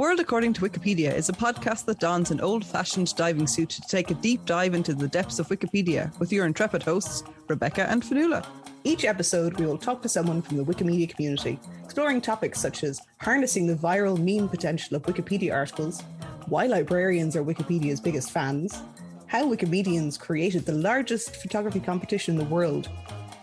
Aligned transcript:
World 0.00 0.18
According 0.18 0.54
to 0.54 0.62
Wikipedia 0.62 1.14
is 1.14 1.28
a 1.28 1.34
podcast 1.34 1.84
that 1.84 2.00
dons 2.00 2.30
an 2.30 2.40
old 2.40 2.64
fashioned 2.64 3.14
diving 3.16 3.46
suit 3.46 3.68
to 3.68 3.82
take 3.82 4.10
a 4.10 4.14
deep 4.14 4.46
dive 4.46 4.72
into 4.72 4.94
the 4.94 5.06
depths 5.06 5.38
of 5.38 5.48
Wikipedia 5.48 6.18
with 6.18 6.32
your 6.32 6.46
intrepid 6.46 6.82
hosts, 6.82 7.22
Rebecca 7.48 7.86
and 7.86 8.02
Fionnuala. 8.02 8.46
Each 8.82 9.04
episode, 9.04 9.60
we 9.60 9.66
will 9.66 9.76
talk 9.76 10.00
to 10.00 10.08
someone 10.08 10.40
from 10.40 10.56
the 10.56 10.64
Wikimedia 10.64 11.14
community, 11.14 11.58
exploring 11.84 12.22
topics 12.22 12.58
such 12.58 12.82
as 12.82 13.02
harnessing 13.18 13.66
the 13.66 13.74
viral 13.74 14.16
meme 14.16 14.48
potential 14.48 14.96
of 14.96 15.02
Wikipedia 15.02 15.52
articles, 15.52 16.02
why 16.46 16.64
librarians 16.64 17.36
are 17.36 17.44
Wikipedia's 17.44 18.00
biggest 18.00 18.30
fans, 18.30 18.80
how 19.26 19.44
Wikimedians 19.54 20.18
created 20.18 20.64
the 20.64 20.72
largest 20.72 21.36
photography 21.36 21.78
competition 21.78 22.38
in 22.38 22.38
the 22.38 22.54
world 22.54 22.88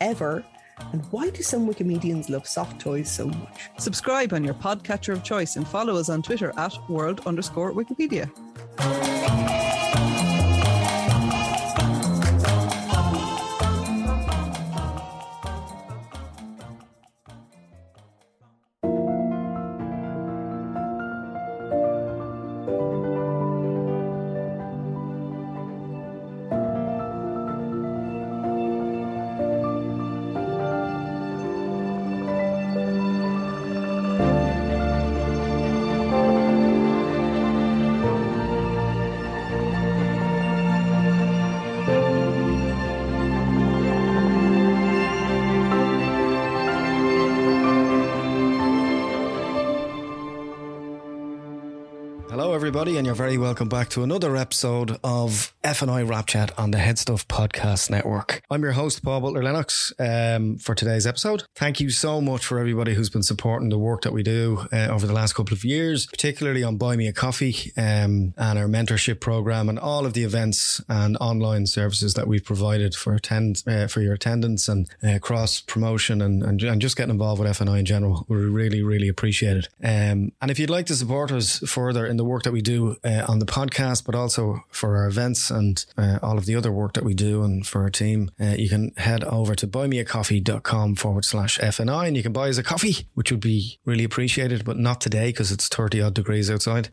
ever, 0.02 0.44
and 0.92 1.04
why 1.12 1.30
do 1.30 1.42
some 1.44 1.68
Wikimedians 1.68 2.30
love 2.30 2.48
soft 2.48 2.80
toys 2.80 3.10
so 3.10 3.28
much? 3.28 3.70
Subscribe 3.78 4.34
on 4.34 4.44
your 4.44 4.54
podcatcher 4.54 5.14
of 5.14 5.24
choice 5.24 5.56
and 5.56 5.68
follow 5.68 5.96
us 5.96 6.10
on 6.10 6.22
Twitter 6.22 6.54
at 6.58 6.74
world 6.90 7.22
underscore 7.26 7.74
Wikipedia. 7.74 8.30
Everybody, 52.78 52.98
and 52.98 53.08
you're 53.08 53.16
very 53.16 53.40
welcome 53.40 53.70
back 53.70 53.90
to 53.90 54.04
another 54.04 54.38
episode 54.38 55.00
of 55.04 55.52
FNI 55.64 56.08
Wrap 56.08 56.28
Chat 56.28 56.52
on 56.60 56.70
the 56.70 56.78
Headstuff 56.78 57.26
Podcast 57.26 57.90
Network. 57.90 58.44
I'm 58.52 58.62
your 58.62 58.74
host, 58.74 59.04
Paul 59.04 59.20
Butler 59.20 59.42
Lennox, 59.42 59.92
um, 59.98 60.60
for 60.60 60.76
today's 60.76 61.08
episode. 61.08 61.44
Thank 61.56 61.80
you 61.80 61.90
so 61.90 62.22
much 62.22 62.46
for 62.46 62.60
everybody 62.60 62.94
who's 62.94 63.10
been 63.10 63.24
supporting 63.24 63.70
the 63.70 63.80
work 63.80 64.04
that 64.04 64.14
we 64.14 64.22
do 64.22 64.68
uh, 64.72 64.90
over 64.92 65.08
the 65.08 65.14
last 65.14 65.34
couple 65.34 65.56
of 65.56 65.66
years, 65.66 66.06
particularly 66.06 66.64
on 66.64 66.78
Buy 66.78 66.96
Me 66.96 67.08
a 67.08 67.14
Coffee 67.14 67.74
um, 67.78 68.36
and 68.38 68.60
our 68.60 68.68
mentorship 68.68 69.22
program 69.22 69.70
and 69.70 69.80
all 69.80 70.06
of 70.06 70.14
the 70.14 70.24
events 70.24 70.80
and 70.88 71.18
online 71.20 71.66
services 71.66 72.14
that 72.14 72.28
we've 72.28 72.46
provided 72.46 72.94
for 72.94 73.16
attend 73.16 73.64
uh, 73.66 73.88
for 73.88 74.02
your 74.02 74.14
attendance 74.14 74.70
and 74.70 74.88
uh, 75.02 75.18
cross 75.18 75.62
promotion 75.62 76.22
and, 76.22 76.44
and 76.44 76.62
and 76.62 76.80
just 76.80 76.96
getting 76.96 77.12
involved 77.12 77.42
with 77.42 77.50
F&I 77.50 77.80
in 77.80 77.86
general. 77.86 78.28
We 78.30 78.38
really, 78.38 78.84
really 78.84 79.08
appreciate 79.08 79.58
it. 79.58 79.68
Um, 79.84 80.32
and 80.40 80.52
if 80.52 80.60
you'd 80.60 80.70
like 80.70 80.86
to 80.86 80.96
support 80.96 81.32
us 81.32 81.58
further 81.68 82.06
in 82.06 82.18
the 82.18 82.24
work 82.24 82.44
that 82.44 82.54
we 82.54 82.67
do 82.68 82.98
uh, 83.04 83.26
on 83.28 83.40
the 83.40 83.46
podcast, 83.46 84.06
but 84.06 84.14
also 84.14 84.64
for 84.70 84.98
our 84.98 85.08
events 85.08 85.50
and 85.50 85.86
uh, 85.98 86.20
all 86.22 86.38
of 86.38 86.46
the 86.46 86.56
other 86.56 86.72
work 86.72 86.94
that 86.94 87.06
we 87.06 87.14
do 87.14 87.44
and 87.44 87.66
for 87.66 87.82
our 87.82 87.90
team, 87.90 88.30
uh, 88.40 88.56
you 88.58 88.68
can 88.68 88.92
head 88.98 89.24
over 89.24 89.56
to 89.56 89.66
buymeacoffee.com 89.66 90.96
forward 90.96 91.24
slash 91.24 91.58
FNI 91.60 92.08
and 92.08 92.18
you 92.18 92.24
can 92.24 92.34
buy 92.34 92.50
us 92.50 92.58
a 92.58 92.64
coffee, 92.64 93.08
which 93.14 93.32
would 93.32 93.40
be 93.40 93.80
really 93.86 94.04
appreciated, 94.04 94.66
but 94.66 94.78
not 94.78 95.00
today 95.00 95.30
because 95.30 95.52
it's 95.52 95.68
30 95.70 96.02
odd 96.02 96.14
degrees 96.14 96.52
outside. 96.52 96.90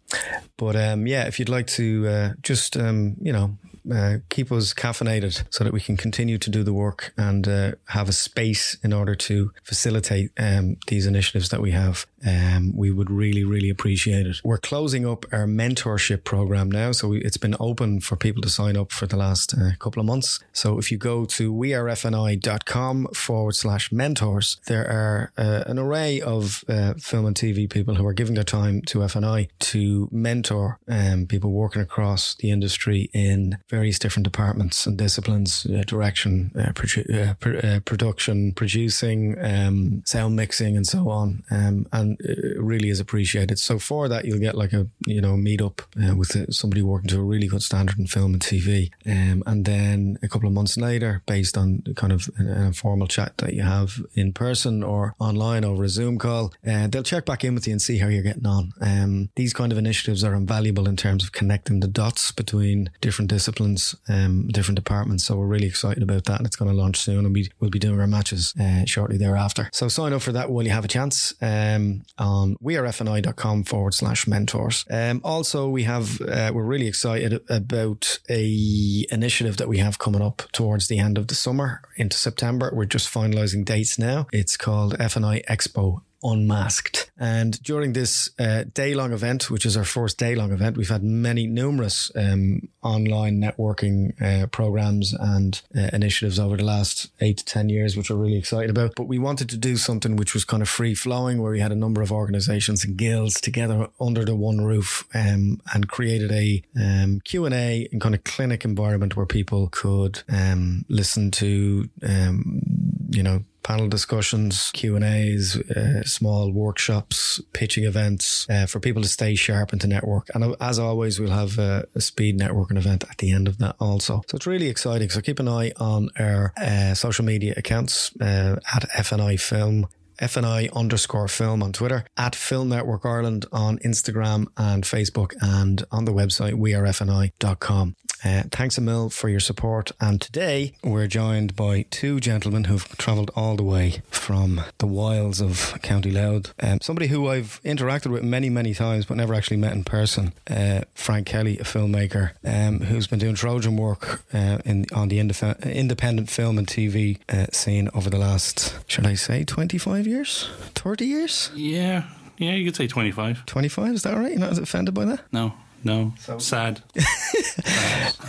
But 0.57 0.77
um, 0.77 1.07
yeah, 1.07 1.25
if 1.25 1.39
you'd 1.39 1.49
like 1.49 1.67
to 1.69 2.07
uh, 2.07 2.29
just, 2.43 2.77
um, 2.77 3.17
you 3.21 3.33
know, 3.33 3.59
uh, 3.93 4.19
keep 4.31 4.51
us 4.51 4.73
caffeinated 4.73 5.45
so 5.51 5.65
that 5.65 5.73
we 5.73 5.81
can 5.81 5.97
continue 5.97 6.39
to 6.39 6.51
do 6.51 6.63
the 6.63 6.73
work 6.73 7.13
and 7.19 7.47
uh, 7.47 7.73
have 7.89 8.09
a 8.09 8.13
space 8.13 8.77
in 8.83 8.93
order 8.93 9.15
to 9.15 9.53
facilitate 9.63 10.31
um, 10.39 10.77
these 10.87 11.07
initiatives 11.07 11.51
that 11.51 11.61
we 11.61 11.73
have. 11.73 12.07
Um, 12.27 12.73
we 12.75 12.91
would 12.91 13.11
really, 13.11 13.45
really 13.45 13.71
appreciate 13.71 14.27
it. 14.27 14.41
We're 14.45 14.59
closing 14.59 15.07
up 15.07 15.27
our 15.33 15.47
mentorship 15.47 16.25
program 16.25 16.71
now. 16.71 16.93
So 16.93 17.09
we, 17.09 17.21
it's 17.21 17.37
been 17.37 17.57
open 17.61 18.01
for 18.01 18.17
people 18.17 18.43
to 18.43 18.49
sign 18.49 18.77
up 18.77 18.93
for 18.93 19.07
the 19.07 19.17
last 19.17 19.55
uh, 19.55 19.73
couple 19.79 20.01
of 20.01 20.07
months. 20.07 20.41
So 20.53 20.79
if 20.79 20.91
you 20.91 20.99
go 20.99 21.25
to 21.27 21.53
wearefni.com 21.53 23.09
forward 23.15 23.55
slash 23.55 23.93
mentors, 23.93 24.59
there 24.67 24.89
are 24.89 25.33
uh, 25.37 25.65
an 25.67 25.79
array 25.79 26.21
of 26.21 26.65
uh, 26.69 26.95
film 26.95 27.27
and 27.27 27.37
TV 27.37 27.69
people 27.69 27.97
who 27.97 28.07
are 28.07 28.13
giving 28.13 28.35
their 28.35 28.45
time 28.45 28.83
to 28.83 29.01
FNI 29.01 29.49
to 29.59 30.09
mentor 30.11 30.79
um, 30.89 31.27
people 31.27 31.51
working 31.51 31.83
across 31.83 32.35
the 32.37 32.51
industry 32.51 33.11
in 33.13 33.59
various 33.69 33.99
different 33.99 34.25
departments 34.25 34.87
and 34.87 34.97
disciplines, 34.97 35.67
uh, 35.67 35.83
direction, 35.87 36.53
uh, 36.59 36.73
produ- 36.73 37.31
uh, 37.31 37.35
pr- 37.35 37.81
production, 37.85 38.53
producing, 38.53 39.37
um, 39.45 40.03
sound 40.07 40.37
mixing, 40.37 40.77
and 40.77 40.87
so 40.87 41.11
on. 41.11 41.43
Um, 41.51 41.87
it 42.21 42.61
really 42.61 42.89
is 42.89 43.01
appreciated. 43.01 43.59
So 43.59 43.79
for 43.79 44.09
that, 44.09 44.25
you'll 44.25 44.39
get 44.39 44.55
like 44.55 44.73
a 44.73 44.87
you 45.07 45.21
know 45.21 45.37
meet 45.37 45.61
up 45.61 45.83
uh, 46.03 46.15
with 46.15 46.37
uh, 46.37 46.51
somebody 46.51 46.83
working 46.83 47.09
to 47.09 47.21
a 47.21 47.25
really 47.25 47.47
good 47.47 47.63
standard 47.63 47.99
in 47.99 48.07
film 48.07 48.35
and 48.35 48.43
TV, 48.43 48.91
um, 49.07 49.43
and 49.47 49.65
then 49.65 50.19
a 50.23 50.29
couple 50.29 50.49
of 50.49 50.55
months 50.55 50.77
later, 50.77 51.23
based 51.27 51.57
on 51.57 51.83
kind 51.97 52.13
of 52.13 52.29
an, 52.37 52.49
an 52.49 52.67
informal 52.67 53.07
chat 53.07 53.37
that 53.39 53.55
you 53.55 53.63
have 53.63 54.01
in 54.15 54.33
person 54.33 54.83
or 54.83 55.15
online 55.19 55.65
over 55.65 55.85
a 55.85 55.89
Zoom 55.89 56.19
call, 56.19 56.53
uh, 56.67 56.87
they'll 56.87 57.03
check 57.03 57.25
back 57.25 57.45
in 57.45 57.55
with 57.55 57.67
you 57.67 57.73
and 57.73 57.83
see 57.83 57.99
how 57.99 58.09
you're 58.09 58.23
getting 58.23 58.47
on. 58.47 58.73
Um, 58.81 59.31
these 59.37 59.53
kind 59.53 59.73
of 59.73 59.79
initiatives 59.79 60.25
are 60.25 60.35
invaluable 60.35 60.89
in 60.89 60.97
terms 60.97 61.25
of 61.25 61.33
connecting 61.33 61.81
the 61.81 61.89
dots 61.89 62.33
between 62.33 62.91
different 63.01 63.31
disciplines, 63.31 63.95
um, 64.09 64.49
different 64.49 64.77
departments. 64.77 65.25
So 65.25 65.37
we're 65.37 65.47
really 65.47 65.67
excited 65.67 66.03
about 66.03 66.25
that, 66.25 66.39
and 66.39 66.47
it's 66.47 66.57
going 66.57 66.71
to 66.71 66.77
launch 66.77 66.99
soon, 66.99 67.25
and 67.25 67.35
we 67.35 67.51
will 67.61 67.71
be 67.71 67.79
doing 67.79 68.01
our 68.01 68.07
matches 68.07 68.55
uh, 68.61 68.85
shortly 68.85 69.17
thereafter. 69.17 69.69
So 69.73 69.89
sign 69.89 70.13
up 70.13 70.23
for 70.23 70.33
that 70.33 70.51
while 70.51 70.65
you 70.65 70.71
have 70.71 70.85
a 70.85 70.89
chance 70.89 71.35
um, 71.43 72.03
on 72.19 72.57
wearefni.com 72.63 73.65
forward 73.65 73.95
slash 73.95 74.27
mentors. 74.27 74.85
Um, 74.91 75.21
also, 75.25 75.69
we 75.69 75.85
have 75.85 76.21
uh, 76.21 76.53
we're 76.55 76.65
really 76.65 76.87
excited 76.87 77.41
about 77.49 78.19
a 78.29 79.07
initiative 79.11 79.57
that 79.59 79.69
we 79.69 79.79
have 79.79 79.99
coming 79.99 80.23
up 80.23 80.43
towards 80.53 80.89
the 80.89 80.99
end 80.99 81.19
of 81.19 81.29
the 81.29 81.35
summer 81.35 81.83
into 81.97 82.17
September. 82.17 82.71
We're 82.73 82.85
just 82.85 83.13
finalising 83.13 83.65
dates 83.65 83.99
now. 83.99 84.27
It's 84.33 84.57
called 84.57 84.99
FNI 84.99 85.45
Expo 85.47 86.03
unmasked. 86.25 87.11
And 87.19 87.63
during 87.63 87.93
this 87.93 88.31
uh, 88.39 88.65
day 88.73 88.95
long 88.95 89.13
event, 89.13 89.51
which 89.51 89.65
is 89.65 89.77
our 89.77 89.85
first 89.85 90.19
day 90.19 90.35
long 90.35 90.53
event, 90.53 90.77
we've 90.77 90.89
had 90.89 91.05
many 91.05 91.47
numerous 91.47 92.11
um, 92.17 92.69
online 92.83 93.41
networking 93.41 94.21
uh, 94.21 94.47
programs 94.47 95.13
and 95.13 95.61
uh, 95.77 95.91
initiatives 95.93 96.41
over 96.41 96.57
the 96.57 96.65
last 96.65 97.11
eight 97.21 97.39
to 97.39 97.45
10 97.45 97.69
years, 97.69 97.97
which 97.97 98.11
we're 98.11 98.17
really 98.17 98.39
excited 98.39 98.71
about. 98.71 98.95
But 98.97 99.05
we 99.05 99.19
wanted 99.19 99.49
to 99.51 99.57
do 99.57 99.77
something 99.77 100.17
which 100.17 100.35
was 100.35 100.45
kind 100.45 100.63
of 100.63 100.69
free 100.69 100.95
flowing, 100.95 101.41
where 101.41 101.53
we 101.53 101.61
had 101.61 101.73
a 101.73 101.77
number 101.77 102.03
of 102.03 102.11
organizations 102.11 102.85
and 102.85 102.97
guilds 102.97 103.41
together 103.41 103.89
under 104.01 104.25
the 104.25 104.35
one 104.35 104.65
roof 104.65 105.05
um, 105.15 105.61
and 105.73 105.89
created 105.89 106.33
a 106.33 106.63
um, 106.77 107.21
Q&A 107.25 107.89
and 107.93 108.01
kind 108.01 108.15
of 108.15 108.25
clinic 108.25 108.65
environment 108.65 109.17
where 109.17 109.27
people 109.27 109.69
could 109.71 110.23
um, 110.29 110.85
listen 110.89 111.31
to, 111.33 111.89
um, 112.03 112.84
you 113.15 113.23
know, 113.23 113.45
panel 113.63 113.89
discussions, 113.89 114.71
Q 114.73 114.95
and 114.95 115.05
A's, 115.05 115.57
uh, 115.57 116.03
small 116.05 116.53
workshops, 116.53 117.41
pitching 117.53 117.85
events 117.85 118.47
uh, 118.49 118.67
for 118.67 118.79
people 118.79 119.03
to 119.03 119.09
stay 119.09 119.35
sharp 119.35 119.73
and 119.73 119.81
to 119.81 119.87
network. 119.87 120.29
And 120.35 120.55
as 120.61 120.79
always, 120.79 121.19
we'll 121.19 121.31
have 121.31 121.59
a, 121.59 121.87
a, 121.95 122.01
speed 122.01 122.39
networking 122.39 122.77
event 122.77 123.05
at 123.11 123.19
the 123.19 123.33
end 123.33 123.49
of 123.49 123.59
that 123.59 123.77
also. 123.81 124.23
So 124.29 124.37
it's 124.37 124.47
really 124.47 124.69
exciting. 124.69 125.09
So 125.11 125.21
keep 125.21 125.41
an 125.41 125.49
eye 125.49 125.73
on 125.79 126.11
our 126.19 126.53
uh, 126.57 126.95
social 126.95 127.25
media 127.25 127.55
accounts 127.57 128.15
uh, 128.21 128.57
at 128.75 128.89
FNI 128.91 129.41
Film. 129.41 129.89
FNI 130.21 130.73
underscore 130.73 131.27
film 131.27 131.61
on 131.61 131.73
Twitter, 131.73 132.05
at 132.17 132.37
Film 132.37 132.69
Network 132.69 133.05
Ireland 133.05 133.47
on 133.51 133.79
Instagram 133.79 134.47
and 134.57 134.85
Facebook, 134.85 135.33
and 135.41 135.83
on 135.91 136.05
the 136.05 136.13
website 136.13 136.55
wearefni.com. 136.55 137.97
Uh, 138.25 138.43
thanks 138.51 138.79
a 138.79 138.81
mil 138.81 139.11
for 139.11 139.29
your 139.29 139.41
support. 139.41 139.93
And 140.01 140.19
today 140.21 140.73
we're 140.83 141.07
joined 141.07 141.55
by 141.55 141.85
two 141.91 142.21
gentlemen 142.21 142.65
who've 142.65 142.89
travelled 142.97 143.31
all 143.37 143.57
the 143.57 143.63
way 143.63 144.03
from 144.11 144.63
the 144.79 144.87
wilds 144.87 145.43
of 145.43 145.79
County 145.83 146.11
Louth. 146.11 146.55
Um, 146.63 146.79
somebody 146.81 147.09
who 147.09 147.29
I've 147.29 147.61
interacted 147.65 148.11
with 148.11 148.23
many, 148.23 148.49
many 148.49 148.73
times, 148.73 149.05
but 149.05 149.17
never 149.19 149.35
actually 149.35 149.59
met 149.59 149.73
in 149.75 149.85
person. 149.85 150.33
Uh, 150.49 150.83
Frank 150.95 151.27
Kelly, 151.27 151.59
a 151.59 151.65
filmmaker 151.65 152.31
um, 152.45 152.81
who's 152.81 153.07
been 153.07 153.19
doing 153.19 153.35
Trojan 153.35 153.77
work 153.77 154.23
uh, 154.33 154.59
in 154.65 154.87
on 154.95 155.09
the 155.09 155.19
indif- 155.19 155.63
independent 155.71 156.31
film 156.31 156.57
and 156.57 156.67
TV 156.67 157.19
uh, 157.29 157.47
scene 157.53 157.91
over 157.95 158.09
the 158.09 158.19
last, 158.19 158.79
should 158.89 159.07
I 159.07 159.15
say, 159.15 159.45
twenty 159.45 159.77
five 159.77 160.07
years, 160.07 160.49
thirty 160.75 161.05
years, 161.07 161.51
Yeah, 161.55 162.05
yeah, 162.39 162.53
you 162.53 162.65
could 162.65 162.75
say 162.77 162.87
25. 162.87 163.45
twenty 163.47 163.69
five. 163.69 163.93
Is 163.95 164.03
that 164.05 164.17
right? 164.17 164.31
You're 164.31 164.41
not 164.41 164.57
offended 164.59 164.95
by 164.95 165.05
that? 165.05 165.21
No, 165.31 165.53
no. 165.85 166.13
so. 166.19 166.39
Sad. 166.39 166.83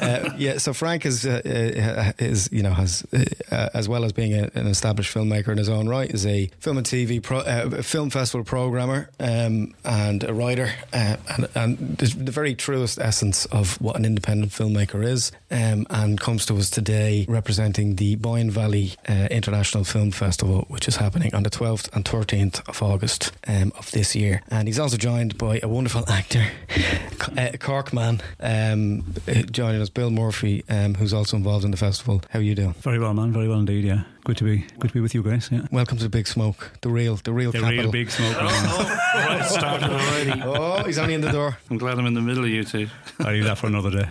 uh, 0.01 0.29
yeah, 0.37 0.57
so 0.57 0.73
Frank 0.73 1.05
is 1.05 1.25
uh, 1.25 1.41
uh, 1.45 2.23
is 2.23 2.49
you 2.51 2.63
know 2.63 2.71
has 2.71 3.05
uh, 3.13 3.69
as 3.73 3.87
well 3.87 4.03
as 4.03 4.13
being 4.13 4.33
a, 4.33 4.49
an 4.55 4.67
established 4.67 5.13
filmmaker 5.13 5.49
in 5.49 5.57
his 5.57 5.69
own 5.69 5.87
right, 5.87 6.09
is 6.09 6.25
a 6.25 6.47
film 6.59 6.77
and 6.77 6.85
TV 6.85 7.21
pro, 7.21 7.39
uh, 7.39 7.81
film 7.81 8.09
festival 8.09 8.43
programmer 8.43 9.09
um, 9.19 9.73
and 9.83 10.23
a 10.23 10.33
writer, 10.33 10.71
uh, 10.93 11.17
and, 11.35 11.49
and 11.55 11.97
the, 11.97 12.31
very 12.35 12.53
truest 12.53 12.99
essence 12.99 13.45
of 13.45 13.79
what 13.81 13.95
an 13.95 14.03
independent 14.03 14.51
filmmaker 14.51 15.03
is, 15.03 15.31
um, 15.51 15.85
and 15.89 16.19
comes 16.19 16.45
to 16.45 16.57
us 16.57 16.69
today 16.69 17.25
representing 17.29 17.95
the 17.95 18.15
Boyne 18.15 18.49
Valley 18.49 18.93
uh, 19.07 19.27
International 19.31 19.83
Film 19.83 20.11
Festival, 20.11 20.65
which 20.67 20.87
is 20.87 20.97
happening 20.97 21.33
on 21.33 21.43
the 21.43 21.49
twelfth 21.49 21.89
and 21.95 22.05
thirteenth 22.05 22.67
of 22.67 22.81
August 22.83 23.31
um, 23.47 23.71
of 23.77 23.89
this 23.91 24.15
year, 24.15 24.41
and 24.49 24.67
he's 24.67 24.79
also 24.79 24.97
joined 24.97 25.37
by 25.37 25.59
a 25.63 25.67
wonderful 25.67 26.03
actor, 26.09 26.45
uh, 27.53 27.57
Cork 27.57 27.93
man. 27.93 28.21
Um, 28.39 29.13
uh, 29.27 29.43
joining 29.43 29.81
us, 29.81 29.89
Bill 29.89 30.11
Murphy, 30.11 30.63
um, 30.69 30.95
who's 30.95 31.13
also 31.13 31.37
involved 31.37 31.65
in 31.65 31.71
the 31.71 31.77
festival. 31.77 32.21
How 32.29 32.39
are 32.39 32.41
you 32.41 32.55
doing? 32.55 32.73
Very 32.73 32.99
well, 32.99 33.13
man. 33.13 33.31
Very 33.31 33.47
well 33.47 33.59
indeed. 33.59 33.83
Yeah, 33.85 34.03
good 34.25 34.37
to 34.37 34.43
be 34.43 34.65
good 34.79 34.87
to 34.89 34.93
be 34.93 34.99
with 35.01 35.13
you 35.13 35.21
guys. 35.21 35.49
Yeah, 35.51 35.61
Welcome 35.71 35.97
to 35.99 36.03
the 36.03 36.09
Big 36.09 36.25
Smoke, 36.27 36.71
the 36.81 36.89
real, 36.89 37.15
the 37.17 37.31
real 37.31 37.51
the 37.51 37.59
capital. 37.59 37.83
real 37.83 37.91
big 37.91 38.09
smoke. 38.09 38.35
man. 38.35 38.45
right, 39.15 39.41
it 39.41 39.45
started 39.45 39.89
already. 39.91 40.41
Oh, 40.43 40.83
he's 40.83 40.97
only 40.97 41.13
in 41.13 41.21
the 41.21 41.31
door. 41.31 41.57
I'm 41.69 41.77
glad 41.77 41.99
I'm 41.99 42.07
in 42.07 42.15
the 42.15 42.21
middle 42.21 42.43
of 42.43 42.49
you 42.49 42.63
two. 42.63 42.87
I'll 43.19 43.31
leave 43.33 43.43
that 43.43 43.57
for 43.59 43.67
another 43.67 43.91
day. 43.91 44.09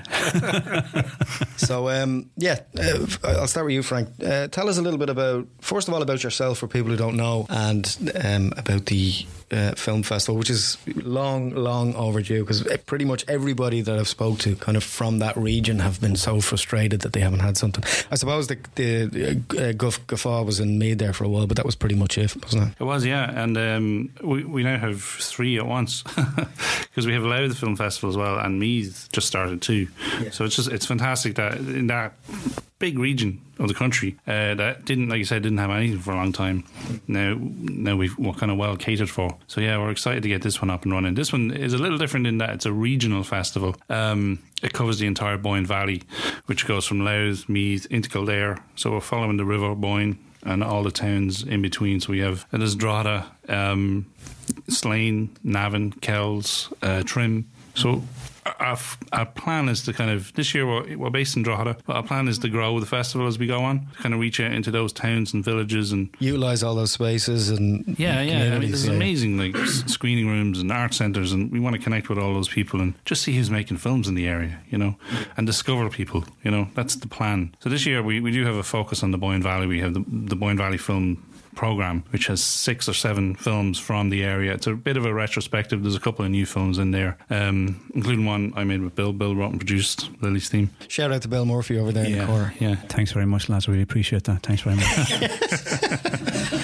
So, 1.56 1.88
um, 1.88 2.30
yeah, 2.36 2.60
uh, 2.78 3.06
I'll 3.24 3.46
start 3.46 3.64
with 3.66 3.74
you, 3.74 3.82
Frank. 3.82 4.08
Uh, 4.22 4.48
tell 4.48 4.68
us 4.68 4.76
a 4.76 4.82
little 4.82 4.98
bit 4.98 5.08
about, 5.08 5.46
first 5.60 5.88
of 5.88 5.94
all, 5.94 6.02
about 6.02 6.22
yourself 6.22 6.58
for 6.58 6.66
people 6.66 6.90
who 6.90 6.96
don't 6.96 7.16
know, 7.16 7.46
and 7.48 8.12
um, 8.22 8.52
about 8.56 8.86
the 8.86 9.12
uh, 9.50 9.72
film 9.74 10.02
festival, 10.02 10.36
which 10.36 10.50
is 10.50 10.76
long, 10.94 11.50
long 11.54 11.94
overdue 11.94 12.40
because 12.44 12.62
pretty 12.86 13.04
much 13.04 13.24
everybody 13.28 13.80
that 13.80 13.98
I've 13.98 14.08
spoke 14.08 14.40
to, 14.40 14.56
kind 14.56 14.76
of 14.76 14.84
from 14.84 15.20
that 15.20 15.36
region, 15.36 15.78
have 15.78 16.00
been 16.00 16.16
so 16.16 16.40
frustrated 16.40 17.00
that 17.02 17.12
they 17.14 17.20
haven't 17.20 17.40
had 17.40 17.56
something. 17.56 17.84
I 18.10 18.16
suppose 18.16 18.48
the 18.48 18.58
the 18.74 19.68
uh, 19.68 19.72
Guth 19.72 20.03
Gafa 20.06 20.44
was 20.44 20.60
in 20.60 20.78
Meath 20.78 20.98
there 20.98 21.12
for 21.12 21.24
a 21.24 21.28
while, 21.28 21.46
but 21.46 21.56
that 21.56 21.66
was 21.66 21.74
pretty 21.74 21.94
much 21.94 22.18
it, 22.18 22.34
wasn't 22.42 22.68
it? 22.68 22.74
It 22.80 22.84
was, 22.84 23.04
yeah, 23.04 23.30
and 23.30 23.56
um, 23.56 24.10
we 24.22 24.44
we 24.44 24.62
now 24.62 24.78
have 24.78 25.02
three 25.02 25.58
at 25.58 25.66
once 25.66 26.02
because 26.82 27.06
we 27.06 27.12
have 27.14 27.24
allowed 27.24 27.50
the 27.50 27.54
Film 27.54 27.76
Festival 27.76 28.10
as 28.10 28.16
well, 28.16 28.38
and 28.38 28.58
Meath 28.58 29.08
just 29.12 29.26
started 29.26 29.62
too. 29.62 29.88
So 30.32 30.44
it's 30.44 30.56
just 30.56 30.70
it's 30.70 30.86
fantastic 30.86 31.36
that 31.36 31.56
in 31.56 31.86
that 31.88 32.14
big 32.78 32.98
region 32.98 33.40
of 33.58 33.68
the 33.68 33.74
country 33.74 34.16
uh, 34.26 34.54
that 34.54 34.84
didn't, 34.84 35.08
like 35.08 35.18
you 35.18 35.24
said, 35.24 35.42
didn't 35.42 35.58
have 35.58 35.70
anything 35.70 35.98
for 35.98 36.12
a 36.12 36.16
long 36.16 36.32
time. 36.32 36.64
Now, 37.06 37.36
now 37.38 37.96
we've 37.96 38.16
we're 38.18 38.32
kind 38.32 38.50
of 38.50 38.58
well 38.58 38.76
catered 38.76 39.10
for. 39.10 39.36
So 39.46 39.60
yeah, 39.60 39.78
we're 39.78 39.90
excited 39.90 40.22
to 40.24 40.28
get 40.28 40.42
this 40.42 40.60
one 40.60 40.70
up 40.70 40.84
and 40.84 40.92
running. 40.92 41.14
This 41.14 41.32
one 41.32 41.50
is 41.50 41.72
a 41.72 41.78
little 41.78 41.98
different 41.98 42.26
in 42.26 42.38
that 42.38 42.50
it's 42.50 42.66
a 42.66 42.72
regional 42.72 43.22
festival. 43.22 43.76
Um, 43.88 44.40
it 44.62 44.72
covers 44.72 44.98
the 44.98 45.06
entire 45.06 45.38
Boyne 45.38 45.66
Valley, 45.66 46.02
which 46.46 46.66
goes 46.66 46.84
from 46.84 47.04
Louth, 47.04 47.48
Meath 47.48 47.86
into 47.90 48.08
Kildare. 48.08 48.58
So 48.76 48.92
we're 48.92 49.00
following 49.00 49.36
the 49.36 49.44
River 49.44 49.74
Boyne 49.74 50.18
and 50.42 50.62
all 50.62 50.82
the 50.82 50.90
towns 50.90 51.42
in 51.42 51.62
between. 51.62 52.00
So 52.00 52.12
we 52.12 52.20
have 52.20 52.46
it 52.52 52.62
is 52.62 52.76
um, 53.48 54.06
Slane, 54.68 55.36
Navan, 55.42 55.92
Kells, 55.92 56.72
uh, 56.82 57.02
Trim. 57.04 57.50
So 57.74 58.02
our, 58.60 58.78
our 59.12 59.26
plan 59.26 59.68
is 59.68 59.82
to 59.84 59.92
kind 59.92 60.10
of 60.10 60.32
this 60.34 60.54
year 60.54 60.66
we're, 60.66 60.96
we're 60.96 61.10
based 61.10 61.36
in 61.36 61.42
Drogheda, 61.42 61.76
but 61.86 61.96
our 61.96 62.02
plan 62.02 62.28
is 62.28 62.38
to 62.40 62.48
grow 62.48 62.78
the 62.78 62.86
festival 62.86 63.26
as 63.26 63.38
we 63.38 63.46
go 63.46 63.62
on, 63.62 63.86
to 63.96 64.02
kind 64.02 64.14
of 64.14 64.20
reach 64.20 64.40
out 64.40 64.52
into 64.52 64.70
those 64.70 64.92
towns 64.92 65.32
and 65.32 65.44
villages 65.44 65.92
and 65.92 66.14
Utilize 66.18 66.62
all 66.62 66.74
those 66.74 66.92
spaces 66.92 67.50
and 67.50 67.98
yeah, 67.98 68.20
yeah. 68.20 68.54
I 68.54 68.58
mean, 68.58 68.70
there's 68.70 68.86
yeah. 68.86 68.92
amazing 68.92 69.38
like 69.38 69.56
screening 69.56 70.28
rooms 70.28 70.60
and 70.60 70.70
art 70.70 70.94
centres, 70.94 71.32
and 71.32 71.50
we 71.50 71.60
want 71.60 71.76
to 71.76 71.82
connect 71.82 72.08
with 72.08 72.18
all 72.18 72.34
those 72.34 72.48
people 72.48 72.80
and 72.80 72.94
just 73.04 73.22
see 73.22 73.34
who's 73.34 73.50
making 73.50 73.78
films 73.78 74.08
in 74.08 74.14
the 74.14 74.28
area, 74.28 74.58
you 74.70 74.78
know, 74.78 74.96
and 75.36 75.46
discover 75.46 75.88
people. 75.88 76.24
You 76.42 76.50
know, 76.50 76.68
that's 76.74 76.96
the 76.96 77.08
plan. 77.08 77.54
So 77.60 77.68
this 77.68 77.86
year 77.86 78.02
we, 78.02 78.20
we 78.20 78.30
do 78.30 78.44
have 78.44 78.56
a 78.56 78.62
focus 78.62 79.02
on 79.02 79.10
the 79.10 79.18
Boyne 79.18 79.42
Valley. 79.42 79.66
We 79.66 79.80
have 79.80 79.94
the 79.94 80.04
the 80.06 80.36
Boyne 80.36 80.56
Valley 80.56 80.78
Film 80.78 81.22
program 81.54 82.04
which 82.10 82.26
has 82.26 82.42
six 82.42 82.88
or 82.88 82.94
seven 82.94 83.34
films 83.34 83.78
from 83.78 84.10
the 84.10 84.22
area 84.24 84.52
it's 84.52 84.66
a 84.66 84.74
bit 84.74 84.96
of 84.96 85.04
a 85.04 85.12
retrospective 85.14 85.82
there's 85.82 85.96
a 85.96 86.00
couple 86.00 86.24
of 86.24 86.30
new 86.30 86.46
films 86.46 86.78
in 86.78 86.90
there 86.90 87.16
um, 87.30 87.80
including 87.94 88.24
one 88.24 88.52
I 88.56 88.64
made 88.64 88.82
with 88.82 88.94
Bill 88.94 89.12
Bill 89.12 89.34
wrote 89.36 89.50
and 89.50 89.60
produced 89.60 90.08
Lily's 90.20 90.48
theme 90.48 90.70
Shout 90.88 91.12
out 91.12 91.22
to 91.22 91.28
Bill 91.28 91.44
Murphy 91.46 91.78
over 91.78 91.92
there 91.92 92.04
in 92.06 92.18
the 92.18 92.26
corner. 92.26 92.52
yeah 92.58 92.76
Thanks 92.88 93.12
very 93.12 93.26
much, 93.26 93.48
lads. 93.48 93.66
We 93.66 93.72
really 93.72 93.82
appreciate 93.82 94.24
that. 94.24 94.42
Thanks 94.42 94.62
very 94.62 94.76
much. 94.76 96.60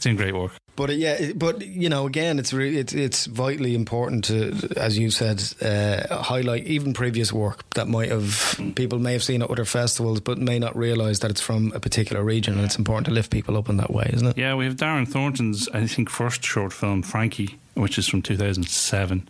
doing 0.00 0.16
great 0.16 0.34
work 0.34 0.52
But 0.80 0.88
uh, 0.88 0.92
yeah, 0.94 1.32
but 1.34 1.60
you 1.60 1.90
know, 1.90 2.06
again, 2.06 2.38
it's 2.38 2.54
really 2.54 2.78
it's 2.78 2.94
it's 2.94 3.26
vitally 3.26 3.74
important 3.74 4.24
to, 4.24 4.72
as 4.78 4.96
you 4.96 5.10
said, 5.10 5.42
uh, 5.60 6.22
highlight 6.22 6.64
even 6.64 6.94
previous 6.94 7.34
work 7.34 7.68
that 7.74 7.86
might 7.86 8.10
have 8.10 8.58
people 8.76 8.98
may 8.98 9.12
have 9.12 9.22
seen 9.22 9.42
at 9.42 9.50
other 9.50 9.66
festivals, 9.66 10.20
but 10.20 10.38
may 10.38 10.58
not 10.58 10.74
realise 10.74 11.18
that 11.18 11.30
it's 11.30 11.40
from 11.42 11.72
a 11.74 11.80
particular 11.80 12.24
region, 12.24 12.54
and 12.54 12.64
it's 12.64 12.78
important 12.78 13.06
to 13.08 13.12
lift 13.12 13.30
people 13.30 13.58
up 13.58 13.68
in 13.68 13.76
that 13.76 13.90
way, 13.90 14.08
isn't 14.10 14.28
it? 14.28 14.38
Yeah, 14.38 14.54
we 14.54 14.64
have 14.64 14.76
Darren 14.76 15.06
Thornton's, 15.06 15.68
I 15.68 15.86
think, 15.86 16.08
first 16.08 16.42
short 16.42 16.72
film, 16.72 17.02
Frankie, 17.02 17.59
which 17.74 17.98
is 17.98 18.06
from 18.08 18.22
2007. 18.22 19.28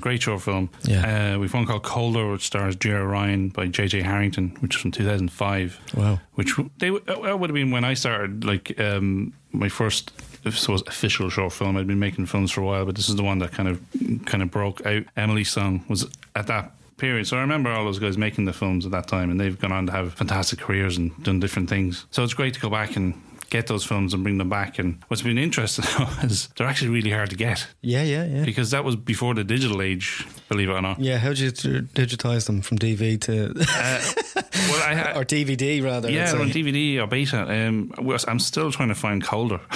Great 0.00 0.22
short 0.22 0.42
film. 0.42 0.70
Yeah. 0.84 1.34
Uh, 1.34 1.38
we've 1.38 1.52
one 1.52 1.66
called 1.66 1.82
Colder, 1.82 2.30
which 2.32 2.46
stars 2.46 2.76
Jerry 2.76 3.04
Ryan 3.04 3.48
by 3.48 3.66
J.J. 3.66 4.02
Harrington, 4.02 4.56
which 4.60 4.76
is 4.76 4.80
from 4.80 4.90
2005. 4.90 5.80
Wow. 5.96 6.20
Which 6.34 6.54
they 6.78 6.90
would 6.90 7.08
have 7.08 7.52
been 7.52 7.70
when 7.70 7.84
I 7.84 7.94
started, 7.94 8.44
like, 8.44 8.78
um, 8.80 9.32
my 9.52 9.68
first. 9.68 10.12
Suppose 10.42 10.82
official 10.86 11.28
short 11.28 11.52
film. 11.52 11.76
I'd 11.76 11.86
been 11.86 11.98
making 11.98 12.24
films 12.24 12.50
for 12.50 12.62
a 12.62 12.64
while, 12.64 12.86
but 12.86 12.94
this 12.94 13.10
is 13.10 13.16
the 13.16 13.22
one 13.22 13.40
that 13.40 13.52
kind 13.52 13.68
of 13.68 13.78
kind 14.24 14.42
of 14.42 14.50
broke 14.50 14.86
out. 14.86 15.02
Emily's 15.14 15.50
song 15.50 15.84
was 15.86 16.06
at 16.34 16.46
that 16.46 16.72
period. 16.96 17.26
So 17.26 17.36
I 17.36 17.40
remember 17.40 17.70
all 17.70 17.84
those 17.84 17.98
guys 17.98 18.16
making 18.16 18.46
the 18.46 18.54
films 18.54 18.86
at 18.86 18.92
that 18.92 19.06
time, 19.06 19.30
and 19.30 19.38
they've 19.38 19.58
gone 19.58 19.72
on 19.72 19.86
to 19.86 19.92
have 19.92 20.14
fantastic 20.14 20.60
careers 20.60 20.96
and 20.96 21.10
done 21.22 21.40
different 21.40 21.68
things. 21.68 22.06
So 22.10 22.22
it's 22.22 22.32
great 22.32 22.54
to 22.54 22.60
go 22.60 22.70
back 22.70 22.96
and 22.96 23.20
get 23.50 23.66
those 23.66 23.84
films 23.84 24.14
and 24.14 24.22
bring 24.22 24.38
them 24.38 24.48
back. 24.48 24.78
And 24.78 25.02
what's 25.08 25.22
been 25.22 25.38
interesting 25.38 25.84
is 26.22 26.48
they're 26.56 26.66
actually 26.66 26.90
really 26.90 27.10
hard 27.10 27.30
to 27.30 27.36
get 27.36 27.66
Yeah, 27.82 28.02
yeah, 28.02 28.24
yeah. 28.24 28.44
because 28.44 28.70
that 28.70 28.84
was 28.84 28.96
before 28.96 29.34
the 29.34 29.44
digital 29.44 29.82
age, 29.82 30.26
believe 30.50 30.68
it 30.68 30.72
or 30.72 30.82
not. 30.82 30.98
Yeah, 31.00 31.16
how 31.18 31.28
did 31.30 31.38
you 31.38 31.80
digitize 31.82 32.46
them 32.46 32.60
from 32.60 32.78
DV 32.78 33.20
to 33.22 33.54
Well, 33.54 34.82
I 34.84 34.94
ha- 34.94 35.12
or 35.18 35.24
DVD 35.24 35.82
rather? 35.82 36.10
Yeah, 36.10 36.32
on 36.32 36.50
DVD 36.50 37.00
or 37.02 37.06
beta. 37.06 37.42
Um, 37.48 37.92
I'm 38.28 38.38
still 38.40 38.70
trying 38.70 38.88
to 38.88 38.94
find 38.94 39.24
Colder. 39.24 39.60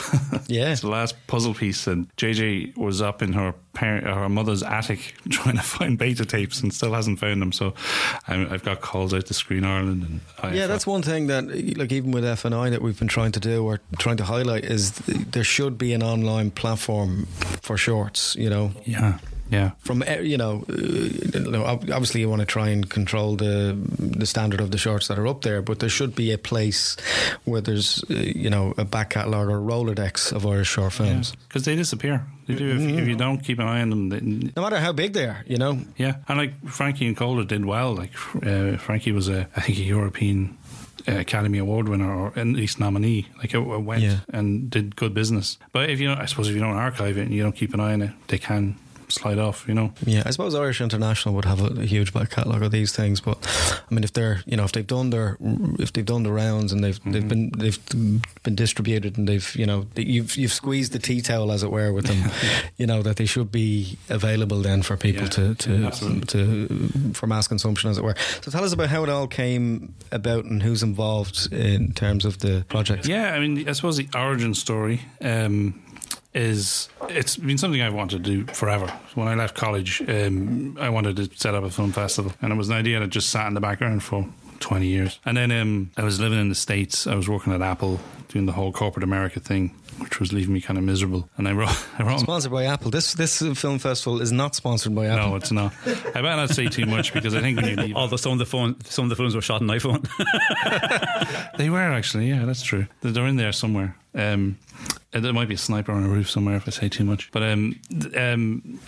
Yeah. 0.47 0.73
it's 0.73 0.83
the 0.83 0.89
last 0.91 1.15
puzzle 1.27 1.55
piece, 1.55 1.87
and 1.87 2.15
JJ 2.17 2.77
was 2.77 3.01
up 3.01 3.23
in 3.23 3.33
her 3.33 3.55
parent, 3.73 4.05
her 4.07 4.29
mother's 4.29 4.63
attic 4.63 5.15
trying 5.31 5.57
to 5.57 5.63
find 5.63 5.97
beta 5.97 6.27
tapes 6.27 6.61
and 6.61 6.75
still 6.75 6.93
hasn't 6.93 7.19
found 7.19 7.41
them. 7.41 7.51
So 7.51 7.73
I'm, 8.29 8.53
I've 8.53 8.63
got 8.63 8.83
calls 8.83 9.15
out 9.15 9.25
to 9.27 9.35
Screen 9.35 9.65
Ireland, 9.65 10.03
and 10.03 10.21
I, 10.43 10.55
Yeah, 10.55 10.67
that's 10.67 10.87
one 10.87 11.01
thing 11.03 11.29
that, 11.29 11.47
like, 11.79 11.93
even 11.93 12.11
with 12.11 12.25
FNI 12.25 12.71
that 12.73 12.83
we've 12.83 12.99
been 12.99 13.09
trying 13.09 13.33
to 13.33 13.41
do 13.41 13.65
or 13.65 13.81
trying 13.99 14.19
to 14.19 14.25
highlight 14.25 14.65
is 14.65 14.91
th- 14.91 15.19
there 15.31 15.45
should 15.45 15.79
be 15.79 15.95
an 15.95 16.03
online 16.03 16.51
platform 16.51 17.25
for 17.63 17.79
shorts. 17.79 18.37
You 18.37 18.51
know, 18.51 18.73
yeah, 18.85 19.19
yeah. 19.51 19.71
from 19.79 20.03
eh, 20.03 20.21
you 20.21 20.37
know, 20.37 20.65
uh, 20.69 20.73
you 20.75 21.51
know, 21.51 21.65
ob- 21.65 21.91
obviously 21.91 22.21
you 22.21 22.29
want 22.29 22.41
to 22.41 22.47
try 22.47 22.69
and 22.69 22.89
control 22.89 23.37
the 23.37 23.77
the 23.99 24.27
standard 24.27 24.61
of 24.61 24.71
the 24.71 24.79
shorts 24.79 25.09
that 25.09 25.19
are 25.19 25.27
up 25.27 25.43
there, 25.43 25.63
but 25.63 25.79
there 25.79 25.89
should 25.89 26.15
be 26.15 26.33
a 26.33 26.39
place 26.39 26.97
where 27.45 27.61
there's 27.61 28.03
uh, 28.11 28.15
you 28.15 28.51
know 28.51 28.75
a 28.79 28.85
back 28.85 29.11
catalogue 29.11 29.49
or 29.49 29.59
a 29.59 29.61
Rolodex 29.61 30.33
of 30.33 30.47
Irish 30.47 30.69
short 30.69 30.93
films. 30.93 31.33
Because 31.49 31.65
they 31.65 31.77
disappear. 31.77 32.27
They 32.47 32.55
do. 32.57 32.69
If, 32.71 32.99
if 33.03 33.09
you 33.09 33.17
don't 33.17 33.39
keep 33.39 33.59
an 33.59 33.67
eye 33.69 33.81
on 33.81 33.91
them, 33.91 34.09
they, 34.11 34.21
No 34.57 34.63
matter 34.63 34.79
how 34.79 34.93
big 34.93 35.13
they 35.15 35.27
are, 35.27 35.43
you 35.47 35.57
know. 35.57 35.79
Yeah, 35.97 36.17
and 36.29 36.39
like 36.39 36.67
Frankie 36.69 37.07
and 37.07 37.17
Colder 37.17 37.45
did 37.45 37.65
well. 37.65 37.95
Like 37.95 38.13
uh, 38.45 38.77
Frankie 38.79 39.13
was 39.13 39.29
a, 39.29 39.49
I 39.57 39.61
think, 39.63 39.79
a 39.79 39.83
European 39.83 40.59
uh, 41.09 41.17
Academy 41.21 41.59
Award 41.59 41.89
winner 41.89 42.13
or 42.15 42.33
at 42.39 42.47
least 42.47 42.79
nominee. 42.81 43.27
Like 43.39 43.55
it, 43.55 43.59
it 43.59 43.83
went 43.83 44.03
Yeah. 44.03 44.19
and 44.33 44.69
did 44.71 44.95
good 44.97 45.15
business. 45.15 45.59
But 45.73 45.89
if 45.91 46.01
you 46.01 46.09
don't, 46.09 46.19
I 46.19 46.27
suppose 46.27 46.49
if 46.49 46.55
you 46.55 46.61
don't 46.61 46.77
archive 46.77 47.17
it 47.19 47.23
and 47.23 47.33
you 47.33 47.43
don't 47.43 47.57
keep 47.57 47.73
an 47.75 47.81
eye 47.81 47.95
on 47.95 48.03
it, 48.03 48.11
they 48.29 48.39
can 48.39 48.77
slide 49.15 49.39
off. 49.39 49.67
You 49.69 49.75
know. 49.75 49.93
Yeah, 50.05 50.23
I 50.27 50.31
suppose 50.31 50.55
Irish 50.55 50.81
International 50.81 51.35
would 51.35 51.45
have 51.45 51.61
a, 51.61 51.81
a 51.81 51.85
huge 51.85 52.13
back 52.13 52.31
catalogue 52.31 52.63
of 52.63 52.71
these 52.73 52.95
things, 52.95 53.21
but 53.21 53.39
I 53.91 53.95
mean, 53.95 54.05
if 54.05 54.13
they're 54.13 54.43
you 54.47 54.57
know 54.57 54.65
if 54.65 54.73
they've 54.73 54.87
done 54.87 55.11
their 55.11 55.37
if 55.79 55.93
they've 55.93 56.05
done 56.05 56.23
the 56.23 56.33
rounds 56.33 56.73
and 56.73 56.83
they've 56.83 57.01
they've 57.05 57.27
been 57.29 57.51
they've 57.57 57.79
been 58.43 58.55
distributed 58.55 59.17
and 59.19 59.29
they've 59.29 59.55
you 59.57 59.67
know 59.67 59.87
you've 59.97 60.37
you've 60.37 60.53
squeezed 60.53 60.93
the 60.93 60.99
tea 60.99 61.21
towel 61.21 61.53
as 61.53 61.63
it 61.63 61.71
were 61.71 61.93
with 61.93 62.07
them, 62.07 62.31
you 62.77 62.87
know 62.87 63.03
that 63.03 63.17
they 63.17 63.27
should 63.27 63.51
be 63.53 63.99
available 64.09 64.61
then 64.63 64.83
for 64.83 64.97
people 64.97 65.25
Yeah, 65.25 65.29
to 65.31 65.55
to, 65.55 65.77
yeah, 65.77 65.91
to 66.29 67.13
for 67.15 67.27
mass 67.27 67.49
consumption 67.49 67.91
as 67.91 67.99
it 67.99 68.05
were. 68.05 68.15
So 68.43 68.51
tell 68.51 68.65
us 68.65 68.73
about 68.73 68.89
how 68.91 69.03
it 69.05 69.09
all 69.09 69.27
came 69.27 69.95
about 70.13 70.45
and 70.45 70.63
who's 70.63 70.83
involved 70.83 71.53
in 71.53 71.93
terms 71.93 72.25
of 72.25 72.39
the 72.39 72.65
project. 72.69 73.07
Yeah, 73.07 73.35
I 73.35 73.41
mean, 73.41 73.69
I 73.69 73.73
suppose 73.73 73.97
the 73.97 74.09
origin 74.15 74.55
story 74.55 75.01
um, 75.21 75.81
is 76.35 76.89
it's 77.09 77.37
been 77.37 77.59
something 77.59 77.81
I've 77.81 77.95
wanted 77.95 78.25
to 78.25 78.31
do 78.31 78.53
forever. 78.53 78.87
When 79.15 79.29
I 79.29 79.35
left 79.35 79.55
college, 79.55 80.03
um, 80.09 80.77
I 80.81 80.89
wanted 80.89 81.17
to 81.17 81.31
set 81.37 81.55
up 81.55 81.65
a 81.65 81.71
film 81.71 81.93
festival, 81.93 82.33
and 82.43 82.53
it 82.53 82.57
was 82.57 82.69
an 82.69 82.77
idea 82.77 83.01
that 83.01 83.09
just 83.11 83.31
sat 83.31 83.47
in 83.47 83.55
the 83.55 83.61
background 83.61 84.03
for. 84.03 84.27
20 84.61 84.87
years. 84.87 85.19
And 85.27 85.37
then 85.37 85.53
um, 85.53 85.91
I 85.97 86.05
was 86.05 86.21
living 86.21 86.41
in 86.41 86.49
the 86.49 86.55
States. 86.55 87.07
I 87.07 87.17
was 87.17 87.29
working 87.29 87.53
at 87.53 87.61
Apple 87.61 88.01
doing 88.29 88.47
the 88.47 88.53
whole 88.53 88.73
corporate 88.73 89.05
America 89.05 89.39
thing, 89.39 89.75
which 89.99 90.19
was 90.21 90.33
leaving 90.33 90.55
me 90.55 90.61
kind 90.61 90.79
of 90.79 90.85
miserable. 90.85 91.29
And 91.37 91.47
I 91.47 91.53
wrote, 91.53 91.77
I 91.99 92.03
wrote 92.03 92.21
Sponsored 92.21 92.51
by 92.53 92.65
Apple. 92.65 92.91
This 92.91 93.13
this 93.15 93.41
film 93.41 93.79
festival 93.79 94.23
is 94.23 94.33
not 94.33 94.55
sponsored 94.55 94.95
by 94.95 95.07
Apple. 95.07 95.31
no, 95.31 95.37
it's 95.37 95.53
not. 95.53 95.75
I 95.87 96.23
better 96.23 96.37
not 96.37 96.51
say 96.51 96.67
too 96.67 96.87
much 96.87 97.13
because 97.13 97.35
I 97.35 97.41
think 97.41 97.61
when 97.61 97.69
you 97.69 97.77
leave, 97.77 97.97
Although 97.97 98.17
some 98.17 98.33
of 98.33 98.39
the 98.39 98.47
phone, 98.47 98.81
some 98.85 99.05
of 99.05 99.11
the 99.11 99.17
films 99.17 99.35
were 99.35 99.43
shot 99.43 99.61
on 99.61 99.69
iPhone. 99.69 100.09
They 101.59 101.71
were 101.71 101.79
actually, 101.79 102.29
yeah, 102.29 102.45
that's 102.47 102.63
true. 102.63 102.87
They're 103.01 103.13
they're 103.13 103.27
in 103.27 103.37
there 103.37 103.53
somewhere. 103.53 103.97
Um, 104.15 104.59
uh, 105.13 105.21
there 105.21 105.33
might 105.33 105.49
be 105.49 105.55
a 105.55 105.59
sniper 105.59 105.93
on 105.93 106.05
a 106.05 106.09
roof 106.09 106.31
somewhere 106.31 106.57
if 106.57 106.67
I 106.67 106.71
say 106.71 106.89
too 106.89 107.05
much. 107.05 107.31
But 107.33 107.43
um, 107.43 107.81
um, 108.17 108.81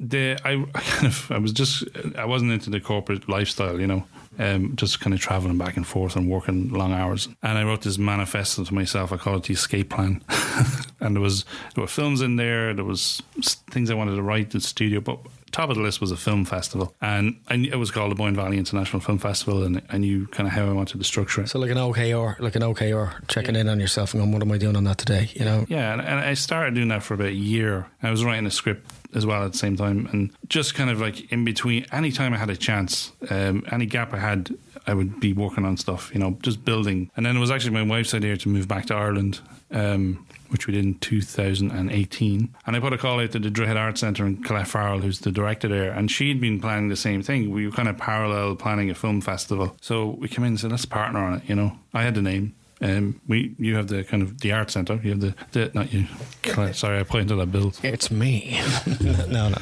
the 0.00 0.38
I, 0.44 0.52
I 0.74 0.80
kind 0.80 1.06
of 1.06 1.30
I 1.30 1.38
was 1.38 1.52
just 1.52 1.84
I 2.16 2.24
wasn't 2.24 2.52
into 2.52 2.70
the 2.70 2.80
corporate 2.80 3.28
lifestyle, 3.28 3.80
you 3.80 3.86
know. 3.86 4.04
Um, 4.36 4.74
just 4.74 4.98
kind 4.98 5.14
of 5.14 5.20
traveling 5.20 5.58
back 5.58 5.76
and 5.76 5.86
forth 5.86 6.16
and 6.16 6.28
working 6.28 6.70
long 6.70 6.92
hours. 6.92 7.28
And 7.44 7.56
I 7.56 7.62
wrote 7.62 7.82
this 7.82 7.98
manifesto 7.98 8.64
to 8.64 8.74
myself. 8.74 9.12
I 9.12 9.16
call 9.16 9.36
it 9.36 9.44
the 9.44 9.54
escape 9.54 9.90
plan. 9.90 10.24
and 11.00 11.14
there 11.14 11.22
was 11.22 11.44
there 11.74 11.82
were 11.82 11.88
films 11.88 12.20
in 12.20 12.34
there. 12.34 12.74
There 12.74 12.84
was 12.84 13.22
things 13.70 13.90
I 13.90 13.94
wanted 13.94 14.16
to 14.16 14.22
write 14.22 14.46
in 14.46 14.58
the 14.58 14.60
studio, 14.60 15.00
but 15.00 15.20
top 15.54 15.70
of 15.70 15.76
the 15.76 15.82
list 15.82 16.00
was 16.00 16.10
a 16.10 16.16
film 16.16 16.44
festival, 16.44 16.94
and 17.00 17.36
I 17.48 17.56
knew, 17.56 17.70
it 17.70 17.76
was 17.76 17.92
called 17.92 18.10
the 18.10 18.16
Boyne 18.16 18.34
Valley 18.34 18.58
International 18.58 19.00
Film 19.00 19.18
Festival, 19.18 19.62
and 19.62 19.80
I 19.88 19.98
knew 19.98 20.26
kind 20.26 20.48
of 20.48 20.52
how 20.52 20.66
I 20.66 20.72
wanted 20.72 20.98
to 20.98 21.04
structure 21.04 21.42
it. 21.42 21.48
So 21.48 21.60
like 21.60 21.70
an 21.70 21.78
OKR, 21.78 22.40
like 22.40 22.56
an 22.56 22.62
OKR, 22.62 23.28
checking 23.28 23.54
in 23.54 23.68
on 23.68 23.78
yourself 23.78 24.12
and 24.12 24.20
going, 24.20 24.32
what 24.32 24.42
am 24.42 24.50
I 24.50 24.58
doing 24.58 24.74
on 24.74 24.82
that 24.84 24.98
today? 24.98 25.30
You 25.32 25.44
know, 25.44 25.64
Yeah, 25.68 25.92
and, 25.92 26.02
and 26.02 26.18
I 26.18 26.34
started 26.34 26.74
doing 26.74 26.88
that 26.88 27.04
for 27.04 27.14
about 27.14 27.28
a 27.28 27.32
year. 27.32 27.86
I 28.02 28.10
was 28.10 28.24
writing 28.24 28.46
a 28.46 28.50
script 28.50 28.90
as 29.14 29.24
well 29.24 29.44
at 29.44 29.52
the 29.52 29.58
same 29.58 29.76
time, 29.76 30.08
and 30.12 30.30
just 30.48 30.74
kind 30.74 30.90
of 30.90 31.00
like 31.00 31.30
in 31.30 31.44
between, 31.44 31.86
any 31.92 32.10
time 32.10 32.34
I 32.34 32.36
had 32.36 32.50
a 32.50 32.56
chance, 32.56 33.12
um, 33.30 33.64
any 33.70 33.86
gap 33.86 34.12
I 34.12 34.18
had, 34.18 34.52
I 34.88 34.94
would 34.94 35.20
be 35.20 35.32
working 35.32 35.64
on 35.64 35.76
stuff, 35.76 36.10
you 36.12 36.18
know, 36.18 36.36
just 36.42 36.64
building. 36.64 37.10
And 37.16 37.24
then 37.24 37.36
it 37.36 37.40
was 37.40 37.52
actually 37.52 37.74
my 37.74 37.82
wife's 37.84 38.12
idea 38.12 38.36
to 38.38 38.48
move 38.48 38.66
back 38.66 38.86
to 38.86 38.94
Ireland. 38.94 39.40
Um, 39.70 40.26
which 40.54 40.68
we 40.68 40.72
did 40.72 40.84
in 40.84 40.94
2018. 41.00 42.54
And 42.64 42.76
I 42.76 42.78
put 42.78 42.92
a 42.92 42.98
call 42.98 43.18
out 43.18 43.32
to 43.32 43.40
the 43.40 43.50
Droichead 43.50 43.76
Arts 43.76 44.00
Centre 44.00 44.24
in 44.24 44.40
Colette 44.44 44.68
Farrell, 44.68 45.00
who's 45.00 45.18
the 45.18 45.32
director 45.32 45.66
there, 45.66 45.90
and 45.90 46.08
she'd 46.08 46.40
been 46.40 46.60
planning 46.60 46.88
the 46.90 46.96
same 46.96 47.24
thing. 47.24 47.50
We 47.50 47.66
were 47.66 47.72
kind 47.72 47.88
of 47.88 47.98
parallel 47.98 48.54
planning 48.54 48.88
a 48.88 48.94
film 48.94 49.20
festival. 49.20 49.76
So 49.80 50.10
we 50.10 50.28
came 50.28 50.44
in 50.44 50.52
and 50.52 50.60
said, 50.60 50.70
let's 50.70 50.84
partner 50.84 51.18
on 51.18 51.34
it, 51.34 51.42
you 51.48 51.56
know. 51.56 51.76
I 51.92 52.04
had 52.04 52.14
the 52.14 52.22
name. 52.22 52.54
Um, 52.80 53.20
we, 53.26 53.56
you 53.58 53.74
have 53.74 53.88
the 53.88 54.04
kind 54.04 54.22
of 54.22 54.40
the 54.42 54.52
art 54.52 54.70
centre. 54.70 55.00
You 55.02 55.10
have 55.10 55.20
the, 55.20 55.34
the 55.50 55.72
not 55.74 55.92
you. 55.92 56.06
Colette, 56.42 56.76
sorry, 56.76 57.00
I 57.00 57.02
pointed 57.02 57.36
at 57.36 57.50
Bill. 57.50 57.72
it's 57.82 58.12
me. 58.12 58.60
no, 59.00 59.48
no. 59.48 59.54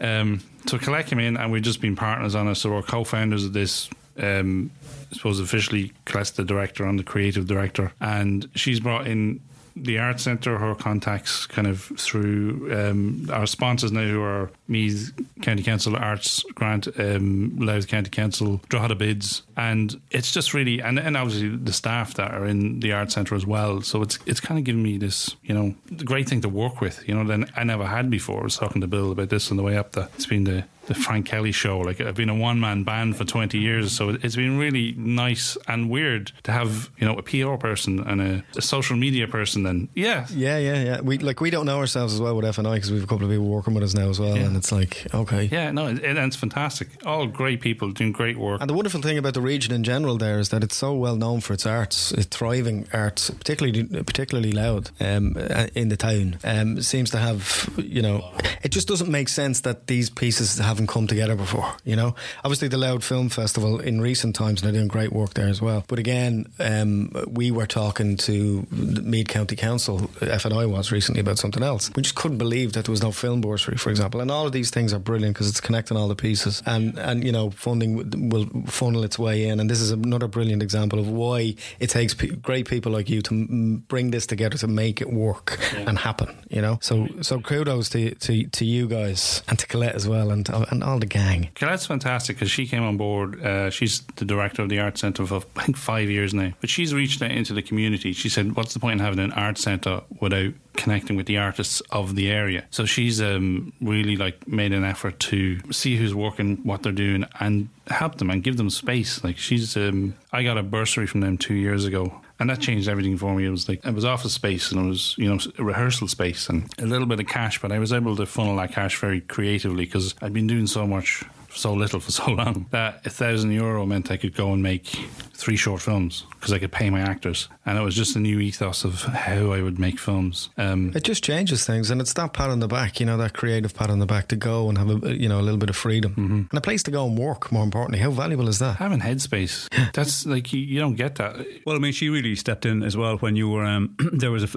Um, 0.00 0.40
so 0.66 0.78
Colette 0.78 1.08
came 1.08 1.18
in, 1.18 1.36
and 1.36 1.52
we've 1.52 1.62
just 1.62 1.82
been 1.82 1.94
partners 1.94 2.34
on 2.34 2.48
it. 2.48 2.54
So 2.54 2.70
we're 2.70 2.82
co-founders 2.82 3.44
of 3.44 3.52
this. 3.52 3.90
Um, 4.18 4.70
I 5.12 5.16
suppose 5.16 5.40
officially, 5.40 5.92
Colette's 6.06 6.30
the 6.30 6.44
director. 6.44 6.86
I'm 6.86 6.96
the 6.96 7.04
creative 7.04 7.46
director, 7.46 7.92
and 8.00 8.48
she's 8.54 8.80
brought 8.80 9.06
in 9.06 9.40
the 9.82 9.98
art 9.98 10.20
centre, 10.20 10.58
her 10.58 10.74
contacts 10.74 11.46
kind 11.46 11.66
of 11.66 11.82
through 11.96 12.68
um, 12.72 13.28
our 13.32 13.46
sponsors 13.46 13.92
now, 13.92 14.02
who 14.02 14.22
are 14.22 14.50
Meath 14.68 15.12
County 15.42 15.62
Council 15.62 15.96
Arts 15.96 16.42
Grant, 16.54 16.88
um, 16.98 17.56
Louth 17.58 17.88
County 17.88 18.10
Council, 18.10 18.60
Drogheda 18.68 18.94
Bids, 18.94 19.42
and 19.56 20.00
it's 20.10 20.32
just 20.32 20.54
really, 20.54 20.80
and, 20.80 20.98
and 20.98 21.16
obviously 21.16 21.48
the 21.48 21.72
staff 21.72 22.14
that 22.14 22.32
are 22.32 22.46
in 22.46 22.80
the 22.80 22.92
art 22.92 23.12
centre 23.12 23.34
as 23.34 23.46
well. 23.46 23.82
So 23.82 24.02
it's 24.02 24.18
it's 24.26 24.40
kind 24.40 24.58
of 24.58 24.64
given 24.64 24.82
me 24.82 24.98
this, 24.98 25.36
you 25.42 25.54
know, 25.54 25.74
great 26.04 26.28
thing 26.28 26.40
to 26.42 26.48
work 26.48 26.80
with, 26.80 27.06
you 27.08 27.14
know, 27.14 27.24
that 27.24 27.50
I 27.56 27.64
never 27.64 27.86
had 27.86 28.10
before. 28.10 28.40
I 28.40 28.44
was 28.44 28.56
talking 28.56 28.80
to 28.80 28.86
Bill 28.86 29.12
about 29.12 29.28
this 29.30 29.50
on 29.50 29.56
the 29.56 29.62
way 29.62 29.76
up. 29.76 29.92
That 29.92 30.10
it's 30.14 30.26
been 30.26 30.44
the 30.44 30.64
the 30.88 30.94
Frank 30.94 31.26
Kelly 31.26 31.52
show. 31.52 31.78
Like 31.78 32.00
I've 32.00 32.14
been 32.16 32.28
a 32.28 32.34
one 32.34 32.58
man 32.60 32.82
band 32.82 33.16
for 33.16 33.24
twenty 33.24 33.58
years, 33.58 33.92
so 33.92 34.10
it's 34.10 34.36
been 34.36 34.58
really 34.58 34.94
nice 34.96 35.56
and 35.68 35.88
weird 35.88 36.32
to 36.44 36.52
have 36.52 36.90
you 36.98 37.06
know 37.06 37.16
a 37.16 37.22
PR 37.22 37.54
person 37.56 38.00
and 38.00 38.20
a, 38.20 38.44
a 38.56 38.62
social 38.62 38.96
media 38.96 39.28
person. 39.28 39.66
And 39.66 39.88
yeah, 39.94 40.26
Yeah, 40.30 40.58
yeah, 40.58 40.82
yeah. 40.82 41.00
We 41.00 41.18
like 41.18 41.40
we 41.40 41.50
don't 41.50 41.66
know 41.66 41.78
ourselves 41.78 42.14
as 42.14 42.20
well 42.20 42.34
with 42.36 42.44
FNI 42.44 42.74
because 42.74 42.90
we've 42.90 43.04
a 43.04 43.06
couple 43.06 43.24
of 43.26 43.30
people 43.30 43.46
working 43.46 43.74
with 43.74 43.84
us 43.84 43.94
now 43.94 44.08
as 44.08 44.18
well, 44.18 44.36
Yeah. 44.36 44.44
and 44.46 44.56
it's 44.56 44.72
like 44.72 45.06
okay. 45.14 45.48
yeah, 45.52 45.70
no, 45.70 45.88
it, 45.88 46.02
and 46.04 46.18
it's 46.18 46.36
fantastic. 46.36 46.88
All 47.06 47.26
great 47.26 47.60
people 47.60 47.92
doing 47.92 48.12
great 48.12 48.38
work. 48.38 48.60
And 48.60 48.68
the 48.68 48.74
wonderful 48.74 49.00
thing 49.02 49.18
about 49.18 49.34
the 49.34 49.40
region 49.42 49.72
in 49.72 49.84
general 49.84 50.16
there 50.18 50.38
is 50.40 50.48
that 50.48 50.64
it's 50.64 50.76
so 50.76 50.94
well 50.94 51.16
known 51.16 51.40
for 51.40 51.52
its 51.52 51.66
arts, 51.66 52.12
its 52.12 52.26
thriving 52.36 52.86
arts, 52.92 53.30
particularly 53.30 53.84
particularly 54.04 54.52
Louth 54.52 54.90
um, 55.00 55.36
uh, 55.38 55.66
in 55.74 55.88
the 55.90 55.96
town. 55.96 56.38
Um, 56.44 56.80
seems 56.82 57.10
to 57.10 57.18
have, 57.18 57.68
you 57.76 58.00
know, 58.02 58.30
it 58.62 58.70
just 58.70 58.88
doesn't 58.88 59.10
make 59.10 59.28
sense 59.28 59.60
that 59.60 59.86
these 59.86 60.08
pieces 60.10 60.58
haven't 60.78 60.86
come 60.86 61.08
together 61.08 61.34
before. 61.34 61.74
You 61.84 61.96
know, 61.96 62.14
obviously 62.44 62.68
the 62.68 62.78
Louth 62.78 63.02
Film 63.02 63.28
Festival 63.28 63.80
in 63.80 64.00
recent 64.00 64.36
times 64.36 64.62
and 64.62 64.66
they're 64.66 64.78
doing 64.78 64.86
great 64.86 65.12
work 65.12 65.34
there 65.34 65.48
as 65.48 65.60
well. 65.60 65.84
But 65.88 65.98
again, 65.98 66.46
um, 66.60 67.10
we 67.26 67.50
were 67.50 67.66
talking 67.66 68.16
to 68.18 68.64
Meath 68.70 69.26
County 69.26 69.56
Council, 69.56 69.98
FNI 70.20 70.70
was 70.70 70.92
recently 70.92 71.20
about 71.20 71.38
something 71.38 71.64
else. 71.64 71.90
We 71.96 72.02
just 72.02 72.14
couldn't 72.14 72.38
believe 72.38 72.74
that 72.74 72.84
there 72.84 72.92
was 72.92 73.02
no 73.02 73.10
film 73.10 73.40
bursary, 73.40 73.76
for 73.76 73.90
example. 73.90 74.20
And 74.20 74.30
all 74.30 74.46
of 74.46 74.52
these 74.52 74.70
things 74.70 74.92
are 74.92 75.00
brilliant 75.00 75.34
because 75.34 75.48
it's 75.48 75.60
connecting 75.60 75.96
all 75.96 76.06
the 76.06 76.14
pieces, 76.14 76.62
and 76.64 76.96
and 76.98 77.24
you 77.24 77.32
know 77.32 77.50
funding 77.50 78.28
will 78.30 78.46
funnel 78.66 79.02
its 79.02 79.18
way 79.18 79.48
in. 79.48 79.58
And 79.58 79.68
this 79.68 79.80
is 79.80 79.90
another 79.90 80.28
brilliant 80.28 80.62
example 80.62 80.98
of 81.00 81.08
why 81.08 81.56
it 81.80 81.90
takes 81.90 82.14
great 82.14 82.68
people 82.68 82.92
like 82.92 83.10
you 83.10 83.20
to 83.22 83.34
m- 83.34 83.84
bring 83.88 84.10
this 84.12 84.26
together 84.26 84.56
to 84.58 84.68
make 84.68 85.00
it 85.00 85.10
work 85.12 85.58
and 85.74 85.98
happen. 85.98 86.36
You 86.48 86.62
know, 86.62 86.78
so 86.80 87.08
so 87.22 87.40
kudos 87.40 87.88
to 87.90 88.14
to, 88.14 88.46
to 88.46 88.64
you 88.64 88.86
guys 88.86 89.42
and 89.48 89.58
to 89.58 89.66
Colette 89.66 89.94
as 89.94 90.06
well, 90.06 90.30
and 90.30 90.48
and 90.70 90.82
all 90.82 90.98
the 90.98 91.06
gang. 91.06 91.50
Colette's 91.54 91.86
fantastic 91.86 92.36
because 92.36 92.50
she 92.50 92.66
came 92.66 92.82
on 92.82 92.96
board. 92.96 93.42
Uh, 93.42 93.70
she's 93.70 94.00
the 94.16 94.24
director 94.24 94.62
of 94.62 94.68
the 94.68 94.78
art 94.78 94.98
centre 94.98 95.26
for 95.26 95.36
I 95.56 95.64
think 95.64 95.76
five 95.76 96.10
years 96.10 96.34
now. 96.34 96.52
But 96.60 96.70
she's 96.70 96.94
reached 96.94 97.22
out 97.22 97.30
into 97.30 97.54
the 97.54 97.62
community. 97.62 98.12
She 98.12 98.28
said, 98.28 98.56
"What's 98.56 98.74
the 98.74 98.80
point 98.80 99.00
in 99.00 99.04
having 99.04 99.20
an 99.20 99.32
art 99.32 99.58
centre 99.58 100.02
without 100.20 100.52
connecting 100.74 101.16
with 101.16 101.26
the 101.26 101.38
artists 101.38 101.80
of 101.90 102.14
the 102.14 102.30
area?" 102.30 102.64
So 102.70 102.84
she's 102.84 103.20
um, 103.20 103.72
really 103.80 104.16
like 104.16 104.46
made 104.46 104.72
an 104.72 104.84
effort 104.84 105.18
to 105.20 105.60
see 105.72 105.96
who's 105.96 106.14
working, 106.14 106.58
what 106.64 106.82
they're 106.82 106.92
doing, 106.92 107.24
and 107.40 107.68
help 107.88 108.16
them 108.16 108.30
and 108.30 108.42
give 108.42 108.56
them 108.56 108.70
space. 108.70 109.22
Like 109.24 109.38
she's, 109.38 109.76
um, 109.76 110.14
I 110.32 110.42
got 110.42 110.58
a 110.58 110.62
bursary 110.62 111.06
from 111.06 111.20
them 111.20 111.38
two 111.38 111.54
years 111.54 111.84
ago. 111.84 112.20
And 112.40 112.50
that 112.50 112.60
changed 112.60 112.88
everything 112.88 113.16
for 113.16 113.34
me. 113.34 113.46
It 113.46 113.50
was 113.50 113.68
like 113.68 113.84
it 113.84 113.94
was 113.94 114.04
office 114.04 114.32
space 114.32 114.70
and 114.70 114.84
it 114.84 114.88
was 114.88 115.14
you 115.18 115.28
know 115.28 115.38
rehearsal 115.58 116.06
space 116.06 116.48
and 116.48 116.72
a 116.78 116.86
little 116.86 117.06
bit 117.06 117.18
of 117.18 117.26
cash, 117.26 117.60
but 117.60 117.72
I 117.72 117.78
was 117.78 117.92
able 117.92 118.14
to 118.16 118.26
funnel 118.26 118.56
that 118.56 118.72
cash 118.72 118.96
very 118.98 119.20
creatively 119.20 119.84
because 119.84 120.14
I'd 120.22 120.32
been 120.32 120.46
doing 120.46 120.68
so 120.68 120.86
much 120.86 121.24
so 121.50 121.72
little 121.72 122.00
for 122.00 122.10
so 122.20 122.30
long 122.30 122.66
that 122.70 123.04
a 123.06 123.10
thousand 123.10 123.50
euro 123.52 123.86
meant 123.86 124.10
I 124.10 124.16
could 124.16 124.34
go 124.34 124.52
and 124.52 124.62
make 124.62 124.86
three 125.34 125.56
short 125.56 125.80
films 125.80 126.24
because 126.30 126.52
I 126.52 126.58
could 126.58 126.72
pay 126.72 126.90
my 126.90 127.00
actors, 127.00 127.48
and 127.64 127.78
it 127.78 127.82
was 127.82 127.94
just 127.94 128.16
a 128.16 128.20
new 128.20 128.40
ethos 128.40 128.84
of 128.84 129.02
how 129.02 129.52
I 129.52 129.62
would 129.62 129.78
make 129.78 129.98
films. 129.98 130.50
Um, 130.56 130.92
It 130.94 131.04
just 131.04 131.22
changes 131.24 131.64
things, 131.64 131.90
and 131.90 132.00
it's 132.00 132.12
that 132.14 132.32
pat 132.32 132.50
on 132.50 132.60
the 132.60 132.68
back, 132.68 133.00
you 133.00 133.06
know, 133.06 133.16
that 133.18 133.34
creative 133.34 133.74
pat 133.74 133.90
on 133.90 133.98
the 133.98 134.06
back 134.06 134.28
to 134.28 134.36
go 134.36 134.68
and 134.68 134.78
have 134.78 135.04
a 135.04 135.16
you 135.16 135.28
know 135.28 135.40
a 135.40 135.42
little 135.42 135.58
bit 135.58 135.70
of 135.70 135.76
freedom 135.76 136.48
and 136.50 136.58
a 136.58 136.60
place 136.60 136.82
to 136.84 136.90
go 136.90 137.06
and 137.06 137.18
work. 137.18 137.52
More 137.52 137.64
importantly, 137.64 137.98
how 138.00 138.10
valuable 138.10 138.48
is 138.48 138.58
that? 138.58 138.76
having 138.76 139.00
headspace, 139.00 139.68
that's 139.92 140.26
like 140.26 140.52
you, 140.52 140.60
you 140.60 140.78
don't 140.80 140.94
get 140.94 141.16
that. 141.16 141.36
Well, 141.66 141.76
I 141.76 141.78
mean, 141.78 141.92
she 141.92 142.08
really 142.08 142.34
stepped 142.36 142.64
in 142.66 142.82
as 142.82 142.96
well 142.96 143.16
when 143.18 143.36
you 143.36 143.48
were. 143.48 143.64
Um, 143.64 143.96
there 144.12 144.30
was 144.30 144.44
a, 144.44 144.48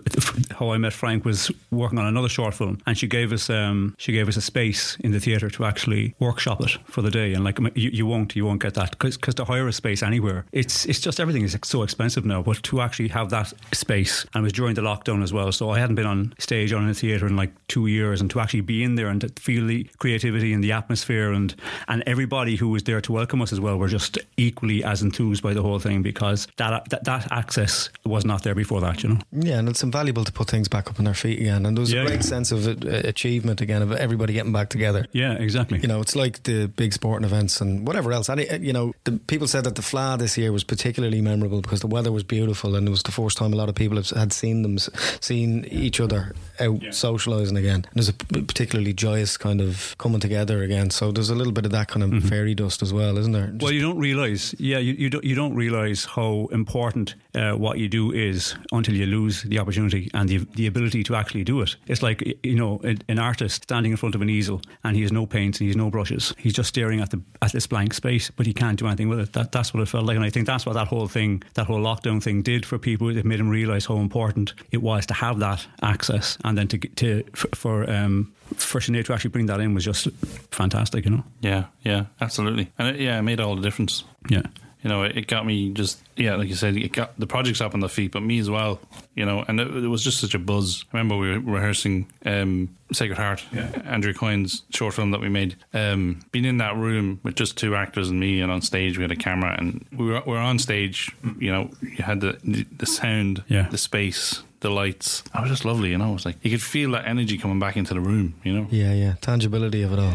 how 0.60 0.72
I 0.72 0.78
met 0.78 0.94
Frank 0.94 1.26
was 1.26 1.52
working 1.72 2.00
on 2.00 2.06
another 2.06 2.30
short 2.30 2.54
film, 2.54 2.80
and 2.86 2.98
she 2.98 3.08
gave 3.08 3.32
us 3.32 3.50
um, 3.50 3.96
she 3.98 4.12
gave 4.12 4.28
us 4.28 4.38
a 4.38 4.42
space 4.42 4.98
in 5.00 5.12
the 5.12 5.20
theatre 5.20 5.50
to 5.50 5.66
actually 5.66 6.16
workshop 6.20 6.62
it 6.62 6.78
for 6.86 7.02
the 7.02 7.12
day. 7.12 7.34
And 7.34 7.44
like 7.44 7.60
you, 7.76 7.90
you 7.92 8.06
won't 8.06 8.36
you 8.36 8.46
won't 8.46 8.62
get 8.62 8.74
that 8.76 8.92
because 8.92 9.18
to 9.36 9.46
hire 9.46 9.68
a 9.68 9.74
space 9.74 10.04
anywhere, 10.04 10.46
it's 10.52 10.86
it's 10.86 11.00
just 11.00 11.20
everything 11.20 11.44
is 11.44 11.58
so 11.64 11.84
expensive 11.84 12.26
now. 12.26 12.42
But 12.42 12.64
to 12.64 12.82
actually 12.82 13.10
have 13.10 13.30
that 13.30 13.54
space, 13.74 14.26
and 14.34 14.42
it 14.42 14.46
was 14.46 14.54
during 14.54 14.76
the 14.76 14.82
lockdown 14.82 15.24
as 15.24 15.34
well, 15.34 15.52
so 15.52 15.70
I 15.70 15.80
hadn't 15.80 15.96
been 15.96 16.06
on 16.06 16.34
stage 16.40 16.74
on 16.74 16.88
a 16.90 16.94
theatre 16.94 17.28
in 17.28 17.36
like 17.36 17.52
two 17.68 17.88
years, 17.88 18.22
and 18.22 18.30
to 18.32 18.40
actually 18.40 18.62
be 18.62 18.84
in 18.84 18.96
there 18.96 19.08
and 19.08 19.22
to 19.22 19.30
feel 19.42 19.66
the 19.68 19.84
creativity 20.00 20.54
and 20.54 20.64
the 20.64 20.72
atmosphere, 20.72 21.32
and 21.32 21.56
and 21.88 22.04
everybody 22.06 22.56
who 22.56 22.70
was 22.70 22.84
there 22.84 23.02
to 23.02 23.12
welcome 23.12 23.42
us 23.42 23.52
as 23.54 23.60
well 23.60 23.78
were 23.78 23.88
just 23.88 24.18
equally 24.38 24.84
as 24.84 25.02
enthused 25.02 25.44
by 25.44 25.54
the 25.54 25.62
whole 25.62 25.80
thing 25.80 26.02
because 26.02 26.48
that 26.58 26.90
that, 26.90 27.04
that 27.06 27.32
access 27.32 27.90
was 28.06 28.26
not 28.26 28.44
there 28.44 28.56
before 28.56 28.82
that, 28.82 29.04
you 29.04 29.10
know. 29.10 29.20
Yeah, 29.32 29.60
and 29.60 29.70
it's 29.70 29.84
invaluable 29.84 30.24
to 30.26 30.32
put 30.32 30.50
things 30.50 30.68
back 30.68 30.90
up 30.90 31.00
on 31.00 31.06
their 31.06 31.14
feet 31.14 31.40
again, 31.40 31.66
and 31.66 31.78
there 31.78 31.82
was 31.82 31.92
Yeah, 31.92 32.02
a 32.02 32.06
great 32.06 32.16
yeah. 32.16 32.22
sense 32.22 32.52
of 32.52 32.68
uh, 32.68 32.74
achievement 33.08 33.62
again 33.62 33.82
of 33.82 33.92
everybody 33.92 34.34
getting 34.34 34.52
back 34.54 34.70
together. 34.70 35.06
Yeah, 35.12 35.34
exactly. 35.34 35.80
You 35.80 35.88
know, 35.88 36.02
it's 36.02 36.16
like 36.16 36.44
the 36.44 36.71
big 36.76 36.94
sporting 36.94 37.26
events 37.26 37.62
and 37.62 37.88
whatever 37.88 38.12
else. 38.12 38.30
Any, 38.30 38.48
you 38.60 38.74
know, 38.74 38.94
the 39.04 39.14
people 39.14 39.48
said 39.48 39.64
that 39.64 39.76
the 39.76 39.82
Fleadh 39.82 40.20
this 40.20 40.38
year 40.38 40.52
was 40.52 40.64
particularly 40.64 41.22
memorable 41.22 41.62
because 41.62 41.82
the 41.82 41.88
weather 41.88 42.12
was 42.12 42.24
beautiful 42.24 42.76
and 42.76 42.88
it 42.88 42.92
was 42.92 43.04
the 43.04 43.12
first 43.12 43.38
time 43.38 43.54
a 43.54 43.56
lot 43.56 43.70
of 43.70 43.76
people 43.76 43.98
have, 43.98 44.10
had 44.10 44.34
seen 44.34 44.62
them, 44.62 44.78
seen 44.78 45.66
each 45.66 46.00
other 46.00 46.34
out 46.60 46.80
socialising 46.82 47.58
again. 47.58 47.86
And 47.86 47.96
there's 47.96 48.10
a 48.10 48.14
particularly 48.14 48.94
joyous 48.94 49.38
kind 49.38 49.62
of 49.62 49.96
coming 49.98 50.20
together 50.20 50.64
again. 50.64 50.90
So 50.90 51.12
there's 51.12 51.30
a 51.30 51.36
little 51.36 51.54
bit 51.54 51.66
of 51.66 51.72
that 51.72 51.88
kind 51.88 52.04
of 52.04 52.10
mm-hmm. 52.10 52.28
fairy 52.28 52.56
dust 52.56 52.82
as 52.82 52.94
well, 52.94 53.18
isn't 53.18 53.32
there? 53.32 53.48
Just- 53.48 53.64
Well, 53.64 53.72
you 53.72 53.82
don't 53.82 53.98
realize, 53.98 54.56
yeah, 54.60 54.78
you, 54.78 54.94
you 54.94 55.10
don't 55.10 55.24
you 55.24 55.36
don't 55.36 55.56
realize 55.56 56.06
how 56.06 56.48
important 56.52 57.16
uh, 57.36 57.52
what 57.54 57.78
you 57.78 57.88
do 57.88 58.12
is 58.12 58.56
until 58.72 58.96
you 58.96 59.06
lose 59.06 59.44
the 59.44 59.60
opportunity 59.60 60.10
and 60.14 60.28
the 60.30 60.38
the 60.56 60.68
ability 60.68 61.04
to 61.04 61.16
actually 61.16 61.44
do 61.44 61.62
it. 61.62 61.76
It's 61.88 62.04
like 62.04 62.22
you 62.44 62.56
know 62.56 62.80
an, 62.84 63.02
an 63.08 63.20
artist 63.20 63.64
standing 63.64 63.92
in 63.92 63.98
front 63.98 64.16
of 64.16 64.22
an 64.22 64.30
easel 64.30 64.62
and 64.84 64.96
he 64.96 65.02
has 65.04 65.12
no 65.12 65.26
paints 65.26 65.60
and 65.60 65.66
he 65.66 65.70
has 65.70 65.78
no 65.78 65.90
brushes. 65.90 66.34
He's 66.38 66.54
just 66.54 66.70
staring 66.70 67.02
at 67.02 67.10
the 67.10 67.22
at 67.42 67.52
this 67.52 67.68
blank 67.68 67.94
space, 67.94 68.32
but 68.32 68.46
he 68.46 68.54
can't 68.54 68.78
do 68.78 68.88
anything 68.88 69.10
with 69.10 69.20
it. 69.20 69.34
That 69.34 69.52
that's 69.52 69.74
what 69.74 69.82
it 69.82 69.88
felt 69.88 70.06
like, 70.06 70.16
and 70.16 70.26
I 70.26 70.30
think 70.30 70.48
that's 70.48 70.66
what 70.66 70.74
that 70.74 70.88
whole 70.88 71.08
thing, 71.08 71.44
that 71.54 71.68
whole 71.68 71.80
lockdown 71.80 72.22
thing, 72.22 72.42
did 72.42 72.66
for 72.66 72.78
people. 72.78 73.16
It 73.16 73.26
made 73.26 73.40
them 73.40 73.50
realize 73.50 73.86
how 73.86 73.98
important 73.98 74.54
it 74.72 74.82
was 74.82 75.06
to 75.08 75.14
have 75.14 75.40
that 75.40 75.66
access, 75.82 76.38
and 76.44 76.58
then 76.58 76.68
to 76.70 76.78
to 76.78 77.24
for, 77.34 77.50
for 77.56 77.90
um. 77.92 78.34
For 78.58 78.82
Sinead 78.82 79.06
to 79.06 79.14
actually 79.14 79.30
bring 79.30 79.46
that 79.46 79.62
in 79.62 79.74
was 79.74 79.86
just 79.86 80.10
fantastic, 80.52 81.06
you 81.06 81.12
know. 81.12 81.24
Yeah, 81.40 81.68
yeah, 81.84 82.08
absolutely. 82.20 82.70
And 82.78 82.90
it, 82.90 83.00
yeah, 83.00 83.18
it 83.18 83.22
made 83.22 83.40
all 83.40 83.56
the 83.56 83.62
difference. 83.62 84.04
Yeah. 84.30 84.42
You 84.84 84.90
know, 84.90 85.04
it, 85.04 85.16
it 85.18 85.28
got 85.28 85.46
me 85.46 85.72
just 85.74 86.02
yeah, 86.16 86.36
like 86.36 86.50
you 86.50 86.56
said, 86.56 86.76
it 86.76 86.92
got 86.92 87.18
the 87.20 87.28
project's 87.28 87.62
up 87.62 87.74
on 87.74 87.80
the 87.82 87.90
feet, 87.90 88.12
but 88.12 88.22
me 88.24 88.40
as 88.40 88.50
well. 88.50 88.80
You 89.16 89.26
know, 89.26 89.44
and 89.48 89.60
it, 89.60 89.68
it 89.84 89.88
was 89.88 90.04
just 90.04 90.20
such 90.20 90.34
a 90.34 90.40
buzz. 90.40 90.86
I 90.92 90.98
remember 90.98 91.18
we 91.18 91.32
were 91.38 91.40
rehearsing 91.54 92.08
um, 92.26 92.76
Sacred 92.92 93.18
Heart, 93.18 93.44
Andrew 93.86 94.14
Coyne's 94.14 94.64
short 94.72 94.94
film 94.94 95.12
that 95.12 95.22
we 95.22 95.30
made. 95.30 95.56
Um, 95.74 96.22
being 96.32 96.46
in 96.46 96.58
that 96.58 96.76
room 96.78 97.20
with 97.24 97.36
just 97.36 97.58
two 97.58 97.76
actors 97.76 98.10
and 98.10 98.20
me, 98.20 98.42
and 98.42 98.52
on 98.52 98.62
stage 98.62 98.98
we 98.98 99.04
had 99.04 99.12
a 99.12 99.16
camera, 99.16 99.56
and 99.58 99.86
we 99.96 100.06
were 100.08 100.22
we 100.26 100.34
were 100.34 100.40
on 100.40 100.58
stage. 100.60 101.12
You 101.40 101.52
know, 101.52 101.72
you 101.82 102.04
had 102.04 102.22
the 102.22 102.40
the, 102.44 102.66
the 102.78 102.86
sound, 102.86 103.44
Yeah. 103.48 103.68
the 103.70 103.78
space, 103.78 104.42
the 104.62 104.70
lights. 104.70 105.24
It 105.36 105.42
was 105.42 105.50
just 105.50 105.66
lovely. 105.66 105.90
You 105.90 105.98
know, 105.98 106.12
it 106.12 106.14
was 106.14 106.26
like 106.26 106.38
you 106.42 106.50
could 106.50 106.62
feel 106.62 106.92
that 106.92 107.06
energy 107.06 107.38
coming 107.38 107.60
back 107.60 107.76
into 107.76 107.94
the 107.94 108.00
room. 108.00 108.36
You 108.44 108.54
know. 108.54 108.68
yeah, 108.70 108.94
yeah, 108.94 109.16
tangibility 109.22 109.82
of 109.82 109.94
it 109.94 110.00
all, 110.00 110.14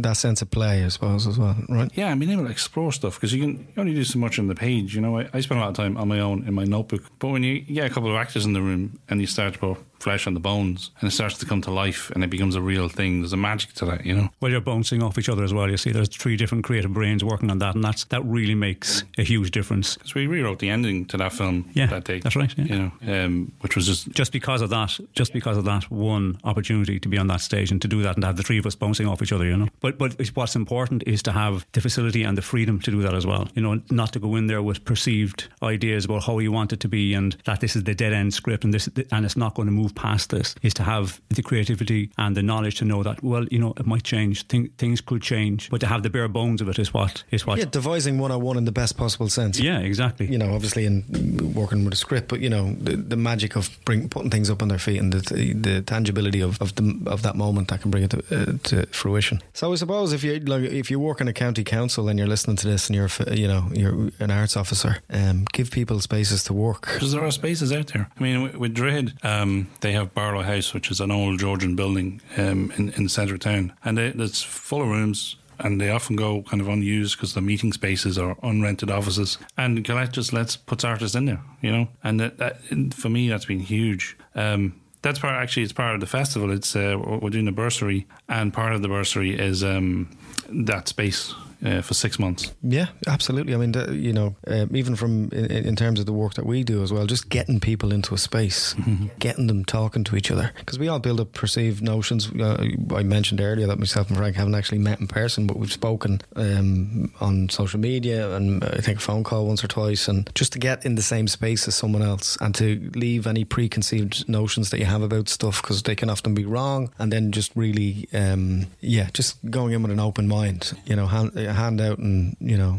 that 0.00 0.16
sense 0.16 0.40
of 0.42 0.50
play, 0.50 0.84
I 0.84 0.88
suppose, 0.88 1.26
as 1.26 1.38
well, 1.38 1.56
right? 1.68 1.90
Yeah, 1.94 2.10
and 2.10 2.20
being 2.20 2.32
able 2.32 2.44
to 2.44 2.50
explore 2.50 2.92
stuff 2.92 3.16
because 3.16 3.32
you 3.34 3.40
can 3.40 3.58
you 3.58 3.80
only 3.80 3.94
do 3.94 4.04
so 4.04 4.18
much 4.18 4.38
on 4.38 4.46
the 4.46 4.54
page. 4.54 4.94
You 4.94 5.00
know, 5.00 5.18
I, 5.18 5.28
I 5.32 5.40
spend 5.40 5.60
a 5.60 5.64
lot 5.64 5.70
of 5.70 5.76
time 5.76 5.96
on 5.96 6.08
my 6.08 6.20
own 6.20 6.46
in 6.46 6.54
my 6.54 6.64
notebook. 6.64 7.02
But 7.18 7.28
when 7.28 7.42
you 7.42 7.60
get 7.60 7.90
a 7.90 7.92
couple 7.92 8.10
of 8.10 8.16
actors 8.16 8.44
in 8.46 8.52
the 8.52 8.62
room 8.62 8.98
and 9.08 9.20
you 9.20 9.26
start 9.26 9.54
to 9.54 9.58
put 9.58 9.78
flesh 10.06 10.26
on 10.28 10.34
the 10.34 10.40
bones 10.52 10.90
and 11.00 11.08
it 11.08 11.12
starts 11.12 11.36
to 11.38 11.46
come 11.46 11.60
to 11.60 11.70
life 11.84 12.10
and 12.12 12.22
it 12.22 12.30
becomes 12.30 12.54
a 12.54 12.60
real 12.60 12.88
thing, 12.88 13.20
there's 13.22 13.32
a 13.32 13.36
magic 13.50 13.72
to 13.72 13.84
that. 13.84 14.06
You 14.06 14.14
know. 14.14 14.28
Well, 14.40 14.52
you're 14.52 14.60
bouncing 14.72 15.02
off 15.02 15.18
each 15.18 15.28
other 15.28 15.42
as 15.42 15.52
well. 15.52 15.68
You 15.68 15.76
see, 15.76 15.90
there's 15.90 16.08
three 16.08 16.36
different 16.36 16.62
creative 16.64 16.92
brains 16.92 17.24
working 17.24 17.50
on 17.50 17.58
that, 17.58 17.74
and 17.74 17.82
that's 17.82 18.04
that 18.14 18.22
really 18.24 18.54
makes 18.54 19.02
a 19.18 19.24
huge 19.24 19.50
difference. 19.50 19.96
Because 19.96 20.14
we 20.14 20.28
rewrote 20.28 20.60
the 20.60 20.70
ending 20.70 21.06
to 21.06 21.16
that 21.16 21.32
film 21.32 21.68
Yeah, 21.74 21.86
that 21.86 22.04
day. 22.04 22.20
that's 22.20 22.36
right, 22.36 22.52
yeah. 22.56 22.64
You 22.72 22.78
know, 22.78 23.24
um, 23.24 23.52
which 23.62 23.74
was 23.74 23.86
just 23.86 24.08
Just 24.20 24.30
because 24.32 24.60
of 24.62 24.70
that, 24.70 24.96
just 25.20 25.32
because 25.32 25.56
of 25.56 25.64
that 25.64 25.90
one 25.90 26.38
opportunity 26.44 27.00
to 27.00 27.08
be 27.08 27.18
on 27.18 27.26
that 27.26 27.40
stage 27.40 27.72
and 27.72 27.82
to 27.82 27.88
do 27.88 28.02
that, 28.04 28.14
and 28.14 28.22
to 28.22 28.26
have 28.28 28.36
the 28.36 28.44
three 28.44 28.58
of 28.58 28.66
us 28.66 28.76
bouncing 28.76 29.08
off 29.08 29.20
each 29.22 29.32
other, 29.32 29.44
you 29.44 29.56
know. 29.56 29.68
But 29.80 29.98
but 29.98 30.12
it's- 30.12 30.34
what's 30.36 30.54
important 30.54 31.02
is 31.06 31.20
to 31.24 31.32
have 31.32 31.66
the 31.72 31.80
facility 31.80 32.22
and 32.22 32.38
the 32.38 32.42
freedom 32.52 32.78
to 32.80 32.90
do 32.92 33.00
that 33.02 33.14
as 33.14 33.26
well. 33.26 33.48
You 33.56 33.62
know, 33.62 33.80
not 33.90 34.12
to 34.12 34.20
go 34.20 34.36
in 34.36 34.46
there 34.46 34.62
with 34.62 34.84
perceived 34.84 35.48
ideas 35.62 36.04
about 36.04 36.22
how 36.24 36.38
you 36.38 36.52
want 36.52 36.72
it 36.72 36.80
to 36.80 36.88
be, 36.88 37.14
and 37.14 37.36
that 37.44 37.58
this 37.60 37.74
is 37.76 37.82
the 37.84 37.94
dead 37.94 38.12
end 38.12 38.32
script, 38.34 38.62
and 38.64 38.72
this 38.72 38.88
and 39.10 39.24
it's 39.24 39.36
not 39.36 39.54
going 39.56 39.66
to 39.66 39.72
move 39.72 39.94
past 39.96 40.30
this. 40.30 40.54
Is 40.62 40.74
to 40.74 40.82
have 40.82 41.20
the 41.30 41.42
creativity 41.42 42.10
and 42.16 42.36
the 42.36 42.42
knowledge 42.42 42.76
to 42.76 42.84
know 42.84 43.02
that 43.02 43.22
well, 43.22 43.44
you 43.50 43.58
know, 43.58 43.74
it 43.76 43.86
might 43.86 44.04
change, 44.04 44.46
Thing, 44.46 44.68
things 44.78 45.00
could 45.00 45.22
change, 45.22 45.70
but 45.70 45.80
to 45.80 45.86
have 45.86 46.02
the 46.02 46.10
bare 46.10 46.28
bones 46.28 46.60
of 46.60 46.68
it 46.68 46.78
is 46.78 46.94
what 46.94 47.24
is 47.30 47.46
what. 47.46 47.58
Yeah, 47.58 47.64
devising 47.64 48.18
101 48.18 48.56
in 48.58 48.64
the 48.64 48.72
best 48.72 48.96
possible 48.96 49.28
sense. 49.28 49.58
Yeah, 49.58 49.80
exactly. 49.80 50.26
you 50.26 50.38
know, 50.38 50.54
obviously 50.54 50.84
in 50.86 51.54
working 51.54 51.84
with 51.84 51.94
a 51.94 51.96
script, 51.96 52.28
but 52.28 52.40
you 52.40 52.48
know, 52.48 52.74
the, 52.80 52.96
the 52.96 53.16
magic 53.16 53.56
of 53.56 53.76
bring, 53.84 54.08
putting 54.08 54.30
things 54.30 54.50
up 54.50 54.62
on 54.62 54.68
their 54.68 54.78
feet 54.78 54.98
and 55.00 55.12
the, 55.12 55.34
the, 55.34 55.52
the 55.54 55.82
tangibility 55.82 56.40
of, 56.40 56.60
of 56.60 56.74
the 56.76 56.86
of 57.06 57.22
that 57.22 57.36
moment 57.36 57.68
that 57.68 57.80
can 57.80 57.90
bring 57.90 58.04
it 58.04 58.10
to, 58.10 58.18
uh, 58.30 58.58
to 58.64 58.86
fruition. 58.86 59.42
So 59.54 59.72
I 59.72 59.76
suppose 59.76 60.12
if 60.12 60.22
you 60.22 60.38
like, 60.40 60.62
if 60.62 60.90
you 60.90 61.00
work 61.00 61.20
in 61.20 61.28
a 61.28 61.32
county 61.32 61.64
council 61.64 62.08
and 62.08 62.18
you're 62.18 62.28
listening 62.28 62.56
to 62.56 62.66
this 62.68 62.88
and 62.88 62.96
you're 62.96 63.10
you 63.32 63.48
know 63.48 63.68
you're 63.72 64.10
an 64.20 64.30
arts 64.30 64.56
officer, 64.56 64.98
um, 65.10 65.46
give 65.52 65.70
people 65.70 66.00
spaces 66.00 66.44
to 66.44 66.52
work. 66.52 66.82
because 66.82 67.12
there 67.12 67.24
are 67.24 67.30
spaces 67.30 67.72
out 67.72 67.88
there. 67.88 68.08
I 68.18 68.22
mean, 68.22 68.42
with, 68.42 68.56
with 68.56 68.74
Droichead, 68.74 69.24
um, 69.24 69.68
they 69.80 69.92
have 69.92 70.14
Barlow 70.14 70.42
House, 70.42 70.74
which 70.74 70.90
is 70.90 71.00
an 71.00 71.10
old 71.10 71.38
Georgian 71.38 71.76
building 71.76 72.20
um, 72.36 72.72
in, 72.76 72.90
in 72.90 73.04
the 73.04 73.08
centre 73.08 73.34
of 73.34 73.40
town, 73.40 73.72
and 73.84 73.98
it, 73.98 74.20
it's 74.20 74.42
full 74.42 74.82
of 74.82 74.88
rooms. 74.88 75.36
And 75.58 75.80
they 75.80 75.88
often 75.88 76.16
go 76.16 76.42
kind 76.42 76.60
of 76.60 76.68
unused 76.68 77.16
because 77.16 77.32
the 77.32 77.40
meeting 77.40 77.72
spaces 77.72 78.18
are 78.18 78.34
unrented 78.36 78.94
offices. 78.94 79.38
And 79.56 79.82
Colette 79.86 80.12
just 80.12 80.34
lets 80.34 80.54
puts 80.54 80.84
artists 80.84 81.16
in 81.16 81.24
there, 81.24 81.40
you 81.62 81.72
know. 81.72 81.88
And 82.04 82.20
that, 82.20 82.36
that 82.36 82.60
for 82.92 83.08
me, 83.08 83.30
that's 83.30 83.46
been 83.46 83.60
huge. 83.60 84.18
Um, 84.34 84.78
that's 85.00 85.18
part 85.18 85.34
actually. 85.42 85.62
It's 85.62 85.72
part 85.72 85.94
of 85.94 86.00
the 86.00 86.06
festival. 86.06 86.52
It's 86.52 86.76
uh, 86.76 86.98
we're 86.98 87.30
doing 87.30 87.48
a 87.48 87.52
bursary, 87.52 88.06
and 88.28 88.52
part 88.52 88.74
of 88.74 88.82
the 88.82 88.88
bursary 88.88 89.38
is 89.38 89.64
um, 89.64 90.10
that 90.50 90.88
space 90.88 91.32
uh, 91.66 91.82
for 91.82 91.94
six 91.94 92.18
months. 92.18 92.54
Yeah, 92.62 92.86
absolutely. 93.06 93.54
I 93.54 93.58
mean, 93.58 93.74
you 93.92 94.12
know, 94.12 94.36
uh, 94.46 94.66
even 94.72 94.96
from 94.96 95.30
in, 95.32 95.50
in 95.50 95.76
terms 95.76 96.00
of 96.00 96.06
the 96.06 96.12
work 96.12 96.34
that 96.34 96.46
we 96.46 96.62
do 96.62 96.82
as 96.82 96.92
well, 96.92 97.06
just 97.06 97.28
getting 97.28 97.60
people 97.60 97.92
into 97.92 98.14
a 98.14 98.18
space, 98.18 98.74
getting 99.18 99.48
them 99.48 99.64
talking 99.64 100.04
to 100.04 100.16
each 100.16 100.30
other, 100.30 100.52
because 100.58 100.78
we 100.78 100.88
all 100.88 100.98
build 100.98 101.20
up 101.20 101.32
perceived 101.32 101.82
notions. 101.82 102.30
Uh, 102.32 102.66
I 102.94 103.02
mentioned 103.02 103.40
earlier 103.40 103.66
that 103.66 103.78
myself 103.78 104.08
and 104.08 104.16
Frank 104.16 104.36
haven't 104.36 104.54
actually 104.54 104.78
met 104.78 105.00
in 105.00 105.08
person, 105.08 105.46
but 105.46 105.58
we've 105.58 105.72
spoken 105.72 106.20
um, 106.36 107.12
on 107.20 107.48
social 107.48 107.80
media 107.80 108.34
and 108.36 108.62
uh, 108.62 108.70
I 108.72 108.80
think 108.80 108.98
a 108.98 109.00
phone 109.00 109.24
call 109.24 109.46
once 109.46 109.64
or 109.64 109.68
twice, 109.68 110.08
and 110.08 110.30
just 110.34 110.52
to 110.52 110.58
get 110.58 110.84
in 110.86 110.94
the 110.94 111.02
same 111.02 111.28
space 111.28 111.66
as 111.66 111.74
someone 111.74 112.02
else 112.02 112.38
and 112.40 112.54
to 112.54 112.90
leave 112.94 113.26
any 113.26 113.44
preconceived 113.44 114.28
notions 114.28 114.70
that 114.70 114.78
you 114.78 114.86
have 114.86 115.02
about 115.02 115.28
stuff 115.28 115.60
because 115.62 115.82
they 115.82 115.94
can 115.94 116.10
often 116.10 116.34
be 116.34 116.44
wrong, 116.44 116.92
and 116.98 117.12
then 117.12 117.32
just 117.32 117.52
really, 117.56 118.08
um, 118.12 118.66
yeah, 118.80 119.08
just 119.12 119.38
going 119.50 119.72
in 119.72 119.82
with 119.82 119.90
an 119.90 120.00
open 120.00 120.28
mind, 120.28 120.72
you 120.86 120.94
know, 120.94 121.06
hand, 121.06 121.32
hand 121.56 121.80
out 121.80 121.98
and 121.98 122.36
you 122.40 122.56
know, 122.56 122.78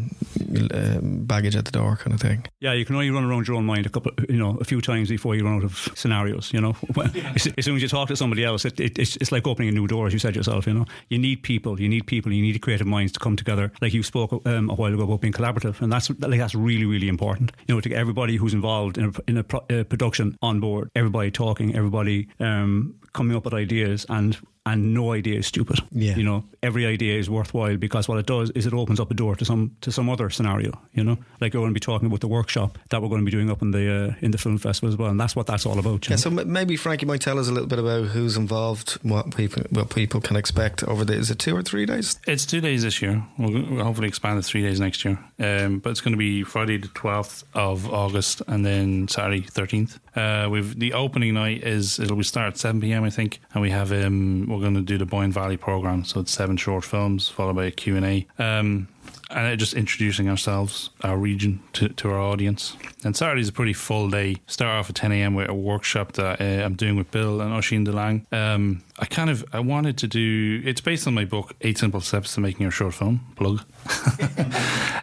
uh, 0.72 1.00
baggage 1.02 1.56
at 1.56 1.66
the 1.66 1.72
door 1.72 1.98
kind 1.98 2.13
of 2.13 2.22
thing. 2.22 2.46
Yeah, 2.60 2.74
you 2.74 2.86
can 2.86 2.96
only 2.96 3.10
run 3.10 3.26
around 3.26 3.48
your 3.48 3.58
own 3.58 3.66
mind 3.66 3.86
a 3.86 3.90
couple, 3.90 4.12
you 4.30 4.38
know, 4.38 4.58
a 4.62 4.63
few 4.63 4.82
times 4.82 5.10
before 5.10 5.36
you 5.36 5.44
run 5.44 5.58
out 5.58 5.63
of 5.63 5.90
scenarios. 5.96 6.52
You 6.54 6.62
know, 6.62 6.76
as, 7.36 7.48
as 7.58 7.66
soon 7.66 7.76
as 7.76 7.82
you 7.82 7.88
talk 7.88 8.08
to 8.10 8.16
somebody 8.16 8.44
else, 8.44 8.66
it, 8.66 8.80
it, 8.80 8.98
it's, 8.98 9.16
it's 9.18 9.32
like 9.32 9.48
opening 9.48 9.70
a 9.70 9.72
new 9.72 9.88
door, 9.88 10.08
as 10.08 10.13
you 10.13 10.20
said 10.20 10.36
yourself. 10.36 10.68
You 10.68 10.74
know, 10.74 10.86
you 11.10 11.18
need 11.18 11.44
people, 11.44 11.80
you 11.82 11.90
need 11.90 12.08
people, 12.08 12.32
you 12.32 12.42
need 12.42 12.62
creative 12.62 12.88
minds 12.88 13.12
to 13.13 13.20
come 13.20 13.36
together. 13.36 13.72
Like 13.82 13.94
you 13.94 14.04
spoke 14.04 14.32
um, 14.46 14.70
a 14.70 14.76
while 14.76 14.94
ago 14.94 15.04
about 15.04 15.22
being 15.22 15.34
collaborative, 15.34 15.82
and 15.82 15.92
that's 15.92 16.10
like 16.20 16.40
that's 16.40 16.56
really, 16.56 16.86
really 16.86 17.08
important. 17.08 17.52
You 17.68 17.76
know, 17.76 17.82
to 17.82 17.90
get 17.90 17.98
everybody 17.98 18.38
who's 18.38 18.54
involved 18.54 18.98
in 18.98 19.06
a, 19.06 19.12
in 19.28 19.38
a 19.38 19.44
pro, 19.44 19.60
uh, 19.70 19.84
production 19.84 20.38
on 20.42 20.60
board, 20.60 20.90
everybody 20.96 21.32
talking, 21.32 21.76
everybody 21.76 22.28
um, 22.40 22.96
coming 23.13 23.36
up 23.36 23.46
with 23.46 23.54
ideas, 23.54 24.06
and 24.10 24.38
and 24.67 24.93
no 24.93 25.13
idea 25.13 25.39
is 25.39 25.47
stupid. 25.47 25.80
Yeah. 25.91 26.15
you 26.15 26.23
know, 26.23 26.43
every 26.62 26.86
idea 26.86 27.17
is 27.17 27.30
worthwhile 27.30 27.77
because 27.77 28.08
what 28.08 28.17
it 28.17 28.25
does 28.25 28.49
is 28.51 28.65
it 28.65 28.73
opens 28.73 28.99
up 28.99 29.10
a 29.10 29.13
door 29.13 29.36
to 29.38 29.45
some 29.45 29.75
to 29.82 29.91
some 29.91 30.10
other 30.10 30.30
scenario. 30.30 30.80
You 30.93 31.03
know, 31.03 31.17
like 31.39 31.53
we're 31.53 31.62
going 31.62 31.69
to 31.69 31.73
be 31.73 31.80
talking 31.80 32.08
about 32.08 32.19
the 32.19 32.27
workshop 32.27 32.77
that 32.89 33.01
we're 33.01 33.08
going 33.08 33.21
to 33.21 33.25
be 33.25 33.32
doing 33.32 33.49
up 33.49 33.62
in 33.62 33.71
the 33.71 34.10
uh, 34.10 34.15
in 34.19 34.32
the 34.32 34.38
film 34.38 34.58
festival 34.58 34.89
as 34.89 34.97
well, 34.97 35.10
and 35.10 35.19
that's 35.19 35.36
what 35.36 35.47
that's 35.47 35.65
all 35.65 35.80
about. 35.80 36.06
Yeah, 36.08 36.15
know? 36.15 36.17
so 36.17 36.30
maybe 36.30 36.75
Frank, 36.75 37.01
you 37.01 37.08
might 37.08 37.21
tell 37.21 37.39
us 37.39 37.47
a 37.47 37.51
little 37.51 37.67
bit 37.67 37.80
about 37.80 38.08
who's 38.08 38.36
involved, 38.36 38.99
what 39.03 39.36
people 39.36 39.63
what 39.69 39.89
people 39.89 40.19
can 40.19 40.36
expect 40.36 40.84
over 40.84 41.06
the 41.06 41.13
is 41.13 41.32
it 41.32 41.39
two 41.39 41.56
or 41.56 41.63
three 41.63 41.86
days? 41.86 42.19
It's 42.27 42.45
two 42.45 42.62
days 42.62 42.84
this 42.84 43.01
year. 43.01 43.23
We'll, 43.38 43.63
we'll 43.63 43.84
hopefully 43.86 44.10
expand 44.10 44.39
it 44.39 44.43
three 44.43 44.63
days 44.63 44.80
next 44.80 45.06
year. 45.06 45.17
Um, 45.39 45.80
but 45.80 45.91
it's 45.91 46.01
going 46.01 46.13
to 46.13 46.17
be 46.17 46.43
Friday 46.43 46.77
the 46.77 46.89
twelfth 46.89 47.45
of 47.53 47.91
August 47.91 48.41
and 48.47 48.65
then 48.65 49.08
Saturday 49.08 49.41
thirteenth. 49.41 49.99
Uh, 50.15 50.47
we've 50.51 50.77
the 50.77 50.93
opening 50.93 51.34
night 51.36 51.63
is 51.63 51.99
it'll 51.99 52.17
be 52.17 52.23
start 52.23 52.47
at 52.47 52.58
seven 52.58 52.82
pm 52.82 53.03
I 53.03 53.10
think, 53.10 53.39
and 53.53 53.62
we 53.62 53.69
have 53.69 53.91
um, 53.91 54.47
we're 54.58 54.63
going 54.63 54.74
to 54.74 54.82
do 54.82 54.98
the 54.98 55.06
Boyne 55.06 55.32
Valley 55.32 55.58
program. 55.58 56.04
So 56.04 56.20
it's 56.20 56.32
seven 56.32 56.58
short 56.58 56.84
films 56.84 57.30
followed 57.30 57.56
by 57.56 57.65
a 57.65 57.72
Q 57.72 57.96
and 57.96 58.06
A. 58.06 58.28
Um, 58.39 58.88
and 59.30 59.60
just 59.60 59.74
introducing 59.74 60.30
ourselves, 60.30 60.89
our 61.04 61.17
region 61.17 61.62
to, 61.74 61.89
to 61.89 62.10
our 62.10 62.20
audience. 62.20 62.78
And 63.04 63.15
Saturday's 63.15 63.50
a 63.50 63.52
pretty 63.52 63.74
full 63.74 64.10
day. 64.10 64.38
Start 64.48 64.80
off 64.80 64.89
at 64.89 64.96
10 64.96 65.12
a.m. 65.12 65.36
with 65.36 65.50
a 65.50 65.54
workshop 65.54 66.13
that 66.13 66.39
uh, 66.39 66.65
I'm 66.65 66.76
doing 66.76 66.96
with 66.96 67.12
Bill 67.12 67.41
and 67.41 67.54
Oisin 67.54 67.86
DeLang. 67.86 68.32
Um, 68.34 68.84
I 69.00 69.06
kind 69.06 69.30
of 69.30 69.43
I 69.54 69.60
wanted 69.60 69.98
to 70.00 70.08
do. 70.08 70.62
It's 70.63 70.82
based 70.82 71.08
on 71.08 71.13
my 71.13 71.26
book, 71.26 71.54
Eight 71.62 71.78
Simple 71.78 72.02
Steps 72.02 72.36
to 72.36 72.41
Making 72.41 72.62
Your 72.62 72.72
Short 72.72 72.93
Film. 72.93 73.20
Plug. 73.36 73.62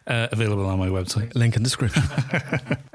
uh, 0.07 0.29
available 0.33 0.67
on 0.67 0.79
my 0.79 0.88
website. 0.88 1.35
Link 1.35 1.57
in 1.57 1.62
the 1.62 1.69
description. 1.69 2.03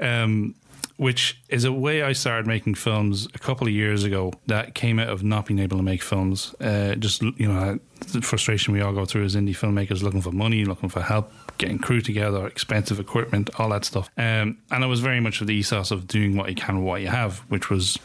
um, 0.00 0.54
which 1.00 1.40
is 1.48 1.64
a 1.64 1.72
way 1.72 2.02
I 2.02 2.12
started 2.12 2.46
making 2.46 2.74
films 2.74 3.26
a 3.32 3.38
couple 3.38 3.66
of 3.66 3.72
years 3.72 4.04
ago 4.04 4.34
that 4.48 4.74
came 4.74 4.98
out 4.98 5.08
of 5.08 5.24
not 5.24 5.46
being 5.46 5.58
able 5.58 5.78
to 5.78 5.82
make 5.82 6.02
films. 6.02 6.54
Uh, 6.60 6.94
just, 6.94 7.22
you 7.22 7.48
know, 7.48 7.78
the 8.12 8.20
frustration 8.20 8.74
we 8.74 8.82
all 8.82 8.92
go 8.92 9.06
through 9.06 9.24
as 9.24 9.34
indie 9.34 9.56
filmmakers 9.56 10.02
looking 10.02 10.20
for 10.20 10.30
money, 10.30 10.66
looking 10.66 10.90
for 10.90 11.00
help, 11.00 11.32
getting 11.56 11.78
crew 11.78 12.02
together, 12.02 12.46
expensive 12.46 13.00
equipment, 13.00 13.48
all 13.58 13.70
that 13.70 13.86
stuff. 13.86 14.10
Um, 14.18 14.58
and 14.70 14.84
it 14.84 14.88
was 14.88 15.00
very 15.00 15.20
much 15.20 15.40
of 15.40 15.46
the 15.46 15.54
ethos 15.54 15.90
of 15.90 16.06
doing 16.06 16.36
what 16.36 16.50
you 16.50 16.54
can 16.54 16.76
with 16.76 16.84
what 16.84 17.00
you 17.00 17.08
have, 17.08 17.38
which 17.48 17.70
was 17.70 17.98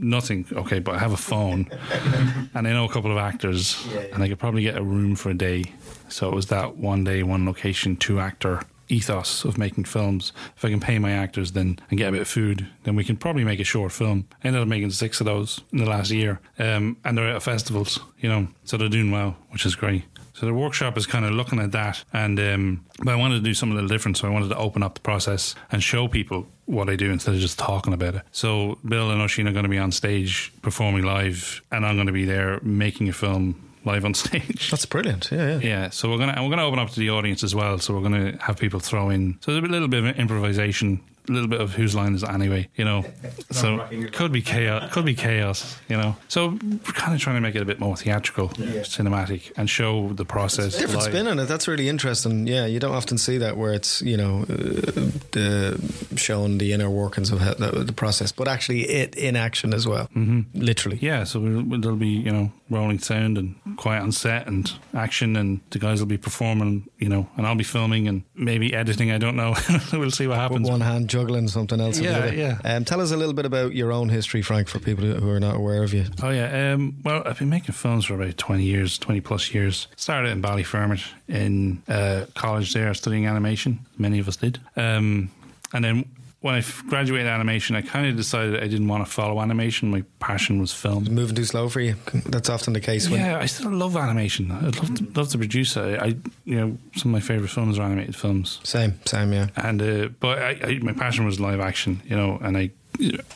nothing. 0.00 0.44
Okay, 0.50 0.80
but 0.80 0.96
I 0.96 0.98
have 0.98 1.12
a 1.12 1.16
phone 1.16 1.70
and 2.54 2.66
I 2.66 2.72
know 2.72 2.86
a 2.86 2.92
couple 2.92 3.12
of 3.12 3.18
actors 3.18 3.86
and 4.12 4.20
I 4.20 4.26
could 4.26 4.40
probably 4.40 4.62
get 4.62 4.76
a 4.76 4.82
room 4.82 5.14
for 5.14 5.30
a 5.30 5.34
day. 5.34 5.66
So 6.08 6.28
it 6.28 6.34
was 6.34 6.46
that 6.46 6.76
one 6.76 7.04
day, 7.04 7.22
one 7.22 7.46
location, 7.46 7.94
two 7.96 8.18
actor 8.18 8.62
ethos 8.92 9.44
of 9.44 9.58
making 9.58 9.84
films. 9.84 10.32
If 10.56 10.64
I 10.64 10.70
can 10.70 10.80
pay 10.80 10.98
my 10.98 11.12
actors 11.12 11.52
then 11.52 11.78
and 11.90 11.98
get 11.98 12.08
a 12.08 12.12
bit 12.12 12.20
of 12.20 12.28
food, 12.28 12.68
then 12.84 12.94
we 12.94 13.04
can 13.04 13.16
probably 13.16 13.44
make 13.44 13.60
a 13.60 13.64
short 13.64 13.92
film. 13.92 14.28
I 14.44 14.48
ended 14.48 14.62
up 14.62 14.68
making 14.68 14.90
six 14.90 15.20
of 15.20 15.26
those 15.26 15.60
in 15.72 15.78
the 15.78 15.86
last 15.86 16.10
year, 16.10 16.40
um, 16.58 16.96
and 17.04 17.16
they're 17.16 17.34
at 17.34 17.42
festivals, 17.42 17.98
you 18.20 18.28
know, 18.28 18.48
so 18.64 18.76
they're 18.76 18.88
doing 18.88 19.10
well, 19.10 19.36
which 19.50 19.66
is 19.66 19.74
great. 19.74 20.04
So 20.34 20.46
the 20.46 20.54
workshop 20.54 20.96
is 20.96 21.06
kind 21.06 21.24
of 21.24 21.32
looking 21.32 21.60
at 21.60 21.72
that, 21.72 22.02
and 22.12 22.40
um, 22.40 22.84
but 22.98 23.12
I 23.12 23.16
wanted 23.16 23.36
to 23.36 23.42
do 23.42 23.54
something 23.54 23.78
a 23.78 23.80
little 23.80 23.94
different. 23.94 24.16
So 24.16 24.26
I 24.26 24.30
wanted 24.30 24.48
to 24.48 24.56
open 24.56 24.82
up 24.82 24.94
the 24.94 25.00
process 25.00 25.54
and 25.70 25.82
show 25.82 26.08
people 26.08 26.46
what 26.64 26.88
I 26.88 26.96
do 26.96 27.10
instead 27.10 27.34
of 27.34 27.40
just 27.40 27.58
talking 27.58 27.92
about 27.92 28.14
it. 28.14 28.22
So 28.32 28.78
Bill 28.84 29.10
and 29.10 29.20
Oisin 29.20 29.46
are 29.46 29.52
going 29.52 29.64
to 29.64 29.68
be 29.68 29.78
on 29.78 29.92
stage 29.92 30.52
performing 30.62 31.04
live, 31.04 31.62
and 31.70 31.84
I'm 31.84 31.96
going 31.96 32.06
to 32.06 32.12
be 32.12 32.24
there 32.24 32.60
making 32.62 33.08
a 33.08 33.12
film 33.12 33.71
live 33.84 34.04
on 34.04 34.14
stage. 34.24 34.70
That's 34.70 34.86
brilliant. 34.86 35.30
Yeah, 35.32 35.48
yeah. 35.54 35.58
Yeah, 35.58 35.90
so 35.90 36.10
we're 36.10 36.18
gonna 36.18 36.42
we're 36.42 36.50
gonna 36.50 36.66
open 36.66 36.78
up 36.78 36.90
to 36.90 37.00
the 37.00 37.10
audience 37.10 37.42
as 37.42 37.54
well. 37.54 37.78
So 37.78 37.94
we're 37.94 38.02
gonna 38.02 38.36
have 38.40 38.56
people 38.58 38.80
throw 38.80 39.10
in. 39.10 39.38
So 39.40 39.52
there's 39.52 39.64
a 39.64 39.68
little 39.68 39.88
bit 39.88 40.04
of 40.04 40.18
improvisation, 40.18 41.00
little 41.28 41.48
bit 41.48 41.60
of 41.60 41.74
whose 41.74 41.94
line 41.94 42.14
is 42.14 42.22
it 42.22 42.28
anyway, 42.30 42.68
you 42.76 42.84
know. 42.84 43.04
so 43.50 43.86
could 44.12 44.32
be 44.32 44.42
chaos, 44.42 44.92
could 44.92 45.04
be 45.04 45.14
chaos, 45.14 45.78
you 45.88 45.96
know. 45.96 46.16
So 46.28 46.58
we're 46.62 46.78
kind 46.78 47.14
of 47.14 47.20
trying 47.20 47.36
to 47.36 47.40
make 47.40 47.54
it 47.54 47.62
a 47.62 47.64
bit 47.64 47.78
more 47.78 47.96
theatrical, 47.96 48.48
cinematic, 48.48 49.52
and 49.56 49.68
show 49.68 50.08
the 50.08 50.24
process. 50.24 50.76
Different 50.76 51.02
live. 51.02 51.12
spin 51.12 51.26
on 51.28 51.38
it. 51.38 51.46
That's 51.46 51.68
really 51.68 51.88
interesting. 51.88 52.46
Yeah, 52.46 52.66
you 52.66 52.80
don't 52.80 52.94
often 52.94 53.18
see 53.18 53.38
that 53.38 53.56
where 53.56 53.72
it's 53.72 54.02
you 54.02 54.16
know 54.16 54.42
uh, 54.42 55.10
the 55.32 55.92
showing 56.16 56.58
the 56.58 56.72
inner 56.72 56.90
workings 56.90 57.30
of 57.30 57.40
how, 57.40 57.54
the, 57.54 57.84
the 57.84 57.92
process, 57.92 58.32
but 58.32 58.48
actually 58.48 58.88
it 58.88 59.16
in 59.16 59.36
action 59.36 59.72
as 59.74 59.86
well, 59.86 60.08
mm-hmm. 60.16 60.42
literally. 60.54 60.98
Yeah, 61.00 61.24
so 61.24 61.40
we'll, 61.40 61.62
we'll- 61.62 61.80
there'll 61.80 61.96
be 61.96 62.08
you 62.08 62.32
know 62.32 62.52
rolling 62.70 62.98
sound 62.98 63.36
and 63.36 63.54
quiet 63.76 64.02
on 64.02 64.12
set 64.12 64.46
and 64.46 64.72
action, 64.94 65.36
and 65.36 65.60
the 65.70 65.78
guys 65.78 66.00
will 66.00 66.06
be 66.06 66.16
performing, 66.16 66.88
you 66.98 67.08
know, 67.08 67.28
and 67.36 67.46
I'll 67.46 67.54
be 67.54 67.64
filming 67.64 68.08
and 68.08 68.22
maybe 68.34 68.72
editing. 68.72 69.10
I 69.10 69.18
don't 69.18 69.36
know. 69.36 69.54
we'll 69.92 70.10
see 70.10 70.26
what 70.26 70.34
With 70.34 70.40
happens. 70.40 70.70
one 70.70 70.80
hand 70.80 71.08
juggling 71.12 71.46
something 71.46 71.80
else. 71.80 72.00
Yeah, 72.00 72.30
yeah. 72.32 72.58
Um, 72.64 72.84
tell 72.84 73.00
us 73.00 73.12
a 73.12 73.16
little 73.16 73.34
bit 73.34 73.44
about 73.44 73.74
your 73.74 73.92
own 73.92 74.08
history, 74.08 74.40
Frank, 74.40 74.68
for 74.68 74.78
people 74.78 75.04
who 75.04 75.30
are 75.30 75.38
not 75.40 75.56
aware 75.56 75.82
of 75.82 75.92
you. 75.92 76.06
Oh 76.22 76.30
yeah. 76.30 76.72
Um, 76.72 76.96
well, 77.04 77.22
I've 77.26 77.38
been 77.38 77.50
making 77.50 77.74
films 77.74 78.06
for 78.06 78.14
about 78.14 78.38
twenty 78.38 78.64
years, 78.64 78.98
twenty 78.98 79.20
plus 79.20 79.52
years. 79.52 79.88
Started 79.96 80.30
in 80.30 80.40
Ballyfermot 80.40 81.06
in 81.28 81.82
uh, 81.86 82.24
college 82.34 82.72
there, 82.72 82.92
studying 82.94 83.26
animation. 83.26 83.78
Many 83.98 84.18
of 84.18 84.26
us 84.26 84.36
did. 84.36 84.58
Um, 84.76 85.30
and 85.74 85.84
then 85.84 86.04
when 86.42 86.56
I 86.56 86.62
graduated 86.88 87.28
animation, 87.28 87.76
I 87.76 87.82
kind 87.82 88.06
of 88.08 88.16
decided 88.16 88.56
I 88.56 88.66
didn't 88.66 88.88
want 88.88 89.06
to 89.06 89.10
follow 89.10 89.40
animation. 89.40 89.90
My 89.90 90.02
passion 90.18 90.60
was 90.60 90.72
film. 90.72 91.04
Moving 91.04 91.36
too 91.36 91.44
slow 91.44 91.68
for 91.68 91.80
you. 91.80 91.94
That's 92.26 92.50
often 92.50 92.72
the 92.72 92.80
case. 92.80 93.08
When, 93.08 93.20
Yeah, 93.20 93.38
I 93.38 93.46
still 93.46 93.70
love 93.70 93.96
animation. 93.96 94.50
I'd 94.50 94.76
love 94.76 94.94
to, 94.96 95.12
love 95.14 95.28
to 95.30 95.38
produce 95.38 95.76
it. 95.76 96.00
I, 96.00 96.16
you 96.44 96.56
know, 96.60 96.78
some 96.96 97.10
of 97.10 97.12
my 97.12 97.20
favorite 97.20 97.48
films 97.48 97.78
are 97.78 97.82
animated 97.82 98.16
films. 98.16 98.60
Same, 98.64 98.98
same. 99.06 99.32
Yeah. 99.32 99.48
And 99.56 99.80
uh, 99.80 100.08
but 100.18 100.38
I, 100.38 100.50
I, 100.64 100.78
my 100.82 100.92
passion 100.92 101.24
was 101.24 101.38
live 101.38 101.60
action, 101.60 102.02
you 102.06 102.16
know, 102.16 102.38
and 102.42 102.56
I 102.56 102.70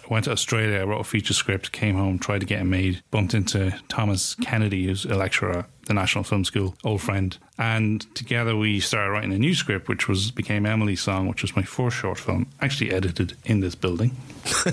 went 0.09 0.25
to 0.25 0.33
Australia. 0.33 0.81
I 0.81 0.85
wrote 0.85 1.01
a 1.01 1.05
feature 1.05 1.35
script, 1.35 1.73
came 1.73 1.97
home, 1.97 2.19
tried 2.19 2.41
to 2.41 2.47
get 2.47 2.61
it 2.61 2.65
made. 2.65 3.03
Bumped 3.11 3.35
into 3.35 3.75
Thomas 3.89 4.35
Kennedy, 4.37 4.87
who's 4.87 5.05
a 5.05 5.17
lecturer 5.17 5.59
at 5.59 5.67
the 5.87 5.95
National 5.95 6.25
Film 6.25 6.45
School, 6.45 6.75
old 6.85 7.01
friend, 7.01 7.37
and 7.59 8.13
together 8.15 8.57
we 8.57 8.81
started 8.81 9.13
writing 9.13 9.33
a 9.33 9.39
new 9.39 9.55
script, 9.55 9.89
which 9.89 10.09
was 10.09 10.31
became 10.33 10.67
Emily's 10.67 11.01
Song, 11.01 11.29
which 11.29 11.43
was 11.43 11.55
my 11.55 11.63
first 11.63 11.97
short 11.97 12.19
film, 12.19 12.49
actually 12.61 12.91
edited 12.93 13.37
in 13.45 13.61
this 13.61 13.75
building. 13.75 14.17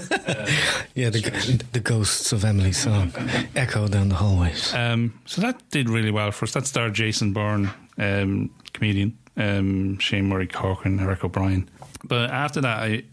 Yeah, 0.95 1.09
the, 1.09 1.63
the 1.71 1.79
ghosts 1.79 2.31
of 2.33 2.45
Emily's 2.45 2.77
song 2.77 3.11
echo 3.55 3.87
down 3.87 4.09
the 4.09 4.15
hallways. 4.15 4.71
Um, 4.75 5.19
so 5.25 5.41
that 5.41 5.67
did 5.71 5.89
really 5.89 6.11
well 6.11 6.31
for 6.31 6.45
us. 6.45 6.53
That 6.53 6.67
starred 6.67 6.93
Jason 6.93 7.33
Byrne, 7.33 7.71
um, 7.97 8.51
comedian, 8.73 9.17
um, 9.35 9.97
Shane 9.97 10.29
Murray 10.29 10.45
Corcoran, 10.45 10.99
Eric 10.99 11.23
O'Brien. 11.23 11.67
But 12.03 12.29
after 12.29 12.61
that, 12.61 12.83
I 12.83 13.03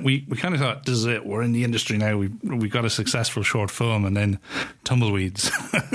we, 0.00 0.24
we 0.28 0.36
kind 0.36 0.54
of 0.54 0.60
thought 0.60 0.86
this 0.86 0.96
is 0.96 1.06
it. 1.06 1.26
We're 1.26 1.42
in 1.42 1.52
the 1.52 1.64
industry 1.64 1.98
now. 1.98 2.16
We 2.16 2.28
we 2.42 2.68
got 2.68 2.84
a 2.84 2.90
successful 2.90 3.42
short 3.42 3.70
film, 3.70 4.04
and 4.04 4.16
then 4.16 4.38
tumbleweeds. 4.84 5.50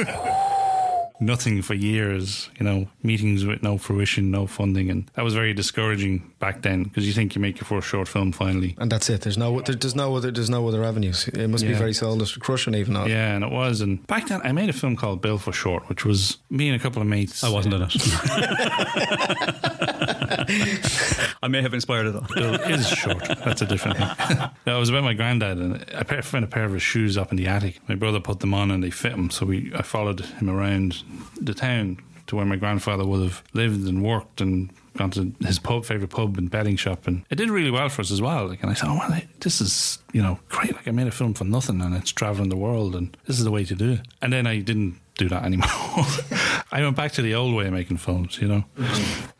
Nothing 1.20 1.64
for 1.64 1.74
years, 1.74 2.48
you 2.60 2.64
know, 2.64 2.90
meetings 3.02 3.44
with 3.44 3.64
no 3.64 3.80
fruition, 3.80 4.30
no 4.30 4.46
funding, 4.46 4.92
and 4.92 5.10
that 5.16 5.24
was 5.24 5.34
very 5.34 5.52
discouraging 5.52 6.32
back 6.38 6.62
then 6.62 6.84
because 6.84 7.08
you 7.08 7.14
think 7.14 7.34
you 7.34 7.42
make 7.42 7.58
your 7.58 7.66
first 7.66 7.88
short 7.88 8.08
film 8.08 8.32
finally, 8.32 8.76
And 8.78 8.92
that's 8.92 9.10
it. 9.10 9.22
There's 9.22 9.36
no, 9.36 9.60
there, 9.62 9.74
there's 9.74 9.96
no 9.96 10.16
other, 10.16 10.30
there's 10.30 10.52
no 10.52 10.68
other 10.68 10.84
avenues. 10.84 11.28
It 11.30 11.48
must 11.48 11.66
be 11.66 11.74
very 11.74 11.94
soul 11.94 12.22
crushing, 12.40 12.76
even. 12.76 12.94
Though. 12.94 13.08
yeah, 13.08 13.34
and 13.34 13.44
it 13.44 13.50
was. 13.50 13.82
And 13.82 14.06
back 14.06 14.28
then, 14.28 14.42
I 14.44 14.52
made 14.52 14.70
a 14.70 14.74
film 14.74 14.96
called 14.96 15.24
Bill 15.24 15.40
for 15.40 15.52
Short, 15.52 15.90
which 15.90 16.06
was 16.06 16.38
me 16.52 16.70
and 16.70 16.80
a 16.80 16.80
couple 16.80 17.02
of 17.02 17.08
mates. 17.08 17.44
I 17.44 17.50
wasn't 17.50 17.74
in 17.74 17.82
it. 17.82 17.96
I 21.44 21.48
may 21.48 21.62
have 21.62 21.74
inspired 21.74 22.08
it 22.08 22.14
though. 22.14 22.26
Bill 22.34 22.54
is 22.56 22.88
short. 22.88 23.20
That's 23.46 23.62
a 23.62 23.66
different 23.66 23.98
thing. 23.98 24.38
no, 24.68 24.78
it 24.78 24.80
was 24.80 24.90
about 24.90 25.04
my 25.04 25.14
granddad, 25.14 25.58
and 25.58 25.86
I 25.96 26.22
found 26.22 26.46
a 26.46 26.48
pair 26.48 26.66
of 26.66 26.74
his 26.74 26.84
shoes 26.84 27.18
up 27.18 27.32
in 27.32 27.38
the 27.38 27.48
attic. 27.48 27.80
My 27.88 27.96
brother 27.96 28.20
put 28.20 28.40
them 28.40 28.54
on, 28.54 28.72
and 28.72 28.84
they 28.84 28.90
fit 28.92 29.14
him. 29.14 29.30
So 29.30 29.46
we, 29.46 29.72
I 29.76 29.82
followed 29.82 30.22
him 30.22 30.50
around 30.50 31.04
the 31.40 31.54
town 31.54 31.98
to 32.28 32.36
where 32.36 32.46
my 32.46 32.58
grandfather 32.58 33.06
would 33.06 33.24
have 33.24 33.44
lived 33.54 33.88
and 33.88 34.04
worked, 34.04 34.42
and 34.42 34.72
gone 34.98 35.12
to 35.12 35.32
his 35.46 35.60
pub, 35.60 35.86
favorite 35.86 36.10
pub 36.10 36.38
and 36.38 36.50
betting 36.50 36.76
shop, 36.76 37.08
and 37.08 37.24
it 37.30 37.36
did 37.36 37.50
really 37.50 37.72
well 37.72 37.88
for 37.88 38.02
us 38.02 38.12
as 38.12 38.22
well. 38.22 38.48
Like, 38.48 38.62
and 38.62 38.72
I 38.72 38.74
thought, 38.74 38.90
oh, 38.90 39.10
well, 39.10 39.22
this 39.40 39.62
is 39.62 40.00
you 40.12 40.22
know 40.22 40.40
great. 40.50 40.76
Like, 40.76 40.88
I 40.88 40.92
made 40.92 41.08
a 41.08 41.12
film 41.12 41.34
for 41.34 41.46
nothing, 41.46 41.82
and 41.82 41.96
it's 41.96 42.12
traveling 42.12 42.50
the 42.50 42.58
world, 42.58 42.96
and 42.96 43.16
this 43.26 43.38
is 43.38 43.46
the 43.46 43.52
way 43.52 43.64
to 43.66 43.76
do 43.76 43.94
it. 43.94 44.02
And 44.22 44.34
then 44.34 44.46
I 44.48 44.60
didn't 44.60 45.00
do 45.18 45.30
that 45.30 45.44
anymore. 45.44 45.68
I 46.72 46.82
went 46.82 46.96
back 46.96 47.12
to 47.14 47.22
the 47.22 47.36
old 47.36 47.56
way 47.56 47.68
of 47.68 47.74
making 47.74 47.98
films. 47.98 48.40
You 48.42 48.48
know, 48.48 48.64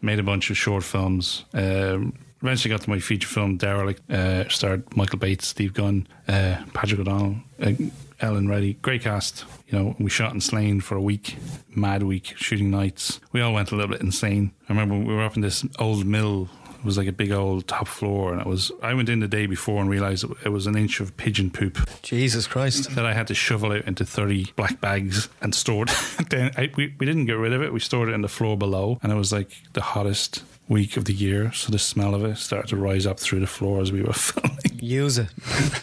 made 0.02 0.20
a 0.20 0.24
bunch 0.24 0.50
of 0.50 0.58
short 0.58 0.84
films. 0.84 1.46
Um, 1.54 2.14
eventually 2.42 2.72
got 2.72 2.82
to 2.82 2.90
my 2.90 3.00
feature 3.00 3.28
film 3.28 3.58
Derelict. 3.58 4.10
Uh, 4.10 4.48
starred 4.50 4.96
Michael 4.96 5.20
Bates, 5.20 5.48
Steve 5.48 5.74
Gunn, 5.74 6.08
uh, 6.28 6.58
Patrick 6.74 7.00
O'Donnell, 7.00 7.38
uh, 7.62 7.74
Ellen 8.20 8.48
Reddy. 8.48 8.74
Great 8.76 9.04
cast. 9.04 9.46
You 9.68 9.78
know, 9.78 9.96
we 10.00 10.10
shot 10.10 10.34
in 10.34 10.42
Slane 10.42 10.82
for 10.82 10.96
a 10.96 11.02
week, 11.02 11.38
mad 11.76 12.04
week, 12.04 12.34
shooting 12.38 12.72
nights. 12.72 13.20
We 13.32 13.42
all 13.42 13.54
went 13.54 13.72
a 13.72 13.76
little 13.76 13.92
bit 13.92 14.02
insane. 14.02 14.54
I 14.70 14.74
remember 14.74 14.98
we 14.98 15.14
were 15.14 15.24
up 15.24 15.36
in 15.36 15.42
this 15.42 15.66
old 15.80 16.06
mill. 16.06 16.50
It 16.80 16.86
was 16.86 16.98
like 16.98 17.08
a 17.08 17.12
big 17.12 17.32
old 17.32 17.68
top 17.68 17.88
floor, 17.88 18.32
and 18.32 18.40
it 18.42 18.48
was. 18.48 18.72
I 18.82 18.94
went 18.94 19.10
in 19.10 19.20
the 19.20 19.28
day 19.28 19.46
before 19.46 19.82
and 19.82 19.90
realized 19.90 20.26
it- 20.44 20.50
was 20.50 20.66
an 20.68 20.78
inch 20.78 21.00
of 21.00 21.16
pigeon 21.18 21.52
poop 21.52 21.78
Jesus 22.02 22.48
Christ. 22.48 22.96
that 22.96 23.06
I 23.06 23.14
had 23.14 23.28
to 23.28 23.34
shovel 23.36 23.72
out 23.72 23.86
into 23.86 24.06
30 24.06 24.54
black 24.56 24.80
bags 24.82 25.30
and 25.42 25.54
stored. 25.54 25.90
then 26.30 26.52
I, 26.58 26.72
we, 26.76 26.94
we 27.00 27.06
didn't 27.06 27.26
get 27.26 27.34
rid 27.38 27.54
of 27.54 27.62
it. 27.62 27.74
We 27.74 27.80
stored 27.80 28.10
it 28.10 28.14
in 28.14 28.22
the 28.22 28.28
floor 28.28 28.58
below, 28.58 28.98
and 29.04 29.12
it 29.12 29.16
was 29.16 29.32
like 29.32 29.52
the 29.74 29.82
hottest 29.82 30.44
week 30.70 30.98
of 30.98 31.06
the 31.06 31.14
year. 31.14 31.52
So 31.54 31.72
the 31.72 31.80
smell 31.80 32.14
of 32.14 32.24
it 32.26 32.38
started 32.38 32.68
to 32.70 32.76
rise 32.76 33.06
up 33.06 33.20
through 33.20 33.40
the 33.40 33.48
floor 33.48 33.82
as 33.82 33.92
we 33.92 34.02
were 34.02 34.14
filming. 34.14 34.58
Use 34.80 35.18
it 35.18 35.30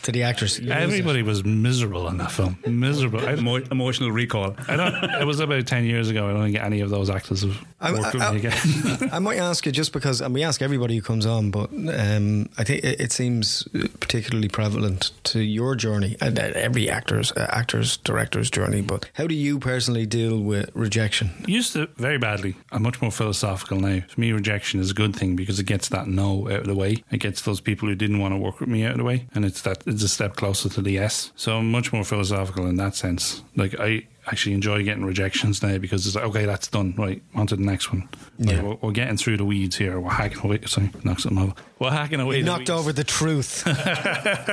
to 0.04 0.12
the 0.12 0.22
actors. 0.22 0.58
Use 0.58 0.68
it. 0.68 0.72
Everybody 0.72 1.22
was 1.22 1.44
miserable 1.44 2.06
in 2.08 2.18
that 2.18 2.30
film. 2.30 2.58
Miserable. 2.66 3.20
I, 3.26 3.34
Emo- 3.36 3.56
emotional 3.70 4.12
recall. 4.12 4.54
I 4.68 4.76
don't. 4.76 4.94
It 5.20 5.26
was 5.26 5.40
about 5.40 5.66
ten 5.66 5.84
years 5.84 6.08
ago. 6.10 6.28
I 6.28 6.32
don't 6.32 6.44
think 6.44 6.56
any 6.62 6.80
of 6.80 6.90
those 6.90 7.10
actors 7.10 7.42
have 7.42 7.64
I- 7.80 7.92
worked 7.92 8.14
with 8.14 8.22
I- 8.22 8.30
me 8.32 8.36
again. 8.38 9.08
I 9.12 9.18
might 9.18 9.38
ask 9.38 9.66
you 9.66 9.72
just 9.72 9.92
because, 9.92 10.20
and 10.20 10.32
we 10.32 10.42
ask 10.44 10.62
everybody 10.62 10.94
who 10.96 11.02
comes 11.02 11.26
on, 11.26 11.50
but 11.50 11.70
um, 11.72 12.48
I 12.56 12.64
think 12.64 12.84
it, 12.84 13.00
it 13.00 13.12
seems 13.12 13.66
particularly 14.00 14.48
prevalent 14.48 15.10
to 15.24 15.40
your 15.40 15.74
journey 15.74 16.16
and 16.20 16.38
every 16.38 16.88
actor's, 16.88 17.32
uh, 17.32 17.48
actor's, 17.50 17.96
director's 17.98 18.48
journey. 18.50 18.80
But 18.80 19.10
how 19.14 19.26
do 19.26 19.34
you 19.34 19.58
personally 19.58 20.06
deal 20.06 20.38
with 20.40 20.70
rejection? 20.74 21.30
used 21.46 21.72
to 21.74 21.88
very 21.96 22.18
badly. 22.18 22.54
I'm 22.72 22.82
much 22.82 23.02
more 23.02 23.10
philosophical 23.10 23.80
now. 23.80 24.00
For 24.08 24.20
me, 24.20 24.32
rejection 24.32 24.73
is 24.80 24.90
a 24.90 24.94
good 24.94 25.14
thing 25.14 25.36
because 25.36 25.58
it 25.58 25.66
gets 25.66 25.88
that 25.88 26.06
no 26.06 26.48
out 26.50 26.60
of 26.60 26.66
the 26.66 26.74
way. 26.74 27.02
It 27.10 27.18
gets 27.18 27.42
those 27.42 27.60
people 27.60 27.88
who 27.88 27.94
didn't 27.94 28.18
want 28.18 28.32
to 28.32 28.38
work 28.38 28.60
with 28.60 28.68
me 28.68 28.84
out 28.84 28.92
of 28.92 28.98
the 28.98 29.04
way, 29.04 29.26
and 29.34 29.44
it's 29.44 29.62
that 29.62 29.82
it's 29.86 30.02
a 30.02 30.08
step 30.08 30.36
closer 30.36 30.68
to 30.68 30.82
the 30.82 30.92
yes. 30.92 31.32
So 31.36 31.58
I'm 31.58 31.70
much 31.70 31.92
more 31.92 32.04
philosophical 32.04 32.66
in 32.66 32.76
that 32.76 32.94
sense. 32.94 33.42
Like 33.56 33.78
I, 33.78 34.06
actually 34.26 34.54
enjoy 34.54 34.82
getting 34.82 35.04
rejections 35.04 35.62
now 35.62 35.78
because 35.78 36.06
it's 36.06 36.16
like, 36.16 36.24
okay, 36.24 36.46
that's 36.46 36.68
done. 36.68 36.94
Right, 36.96 37.22
on 37.34 37.46
to 37.48 37.56
the 37.56 37.62
next 37.62 37.92
one. 37.92 38.08
Like, 38.38 38.56
Yeah. 38.56 38.62
we're, 38.62 38.74
we're 38.82 38.92
getting 38.92 39.16
through 39.16 39.36
the 39.36 39.44
weeds 39.44 39.76
here. 39.76 39.98
We're 40.00 40.10
hacking 40.10 40.40
away. 40.44 40.60
Sorry, 40.66 40.90
knock 41.04 41.20
something 41.20 41.42
over. 41.42 41.54
We're 41.78 41.90
hacking 41.90 42.20
away. 42.20 42.40
the 42.40 42.46
Knocked 42.46 42.58
weeds. 42.60 42.70
over 42.70 42.92
the 42.92 43.04
truth. 43.04 43.62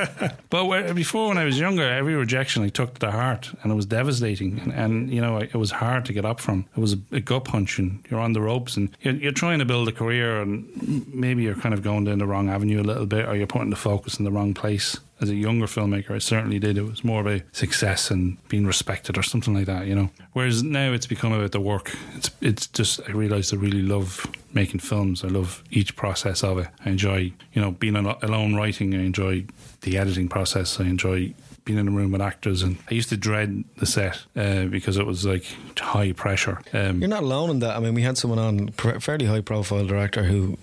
But 0.50 0.66
where, 0.66 0.94
before, 0.94 1.30
when 1.30 1.38
I 1.38 1.46
was 1.46 1.58
younger, 1.58 1.84
every 1.90 2.14
rejection 2.14 2.62
I 2.64 2.68
took 2.70 2.96
to 2.96 3.00
the 3.00 3.12
heart, 3.12 3.52
and 3.64 3.72
it 3.72 3.76
was 3.76 3.86
devastating. 3.86 4.60
And, 4.60 4.74
and 4.74 5.10
you 5.10 5.22
know, 5.22 5.38
it 5.38 5.54
was 5.56 5.72
hard 5.72 6.04
to 6.06 6.14
get 6.14 6.26
up 6.26 6.42
from. 6.42 6.66
It 6.76 6.80
was 6.82 6.94
a, 6.94 7.00
a 7.14 7.20
gut 7.22 7.46
punch, 7.46 7.80
and 7.80 8.04
you're 8.10 8.20
on 8.20 8.34
the 8.34 8.42
ropes, 8.42 8.76
and 8.76 8.90
you're, 9.02 9.14
you're 9.16 9.32
trying 9.32 9.60
to 9.60 9.66
build 9.66 9.88
a 9.88 9.94
career, 9.94 10.42
and 10.42 11.08
maybe 11.14 11.44
you're 11.44 11.56
kind 11.56 11.74
of 11.74 11.82
going 11.84 12.04
down 12.04 12.18
the 12.18 12.28
wrong 12.28 12.50
avenue 12.50 12.82
a 12.82 12.84
little 12.84 13.06
bit, 13.06 13.28
or 13.30 13.36
you're 13.38 13.48
putting 13.48 13.70
the 13.70 13.76
focus 13.78 14.18
in 14.20 14.26
the 14.26 14.32
wrong 14.32 14.54
place. 14.54 15.00
As 15.22 15.30
a 15.30 15.36
younger 15.36 15.68
filmmaker, 15.68 16.12
I 16.12 16.18
certainly 16.18 16.58
did. 16.60 16.78
It 16.80 16.82
was 16.84 17.04
more 17.04 17.22
about 17.22 17.42
success 17.52 18.10
and 18.12 18.38
being 18.50 18.66
respected, 18.66 19.18
or 19.18 19.24
something 19.24 19.54
like 19.54 19.68
that, 19.68 19.86
you 19.88 19.94
know. 19.96 20.10
Whereas 20.34 20.64
now 20.64 20.92
it's 20.94 21.06
become 21.08 21.32
about 21.32 21.52
the 21.54 21.62
work. 21.62 21.96
It's 22.16 22.32
it's 22.42 22.68
just 22.68 23.00
I 23.08 23.12
realised 23.12 23.54
I 23.54 23.58
really 23.72 23.88
love 23.88 24.26
making 24.54 24.80
films. 24.80 25.24
I 25.24 25.28
love 25.28 25.64
each 25.72 25.96
process 25.96 26.44
of 26.44 26.58
it. 26.60 26.68
I 26.86 26.90
enjoy, 26.90 27.34
you 27.54 27.62
know, 27.62 27.72
being 27.72 27.96
alone 27.96 28.56
writing. 28.56 28.94
I 28.94 29.04
enjoy 29.04 29.46
the 29.82 29.98
editing 29.98 30.28
process. 30.28 30.80
I 30.80 30.84
enjoy 30.84 31.34
being 31.64 31.78
in 31.78 31.88
a 31.88 31.92
room 31.92 32.12
with 32.12 32.22
actors. 32.22 32.64
And 32.64 32.78
I 32.90 32.94
used 32.96 33.10
to 33.10 33.18
dread 33.18 33.64
the 33.78 33.86
set 33.86 34.24
uh, 34.36 34.66
because 34.66 34.98
it 34.98 35.06
was 35.06 35.26
like 35.26 35.46
high 35.78 36.12
pressure. 36.12 36.60
Um, 36.74 37.00
You're 37.00 37.10
not 37.10 37.24
alone 37.24 37.52
in 37.52 37.60
that. 37.60 37.78
I 37.78 37.80
mean, 37.80 37.94
we 37.94 38.02
had 38.02 38.18
someone 38.18 38.40
on, 38.40 38.70
fairly 39.00 39.26
high 39.26 39.42
profile 39.42 39.86
director, 39.86 40.24
who 40.24 40.58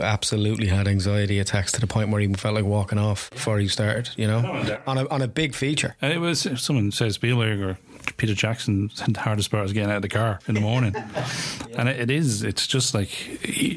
absolutely 0.00 0.66
had 0.66 0.86
anxiety 0.86 1.38
attacks 1.38 1.72
to 1.72 1.80
the 1.80 1.86
point 1.86 2.10
where 2.10 2.20
he 2.20 2.32
felt 2.34 2.54
like 2.54 2.64
walking 2.64 2.98
off 2.98 3.30
before 3.30 3.58
he 3.58 3.68
started, 3.68 4.10
you 4.16 4.26
know, 4.26 4.40
on 4.86 4.98
a, 4.98 5.08
on 5.08 5.22
a 5.22 5.28
big 5.28 5.54
feature. 5.54 5.96
and 6.02 6.12
it 6.12 6.18
was 6.18 6.46
someone 6.56 6.92
says 6.92 7.14
Spielberg 7.14 7.60
or 7.60 7.78
Peter 8.16 8.34
Jackson 8.34 8.90
said 8.94 9.14
the 9.14 9.20
hardest 9.20 9.50
part 9.50 9.64
is 9.64 9.72
getting 9.72 9.90
out 9.90 9.96
of 9.96 10.02
the 10.02 10.08
car 10.08 10.38
in 10.46 10.54
the 10.54 10.60
morning, 10.60 10.94
and 11.76 11.88
it, 11.88 12.00
it 12.00 12.10
is. 12.10 12.42
It's 12.42 12.66
just 12.66 12.94
like 12.94 13.10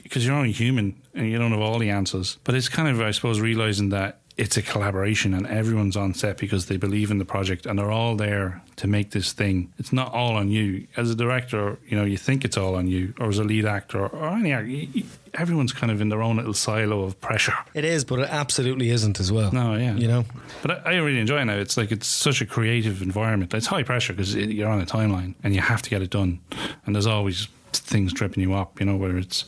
because 0.04 0.26
you're 0.26 0.36
only 0.36 0.52
human 0.52 0.96
and 1.14 1.30
you 1.30 1.38
don't 1.38 1.52
have 1.52 1.62
all 1.62 1.80
the 1.80 1.90
answers. 1.90 2.38
But 2.44 2.56
it's 2.56 2.70
kind 2.70 2.88
of, 2.88 3.02
I 3.02 3.12
suppose, 3.12 3.40
realizing 3.40 3.90
that 3.90 4.20
it's 4.38 4.58
a 4.58 4.62
collaboration 4.62 5.34
and 5.34 5.48
everyone's 5.48 5.96
on 5.96 6.14
set 6.14 6.38
because 6.38 6.66
they 6.66 6.76
believe 6.76 7.10
in 7.10 7.20
the 7.20 7.26
project 7.26 7.66
and 7.66 7.80
they're 7.80 7.92
all 7.92 8.16
there 8.16 8.62
to 8.76 8.88
make 8.88 9.12
this 9.12 9.32
thing. 9.32 9.72
It's 9.78 9.94
not 9.94 10.14
all 10.14 10.36
on 10.36 10.50
you. 10.50 10.88
As 10.98 11.10
a 11.10 11.16
director, 11.16 11.80
you 11.88 11.98
know, 11.98 12.04
you 12.04 12.18
think 12.18 12.44
it's 12.44 12.58
all 12.58 12.76
on 12.76 12.88
you, 12.88 13.14
or 13.20 13.30
as 13.30 13.40
a 13.40 13.46
lead 13.46 13.66
actor, 13.66 14.08
or 14.08 14.28
any 14.28 14.52
actor, 14.52 15.08
everyone's 15.34 15.72
kind 15.72 15.90
of 15.90 16.02
in 16.02 16.10
their 16.10 16.22
own 16.22 16.36
little 16.36 16.54
silo 16.54 17.04
of 17.04 17.20
pressure. 17.22 17.56
It 17.74 17.86
is, 17.86 18.04
but 18.04 18.20
it 18.20 18.30
absolutely 18.30 18.90
isn't 18.90 19.22
as 19.22 19.32
well. 19.32 19.52
No, 19.54 19.76
yeah. 19.76 19.96
You 19.96 20.08
know? 20.08 20.26
But 20.62 20.86
I, 20.86 20.92
I 20.92 20.96
really 20.98 21.20
enjoy 21.20 21.40
it 21.40 21.46
now. 21.46 21.56
It's 21.56 21.78
like 21.78 21.92
it's 21.92 22.08
such 22.08 22.42
a 22.42 22.46
creative 22.46 23.02
environment. 23.02 23.54
It's 23.54 23.68
high 23.68 23.84
pressure 23.84 24.12
because 24.12 24.36
you're 24.36 24.70
on 24.70 24.82
a 24.82 24.86
timeline 24.86 25.36
and 25.44 25.56
you 25.56 25.62
have 25.62 25.82
to 25.84 25.90
get 25.90 26.02
it 26.02 26.10
done. 26.10 26.42
And 26.86 26.94
there's 26.94 27.08
always 27.08 27.48
things 27.72 28.14
tripping 28.14 28.44
you 28.44 28.54
up, 28.54 28.80
you 28.82 28.86
know, 28.86 28.98
whether 28.98 29.18
it's, 29.18 29.46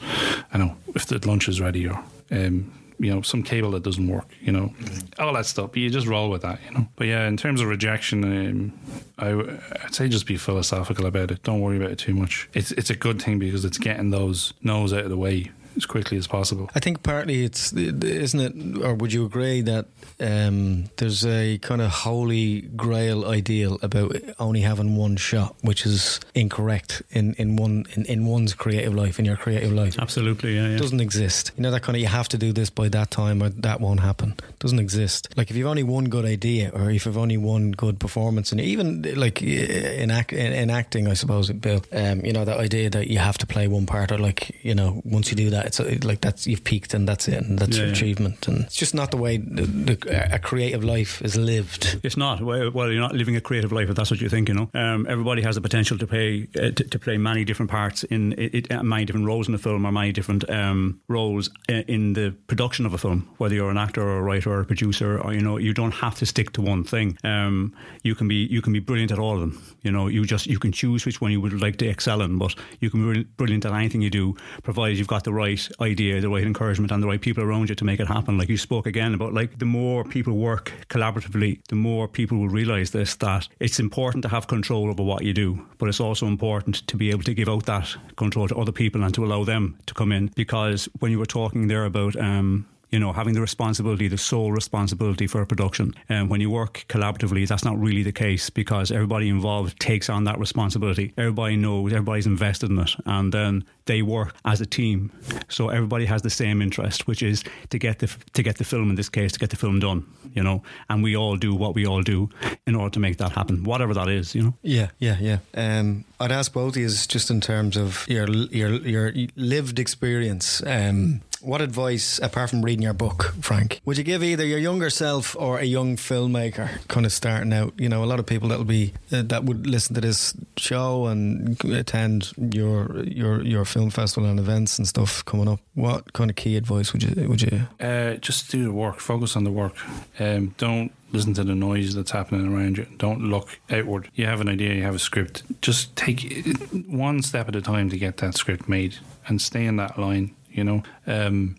I 0.53 0.57
know, 0.57 0.77
if 0.95 1.07
the 1.07 1.25
lunch 1.27 1.49
is 1.49 1.59
ready 1.59 1.87
or, 1.87 2.01
um, 2.31 2.71
you 2.99 3.13
know, 3.13 3.21
some 3.21 3.43
cable 3.43 3.71
that 3.71 3.83
doesn't 3.83 4.07
work, 4.07 4.27
you 4.41 4.51
know, 4.51 4.73
all 5.19 5.33
that 5.33 5.45
stuff. 5.45 5.77
You 5.77 5.89
just 5.89 6.07
roll 6.07 6.29
with 6.29 6.41
that, 6.41 6.59
you 6.65 6.71
know. 6.71 6.87
But 6.95 7.07
yeah, 7.07 7.27
in 7.27 7.37
terms 7.37 7.61
of 7.61 7.67
rejection, 7.67 8.23
um, 8.23 8.73
I, 9.17 9.33
would 9.35 9.61
say 9.91 10.09
just 10.09 10.25
be 10.25 10.37
philosophical 10.37 11.05
about 11.05 11.31
it. 11.31 11.43
Don't 11.43 11.61
worry 11.61 11.77
about 11.77 11.91
it 11.91 11.99
too 11.99 12.15
much. 12.15 12.49
It's 12.53 12.71
it's 12.71 12.89
a 12.89 12.95
good 12.95 13.21
thing 13.21 13.39
because 13.39 13.65
it's 13.65 13.77
getting 13.77 14.09
those 14.09 14.53
no's 14.61 14.93
out 14.93 15.03
of 15.03 15.09
the 15.09 15.17
way 15.17 15.51
as 15.77 15.85
quickly 15.85 16.17
as 16.17 16.27
possible. 16.27 16.69
I 16.75 16.79
think 16.79 17.03
partly 17.03 17.43
it's, 17.43 17.71
isn't 17.73 18.39
it, 18.39 18.83
or 18.83 18.95
would 18.95 19.13
you 19.13 19.25
agree 19.25 19.61
that 19.61 19.85
um, 20.19 20.85
there's 20.97 21.25
a 21.25 21.59
kind 21.59 21.81
of 21.81 21.91
holy 21.91 22.61
grail 22.61 23.25
ideal 23.25 23.77
about 23.81 24.15
only 24.39 24.61
having 24.61 24.95
one 24.95 25.15
shot, 25.15 25.55
which 25.61 25.85
is 25.85 26.19
incorrect 26.33 27.01
in, 27.11 27.33
in 27.35 27.55
one 27.55 27.85
in, 27.95 28.05
in 28.05 28.25
one's 28.25 28.53
creative 28.53 28.93
life, 28.93 29.19
in 29.19 29.25
your 29.25 29.37
creative 29.37 29.71
life. 29.71 29.97
Absolutely, 29.99 30.55
yeah, 30.55 30.69
yeah. 30.69 30.77
doesn't 30.77 31.01
exist. 31.01 31.51
You 31.55 31.63
know 31.63 31.71
that 31.71 31.83
kind 31.83 31.95
of 31.95 32.01
you 32.01 32.07
have 32.07 32.27
to 32.29 32.37
do 32.37 32.51
this 32.51 32.69
by 32.69 32.89
that 32.89 33.11
time 33.11 33.43
or 33.43 33.49
that 33.49 33.79
won't 33.79 33.99
happen. 33.99 34.35
Doesn't 34.59 34.79
exist. 34.79 35.33
Like 35.37 35.51
if 35.51 35.55
you've 35.55 35.67
only 35.67 35.83
one 35.83 36.05
good 36.05 36.25
idea 36.25 36.71
or 36.73 36.89
if 36.89 37.05
you've 37.05 37.17
only 37.17 37.37
one 37.37 37.71
good 37.71 37.99
performance, 37.99 38.51
and 38.51 38.59
even 38.59 39.03
like 39.15 39.41
in 39.41 40.09
act 40.09 40.33
in, 40.33 40.51
in 40.53 40.69
acting, 40.69 41.07
I 41.07 41.13
suppose, 41.13 41.51
Bill, 41.51 41.83
um, 41.91 42.25
you 42.25 42.33
know 42.33 42.45
that 42.45 42.57
idea 42.59 42.89
that 42.89 43.07
you 43.07 43.19
have 43.19 43.37
to 43.39 43.47
play 43.47 43.67
one 43.67 43.85
part 43.85 44.11
or 44.11 44.17
like 44.17 44.63
you 44.63 44.73
know 44.73 45.01
once 45.05 45.29
you 45.29 45.37
do 45.37 45.51
that, 45.51 45.66
it's 45.67 45.79
uh, 45.79 45.97
like 46.03 46.21
that's 46.21 46.47
you've 46.47 46.63
peaked 46.63 46.93
and 46.93 47.07
that's 47.07 47.27
it 47.27 47.43
and 47.43 47.59
that's 47.59 47.75
Yeah, 47.77 47.83
your 47.83 47.87
yeah. 47.87 47.93
achievement, 47.93 48.47
and 48.47 48.63
it's 48.65 48.75
just 48.75 48.93
not 48.95 49.11
the 49.11 49.17
way 49.17 49.37
the, 49.37 49.63
the, 49.65 50.33
a 50.33 50.39
creative 50.39 50.83
life 50.83 51.21
is 51.21 51.35
lived. 51.37 51.99
It's 52.03 52.17
not. 52.17 52.41
Well, 52.41 52.91
you're 52.91 53.01
not 53.01 53.13
living 53.15 53.35
a 53.35 53.41
creative 53.41 53.71
life 53.71 53.89
if 53.89 53.95
that's 53.95 54.11
what 54.11 54.21
you 54.21 54.29
think. 54.29 54.49
You 54.49 54.55
know, 54.55 54.69
um, 54.73 55.05
everybody 55.09 55.41
has 55.43 55.55
the 55.55 55.61
potential 55.61 55.97
to 55.97 56.07
play 56.07 56.47
uh, 56.55 56.71
to, 56.71 56.83
to 56.83 56.99
play 56.99 57.17
many 57.17 57.43
different 57.45 57.69
parts 57.71 58.03
in 58.05 58.33
it, 58.33 58.55
it, 58.55 58.71
uh, 58.71 58.83
many 58.83 59.05
different 59.05 59.27
roles 59.27 59.47
in 59.47 59.53
the 59.53 59.59
film, 59.59 59.85
or 59.85 59.91
many 59.91 60.11
different 60.11 60.49
um, 60.49 60.99
roles 61.07 61.49
in 61.69 62.13
the 62.13 62.33
production 62.47 62.85
of 62.85 62.93
a 62.93 62.97
film. 62.97 63.27
Whether 63.37 63.55
you're 63.55 63.71
an 63.71 63.77
actor 63.77 64.01
or 64.01 64.17
a 64.17 64.21
writer 64.23 64.51
or 64.51 64.61
a 64.61 64.65
producer, 64.65 65.19
or 65.19 65.33
you 65.33 65.41
know, 65.41 65.57
you 65.57 65.73
don't 65.73 65.93
have 65.93 66.15
to 66.15 66.25
stick 66.25 66.51
to 66.53 66.61
one 66.61 66.83
thing. 66.83 67.17
Um, 67.23 67.73
you 68.03 68.15
can 68.15 68.27
be 68.27 68.35
you 68.35 68.61
can 68.61 68.73
be 68.73 68.79
brilliant 68.79 69.11
at 69.11 69.19
all 69.19 69.35
of 69.35 69.41
them. 69.41 69.53
You 69.83 69.91
know, 69.91 70.07
you 70.07 70.25
just 70.25 70.47
you 70.47 70.59
can 70.59 70.71
choose 70.71 71.05
which 71.05 71.21
one 71.21 71.31
you 71.31 71.41
would 71.41 71.61
like 71.61 71.77
to 71.77 71.87
excel 71.87 72.21
in, 72.21 72.37
but 72.37 72.55
you 72.79 72.89
can 72.89 73.13
be 73.13 73.23
brilliant 73.37 73.65
at 73.65 73.73
anything 73.73 74.01
you 74.01 74.09
do, 74.09 74.35
provided 74.63 74.97
you've 74.97 75.07
got 75.07 75.23
the 75.23 75.33
right 75.33 75.46
idea, 75.81 76.21
the 76.21 76.29
right 76.29 76.43
encouragement, 76.43 76.91
and 76.91 77.01
the 77.01 77.07
right 77.07 77.21
people 77.21 77.43
around 77.43 77.69
you 77.69 77.75
to 77.75 77.85
make 77.85 77.99
it 77.99 78.07
happen. 78.07 78.37
Like 78.37 78.49
you 78.49 78.57
spoke 78.57 78.85
again 78.85 79.13
about, 79.13 79.33
like 79.33 79.59
the 79.59 79.65
more 79.65 80.03
people 80.03 80.33
work 80.37 80.71
collaboratively, 80.89 81.59
the 81.67 81.75
more 81.75 82.07
people 82.07 82.37
will 82.37 82.49
realise 82.49 82.91
this 82.91 83.15
that 83.15 83.47
it's 83.59 83.79
important 83.79 84.23
to 84.23 84.29
have 84.29 84.47
control 84.47 84.89
over 84.89 85.03
what 85.03 85.23
you 85.23 85.33
do, 85.33 85.65
but 85.77 85.89
it's 85.89 85.99
also 85.99 86.27
important 86.27 86.87
to 86.87 86.97
be 86.97 87.09
able 87.11 87.23
to 87.23 87.33
give 87.33 87.49
out 87.49 87.65
that 87.65 87.95
control 88.15 88.47
to 88.47 88.57
other 88.57 88.71
people 88.71 89.03
and 89.03 89.13
to 89.13 89.25
allow 89.25 89.43
them 89.43 89.77
to 89.85 89.93
come 89.93 90.11
in. 90.11 90.31
Because 90.35 90.89
when 90.99 91.11
you 91.11 91.19
were 91.19 91.25
talking 91.25 91.67
there 91.67 91.85
about 91.85 92.15
um, 92.15 92.65
you 92.89 92.99
know, 92.99 93.11
having 93.11 93.33
the 93.33 93.41
responsibility, 93.41 94.07
the 94.07 94.17
sole 94.17 94.51
responsibility 94.51 95.27
for 95.27 95.41
a 95.41 95.45
production. 95.45 95.93
And 96.07 96.29
when 96.29 96.41
you 96.41 96.49
work 96.49 96.85
collaboratively, 96.87 97.47
that's 97.47 97.65
not 97.65 97.79
really 97.79 98.03
the 98.03 98.11
case 98.11 98.49
because 98.49 98.91
everybody 98.91 99.27
involved 99.29 99.79
takes 99.79 100.09
on 100.09 100.23
that 100.23 100.39
responsibility. 100.39 101.13
Everybody 101.17 101.57
knows, 101.57 101.91
everybody's 101.91 102.27
invested 102.27 102.69
in 102.69 102.79
it, 102.79 102.95
and 103.05 103.33
then 103.33 103.65
they 103.85 104.01
work 104.01 104.35
as 104.45 104.61
a 104.61 104.65
team. 104.65 105.11
So 105.49 105.69
everybody 105.69 106.05
has 106.05 106.21
the 106.21 106.29
same 106.29 106.61
interest, 106.61 107.07
which 107.07 107.21
is 107.21 107.43
to 107.69 107.79
get 107.79 107.99
the 107.99 108.07
to 108.33 108.43
get 108.43 108.57
the 108.57 108.63
film 108.63 108.89
in 108.89 108.95
this 108.95 109.09
case, 109.09 109.33
to 109.33 109.39
get 109.39 109.49
the 109.49 109.55
film 109.55 109.79
done. 109.79 110.05
You 110.33 110.43
know, 110.43 110.63
and 110.89 111.03
we 111.03 111.15
all 111.15 111.35
do 111.35 111.55
what 111.55 111.73
we 111.73 111.85
all 111.85 112.03
do 112.03 112.29
in 112.65 112.75
order 112.75 112.91
to 112.91 112.99
make 112.99 113.17
that 113.17 113.31
happen, 113.31 113.63
whatever 113.63 113.93
that 113.93 114.07
is. 114.07 114.35
You 114.35 114.43
know. 114.43 114.53
Yeah, 114.61 114.89
yeah, 114.99 115.17
yeah. 115.19 115.39
Um, 115.55 116.05
I'd 116.19 116.31
ask 116.31 116.53
both 116.53 116.75
of 116.75 116.77
you 116.77 116.87
just 116.87 117.29
in 117.29 117.41
terms 117.41 117.75
of 117.77 118.05
your 118.07 118.29
your 118.29 118.75
your 118.81 119.13
lived 119.35 119.79
experience. 119.79 120.61
Um, 120.65 121.21
what 121.47 121.61
advice, 121.61 122.19
apart 122.21 122.49
from 122.49 122.61
reading 122.61 122.83
your 122.83 122.93
book, 122.93 123.33
Frank, 123.39 123.79
would 123.85 123.97
you 123.97 124.03
give 124.03 124.21
either 124.21 124.45
your 124.45 124.59
younger 124.59 124.89
self 124.89 125.33
or 125.39 125.59
a 125.59 125.63
young 125.63 125.95
filmmaker, 125.95 126.85
kind 126.89 127.05
of 127.05 127.13
starting 127.13 127.53
out? 127.53 127.73
You 127.77 127.87
know, 127.87 128.03
a 128.03 128.05
lot 128.05 128.19
of 128.19 128.25
people 128.25 128.49
that'll 128.49 128.65
be 128.65 128.93
uh, 129.13 129.21
that 129.23 129.45
would 129.45 129.65
listen 129.65 129.95
to 129.95 130.01
this 130.01 130.33
show 130.57 131.05
and 131.05 131.57
attend 131.63 132.33
your 132.37 133.01
your 133.03 133.41
your 133.41 133.63
film 133.63 133.89
festival 133.91 134.29
and 134.29 134.39
events 134.39 134.77
and 134.77 134.85
stuff 134.85 135.23
coming 135.23 135.47
up. 135.47 135.61
What 135.73 136.11
kind 136.11 136.29
of 136.29 136.35
key 136.35 136.57
advice 136.57 136.91
would 136.91 137.03
you 137.03 137.29
would 137.29 137.41
you? 137.41 137.61
Uh, 137.79 138.15
just 138.15 138.51
do 138.51 138.65
the 138.65 138.73
work. 138.73 138.99
Focus 138.99 139.37
on 139.37 139.45
the 139.45 139.51
work. 139.51 139.73
Um, 140.19 140.53
don't 140.57 140.91
listen 141.13 141.33
to 141.35 141.45
the 141.45 141.55
noise 141.55 141.95
that's 141.95 142.11
happening 142.11 142.53
around 142.53 142.77
you. 142.77 142.85
Don't 142.97 143.21
look 143.21 143.57
outward. 143.69 144.09
You 144.15 144.25
have 144.25 144.41
an 144.41 144.49
idea. 144.49 144.73
You 144.73 144.83
have 144.83 144.95
a 144.95 144.99
script. 144.99 145.43
Just 145.61 145.95
take 145.95 146.45
one 146.87 147.23
step 147.23 147.47
at 147.47 147.55
a 147.55 147.61
time 147.61 147.89
to 147.89 147.97
get 147.97 148.17
that 148.17 148.35
script 148.35 148.67
made 148.67 148.97
and 149.27 149.41
stay 149.41 149.65
in 149.65 149.77
that 149.77 149.97
line. 149.97 150.35
You 150.51 150.63
know, 150.63 150.83
um, 151.07 151.55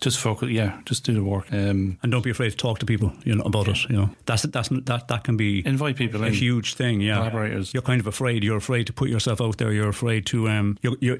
just 0.00 0.18
focus. 0.18 0.50
Yeah, 0.50 0.80
just 0.84 1.04
do 1.04 1.12
the 1.14 1.22
work. 1.22 1.46
Um, 1.52 1.98
And 2.02 2.12
don't 2.12 2.24
be 2.24 2.30
afraid 2.30 2.50
to 2.50 2.56
talk 2.56 2.78
to 2.78 2.86
people, 2.86 3.12
you 3.24 3.34
know, 3.34 3.42
about 3.44 3.68
it. 3.68 3.88
You 3.88 3.96
know, 3.96 4.10
that's 4.26 4.42
that's 4.42 4.68
that 4.68 5.08
that 5.08 5.24
can 5.24 5.36
be 5.36 5.62
invite 5.66 5.96
people 5.96 6.22
a 6.22 6.26
in. 6.26 6.32
huge 6.34 6.74
thing. 6.74 7.00
Yeah, 7.00 7.16
Collaborators. 7.16 7.72
You're 7.74 7.82
kind 7.82 8.00
of 8.00 8.06
afraid. 8.06 8.44
You're 8.44 8.56
afraid 8.58 8.86
to 8.86 8.92
put 8.92 9.08
yourself 9.08 9.40
out 9.40 9.56
there. 9.58 9.72
You're 9.72 9.88
afraid 9.88 10.26
to. 10.26 10.48
Um, 10.48 10.78
you're, 10.82 10.96
you're, 11.00 11.18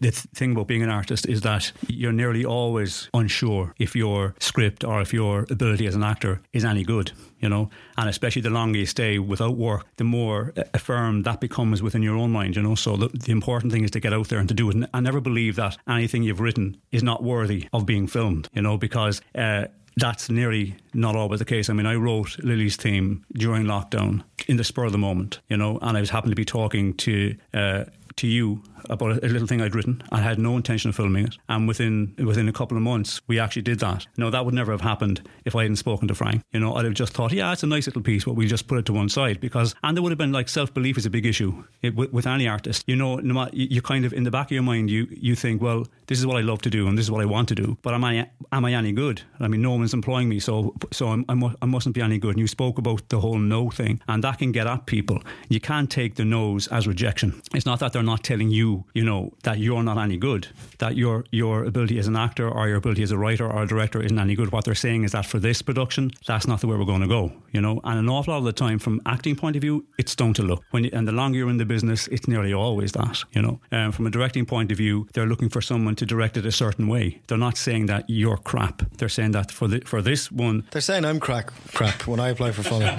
the 0.00 0.10
thing 0.34 0.52
about 0.52 0.68
being 0.68 0.82
an 0.84 0.90
artist 0.90 1.26
is 1.28 1.40
that 1.40 1.72
you're 1.88 2.12
nearly 2.12 2.44
always 2.44 3.08
unsure 3.12 3.74
if 3.78 3.96
your 3.96 4.34
script 4.38 4.84
or 4.84 5.00
if 5.00 5.12
your 5.12 5.44
ability 5.50 5.86
as 5.88 5.94
an 5.96 6.04
actor 6.04 6.40
is 6.52 6.64
any 6.64 6.84
good. 6.84 7.12
You 7.40 7.50
know, 7.50 7.68
and 7.98 8.08
especially 8.08 8.42
the 8.42 8.50
longer 8.50 8.78
you 8.78 8.86
stay 8.86 9.18
without 9.18 9.56
work, 9.56 9.84
the 9.96 10.04
more 10.04 10.54
affirmed 10.72 11.24
that 11.24 11.38
becomes 11.40 11.82
within 11.82 12.02
your 12.02 12.16
own 12.16 12.30
mind. 12.32 12.56
You 12.56 12.62
know, 12.62 12.74
so 12.74 12.96
the, 12.96 13.08
the 13.08 13.30
important 13.32 13.72
thing 13.72 13.84
is 13.84 13.90
to 13.90 14.00
get 14.00 14.12
out 14.14 14.28
there 14.28 14.38
and 14.38 14.48
to 14.48 14.54
do 14.54 14.70
it. 14.70 14.74
And 14.74 14.88
I 14.94 15.00
never 15.00 15.20
believe 15.20 15.56
that 15.56 15.76
anything 15.86 16.22
you've 16.22 16.40
written 16.40 16.76
is 16.92 17.02
not 17.02 17.15
worthy 17.22 17.68
of 17.72 17.86
being 17.86 18.06
filmed. 18.06 18.48
You 18.52 18.62
know, 18.62 18.76
because. 18.76 19.20
Uh, 19.34 19.66
that's 19.98 20.28
nearly 20.28 20.76
not 20.92 21.16
always 21.16 21.38
the 21.38 21.46
case. 21.46 21.70
I 21.70 21.72
mean, 21.72 21.86
I 21.86 21.94
wrote 21.94 22.38
Lily's 22.44 22.76
theme 22.76 23.24
during 23.32 23.64
lockdown 23.64 24.22
in 24.46 24.58
the 24.58 24.64
spur 24.64 24.84
of 24.84 24.92
the 24.92 24.98
moment, 24.98 25.40
you 25.48 25.56
know, 25.56 25.78
and 25.80 25.96
I 25.96 26.00
was 26.00 26.10
happened 26.10 26.32
to 26.32 26.36
be 26.36 26.44
talking 26.44 26.92
to 26.98 27.34
uh, 27.54 27.84
to 28.16 28.26
you 28.26 28.62
about 28.90 29.22
a 29.22 29.28
little 29.28 29.46
thing 29.46 29.60
I'd 29.60 29.74
written. 29.74 30.02
I 30.10 30.20
had 30.20 30.38
no 30.38 30.56
intention 30.56 30.88
of 30.88 30.96
filming 30.96 31.26
it, 31.26 31.36
and 31.48 31.68
within 31.68 32.14
within 32.18 32.48
a 32.48 32.52
couple 32.52 32.76
of 32.76 32.82
months, 32.82 33.20
we 33.26 33.38
actually 33.38 33.62
did 33.62 33.80
that. 33.80 34.06
No, 34.16 34.30
that 34.30 34.44
would 34.44 34.54
never 34.54 34.72
have 34.72 34.80
happened 34.80 35.28
if 35.44 35.54
I 35.54 35.62
hadn't 35.62 35.76
spoken 35.76 36.08
to 36.08 36.14
Frank. 36.14 36.42
You 36.52 36.60
know, 36.60 36.74
I'd 36.74 36.84
have 36.84 36.94
just 36.94 37.12
thought, 37.12 37.32
yeah, 37.32 37.52
it's 37.52 37.62
a 37.62 37.66
nice 37.66 37.86
little 37.86 38.02
piece, 38.02 38.24
but 38.24 38.34
we'll 38.34 38.48
just 38.48 38.66
put 38.68 38.78
it 38.78 38.86
to 38.86 38.92
one 38.92 39.08
side 39.08 39.40
because, 39.40 39.74
and 39.82 39.96
there 39.96 40.02
would 40.02 40.12
have 40.12 40.18
been 40.18 40.32
like 40.32 40.48
self 40.48 40.72
belief 40.72 40.98
is 40.98 41.06
a 41.06 41.10
big 41.10 41.26
issue 41.26 41.64
it, 41.82 41.94
with, 41.94 42.12
with, 42.12 42.26
any 42.26 42.48
artist. 42.48 42.84
You 42.86 42.96
know, 42.96 43.16
no 43.16 43.34
matter, 43.34 43.50
you, 43.54 43.82
kind 43.82 44.04
of 44.04 44.12
in 44.12 44.24
the 44.24 44.30
back 44.30 44.48
of 44.48 44.52
your 44.52 44.62
mind, 44.62 44.90
you 44.90 45.06
you 45.10 45.34
think, 45.34 45.62
well, 45.62 45.86
this 46.06 46.18
is 46.18 46.26
what 46.26 46.36
I 46.36 46.40
love 46.40 46.62
to 46.62 46.70
do 46.70 46.88
and 46.88 46.96
this 46.96 47.06
is 47.06 47.10
what 47.10 47.22
I 47.22 47.26
want 47.26 47.48
to 47.48 47.54
do, 47.54 47.76
but 47.82 47.94
am 47.94 48.04
I 48.04 48.28
am 48.52 48.64
I 48.64 48.72
any 48.72 48.92
good? 48.92 49.22
I 49.40 49.48
mean, 49.48 49.62
no 49.62 49.72
one's 49.72 49.94
employing 49.94 50.28
me, 50.28 50.40
so 50.40 50.74
so 50.92 51.08
I'm, 51.08 51.24
I'm, 51.28 51.56
I 51.62 51.66
mustn't 51.66 51.94
be 51.94 52.00
any 52.00 52.18
good. 52.18 52.30
And 52.30 52.40
you 52.40 52.46
spoke 52.46 52.78
about 52.78 53.08
the 53.08 53.20
whole 53.20 53.38
no 53.38 53.70
thing, 53.70 54.00
and 54.08 54.22
that 54.24 54.38
can 54.38 54.52
get 54.52 54.66
at 54.66 54.86
people. 54.86 55.22
You 55.48 55.60
can't 55.60 55.90
take 55.90 56.14
the 56.16 56.24
no's 56.24 56.66
as 56.68 56.86
rejection. 56.86 57.40
It's 57.54 57.66
not 57.66 57.80
that 57.80 57.92
they're 57.92 58.02
not 58.02 58.22
telling 58.22 58.50
you, 58.50 58.75
you 58.94 59.04
know, 59.04 59.32
that 59.42 59.58
you're 59.58 59.82
not 59.82 59.98
any 59.98 60.16
good, 60.16 60.48
that 60.78 60.96
your 60.96 61.24
your 61.30 61.64
ability 61.64 61.98
as 61.98 62.06
an 62.06 62.16
actor 62.16 62.48
or 62.48 62.68
your 62.68 62.76
ability 62.76 63.02
as 63.02 63.10
a 63.10 63.18
writer 63.18 63.46
or 63.50 63.62
a 63.62 63.66
director 63.66 64.02
isn't 64.02 64.18
any 64.18 64.34
good. 64.34 64.52
What 64.52 64.64
they're 64.64 64.74
saying 64.74 65.04
is 65.04 65.12
that 65.12 65.26
for 65.26 65.38
this 65.38 65.62
production, 65.62 66.10
that's 66.26 66.46
not 66.46 66.60
the 66.60 66.66
way 66.66 66.76
we're 66.76 66.84
going 66.84 67.02
to 67.02 67.08
go, 67.08 67.32
you 67.52 67.60
know. 67.60 67.80
And 67.84 67.98
an 67.98 68.08
awful 68.08 68.32
lot 68.32 68.38
of 68.38 68.44
the 68.44 68.52
time, 68.52 68.78
from 68.78 69.00
acting 69.06 69.36
point 69.36 69.56
of 69.56 69.62
view, 69.62 69.84
it's 69.98 70.14
down 70.14 70.34
to 70.34 70.42
look. 70.42 70.62
When 70.70 70.84
you, 70.84 70.90
and 70.92 71.06
the 71.06 71.12
longer 71.12 71.38
you're 71.38 71.50
in 71.50 71.56
the 71.56 71.64
business, 71.64 72.08
it's 72.08 72.28
nearly 72.28 72.52
always 72.52 72.92
that, 72.92 73.24
you 73.32 73.42
know. 73.42 73.60
Um, 73.72 73.92
from 73.92 74.06
a 74.06 74.10
directing 74.10 74.46
point 74.46 74.70
of 74.72 74.78
view, 74.78 75.08
they're 75.12 75.26
looking 75.26 75.48
for 75.48 75.60
someone 75.60 75.94
to 75.96 76.06
direct 76.06 76.36
it 76.36 76.46
a 76.46 76.52
certain 76.52 76.88
way. 76.88 77.20
They're 77.26 77.38
not 77.38 77.56
saying 77.56 77.86
that 77.86 78.04
you're 78.08 78.36
crap. 78.36 78.82
They're 78.98 79.08
saying 79.08 79.32
that 79.32 79.50
for 79.50 79.68
the, 79.68 79.80
for 79.80 80.02
this 80.02 80.30
one, 80.30 80.64
they're 80.70 80.80
saying 80.80 81.04
I'm 81.04 81.20
crack 81.20 81.52
crap 81.72 82.06
when 82.06 82.20
I 82.20 82.28
apply 82.30 82.52
for 82.52 82.62
funding. 82.62 82.96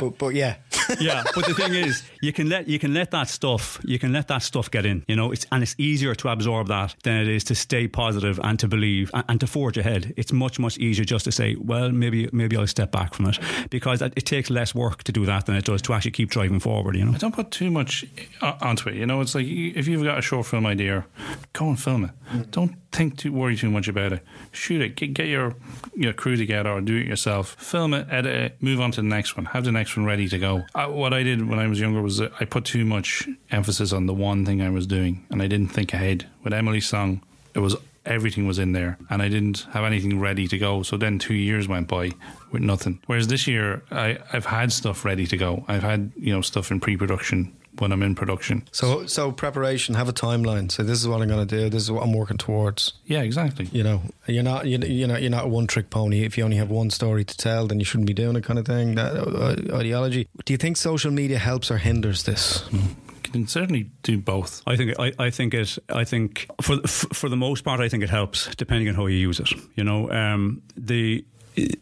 but 0.00 0.18
but 0.18 0.34
yeah, 0.34 0.56
yeah. 1.00 1.24
But 1.34 1.46
the 1.46 1.54
thing 1.54 1.74
is, 1.74 2.02
you 2.22 2.32
can 2.32 2.48
let 2.48 2.68
you 2.68 2.78
can 2.78 2.94
let 2.94 3.10
that 3.10 3.28
stuff 3.28 3.80
you 3.84 3.98
can 3.98 4.12
let 4.12 4.28
that 4.28 4.42
stuff 4.42 4.70
get 4.70 4.86
in. 4.86 5.03
You 5.06 5.16
know, 5.16 5.32
it's 5.32 5.46
and 5.52 5.62
it's 5.62 5.74
easier 5.78 6.14
to 6.14 6.28
absorb 6.28 6.68
that 6.68 6.94
than 7.02 7.16
it 7.20 7.28
is 7.28 7.44
to 7.44 7.54
stay 7.54 7.88
positive 7.88 8.40
and 8.42 8.58
to 8.58 8.68
believe 8.68 9.10
and, 9.14 9.24
and 9.28 9.40
to 9.40 9.46
forge 9.46 9.76
ahead. 9.76 10.14
It's 10.16 10.32
much 10.32 10.58
much 10.58 10.78
easier 10.78 11.04
just 11.04 11.24
to 11.24 11.32
say, 11.32 11.56
well, 11.56 11.90
maybe 11.90 12.28
maybe 12.32 12.56
I'll 12.56 12.66
step 12.66 12.90
back 12.90 13.14
from 13.14 13.26
it 13.26 13.38
because 13.70 14.02
it 14.02 14.26
takes 14.26 14.50
less 14.50 14.74
work 14.74 15.02
to 15.04 15.12
do 15.12 15.26
that 15.26 15.46
than 15.46 15.56
it 15.56 15.64
does 15.64 15.82
to 15.82 15.92
actually 15.92 16.12
keep 16.12 16.30
driving 16.30 16.60
forward. 16.60 16.96
You 16.96 17.04
know, 17.04 17.14
I 17.14 17.18
don't 17.18 17.34
put 17.34 17.50
too 17.50 17.70
much 17.70 18.04
onto 18.40 18.88
it. 18.88 18.96
You 18.96 19.06
know, 19.06 19.20
it's 19.20 19.34
like 19.34 19.46
if 19.46 19.86
you've 19.86 20.04
got 20.04 20.18
a 20.18 20.22
short 20.22 20.46
film 20.46 20.66
idea, 20.66 21.06
go 21.52 21.68
and 21.68 21.80
film 21.80 22.04
it. 22.04 22.10
Mm. 22.32 22.50
Don't 22.50 22.83
think 22.94 23.18
too 23.18 23.32
worry 23.32 23.56
too 23.56 23.70
much 23.70 23.88
about 23.88 24.12
it. 24.12 24.24
Shoot 24.52 24.80
it. 24.80 24.96
Get, 24.96 25.14
get 25.14 25.26
your 25.26 25.54
your 25.94 26.12
crew 26.12 26.36
together 26.36 26.70
or 26.70 26.80
do 26.80 26.96
it 26.96 27.06
yourself. 27.06 27.56
Film 27.58 27.94
it, 27.94 28.06
edit 28.10 28.34
it, 28.34 28.62
move 28.62 28.80
on 28.80 28.90
to 28.92 29.02
the 29.02 29.08
next 29.08 29.36
one. 29.36 29.46
Have 29.46 29.64
the 29.64 29.72
next 29.72 29.96
one 29.96 30.06
ready 30.06 30.28
to 30.28 30.38
go. 30.38 30.64
I, 30.74 30.86
what 30.86 31.12
I 31.12 31.22
did 31.22 31.48
when 31.48 31.58
I 31.58 31.66
was 31.66 31.80
younger 31.80 32.02
was 32.02 32.20
I 32.20 32.44
put 32.44 32.64
too 32.64 32.84
much 32.84 33.28
emphasis 33.50 33.92
on 33.92 34.06
the 34.06 34.14
one 34.14 34.44
thing 34.44 34.62
I 34.62 34.70
was 34.70 34.86
doing, 34.86 35.26
and 35.30 35.42
I 35.42 35.46
didn't 35.46 35.68
think 35.68 35.92
ahead. 35.92 36.28
With 36.42 36.52
Emily's 36.52 36.86
song, 36.86 37.22
it 37.54 37.60
was 37.60 37.76
everything 38.06 38.46
was 38.46 38.58
in 38.58 38.72
there 38.72 38.98
and 39.08 39.22
I 39.22 39.28
didn't 39.28 39.66
have 39.72 39.84
anything 39.84 40.20
ready 40.20 40.46
to 40.48 40.58
go. 40.58 40.82
So 40.82 40.98
then 40.98 41.18
two 41.18 41.34
years 41.34 41.66
went 41.66 41.88
by 41.88 42.10
with 42.52 42.62
nothing. 42.62 43.00
Whereas 43.06 43.28
this 43.28 43.46
year 43.46 43.82
I, 43.90 44.18
I've 44.32 44.44
had 44.44 44.72
stuff 44.72 45.06
ready 45.06 45.26
to 45.26 45.36
go. 45.38 45.64
I've 45.68 45.82
had, 45.82 46.12
you 46.16 46.32
know, 46.32 46.42
stuff 46.42 46.70
in 46.70 46.80
pre 46.80 46.98
production 46.98 47.56
when 47.78 47.92
I'm 47.92 48.02
in 48.02 48.14
production. 48.14 48.66
So, 48.72 49.06
so 49.06 49.32
preparation, 49.32 49.94
have 49.94 50.08
a 50.08 50.12
timeline. 50.12 50.70
So 50.70 50.82
this 50.82 51.00
is 51.00 51.08
what 51.08 51.22
I'm 51.22 51.28
going 51.28 51.46
to 51.46 51.56
do. 51.62 51.68
This 51.68 51.82
is 51.82 51.90
what 51.90 52.02
I'm 52.02 52.12
working 52.12 52.38
towards. 52.38 52.94
Yeah, 53.04 53.22
exactly. 53.22 53.68
You 53.72 53.82
know, 53.82 54.02
you're 54.26 54.42
not, 54.42 54.66
you, 54.66 54.78
you 54.78 55.06
know, 55.06 55.16
you're 55.16 55.30
not 55.30 55.44
a 55.44 55.48
one 55.48 55.66
trick 55.66 55.90
pony. 55.90 56.24
If 56.24 56.38
you 56.38 56.44
only 56.44 56.56
have 56.56 56.70
one 56.70 56.90
story 56.90 57.24
to 57.24 57.36
tell, 57.36 57.66
then 57.66 57.78
you 57.78 57.84
shouldn't 57.84 58.06
be 58.06 58.14
doing 58.14 58.36
it, 58.36 58.44
kind 58.44 58.58
of 58.58 58.66
thing. 58.66 58.94
That 58.94 59.16
uh, 59.16 59.76
ideology. 59.76 60.28
Do 60.44 60.52
you 60.52 60.58
think 60.58 60.76
social 60.76 61.10
media 61.10 61.38
helps 61.38 61.70
or 61.70 61.78
hinders 61.78 62.24
this? 62.24 62.62
Mm 62.70 62.96
can 63.34 63.48
certainly 63.48 63.90
do 64.04 64.16
both. 64.16 64.62
I 64.64 64.76
think 64.76 64.94
I, 64.98 65.12
I 65.18 65.30
think 65.30 65.54
it 65.54 65.76
I 65.88 66.04
think 66.04 66.46
for 66.62 66.76
for 66.86 67.28
the 67.28 67.36
most 67.36 67.64
part 67.64 67.80
I 67.80 67.88
think 67.88 68.04
it 68.04 68.10
helps 68.10 68.54
depending 68.54 68.88
on 68.88 68.94
how 68.94 69.06
you 69.06 69.18
use 69.18 69.40
it. 69.40 69.50
You 69.74 69.82
know, 69.82 70.08
um, 70.10 70.62
the 70.76 71.24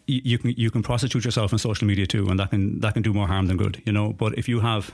you 0.06 0.38
can 0.38 0.50
you 0.50 0.70
can 0.70 0.82
prostitute 0.82 1.24
yourself 1.24 1.52
on 1.52 1.58
social 1.58 1.86
media 1.86 2.06
too, 2.06 2.28
and 2.28 2.38
that 2.38 2.50
can 2.50 2.80
that 2.80 2.94
can 2.94 3.02
do 3.02 3.12
more 3.12 3.26
harm 3.26 3.46
than 3.46 3.56
good, 3.56 3.82
you 3.86 3.92
know. 3.92 4.12
But 4.12 4.38
if 4.38 4.48
you 4.48 4.60
have 4.60 4.92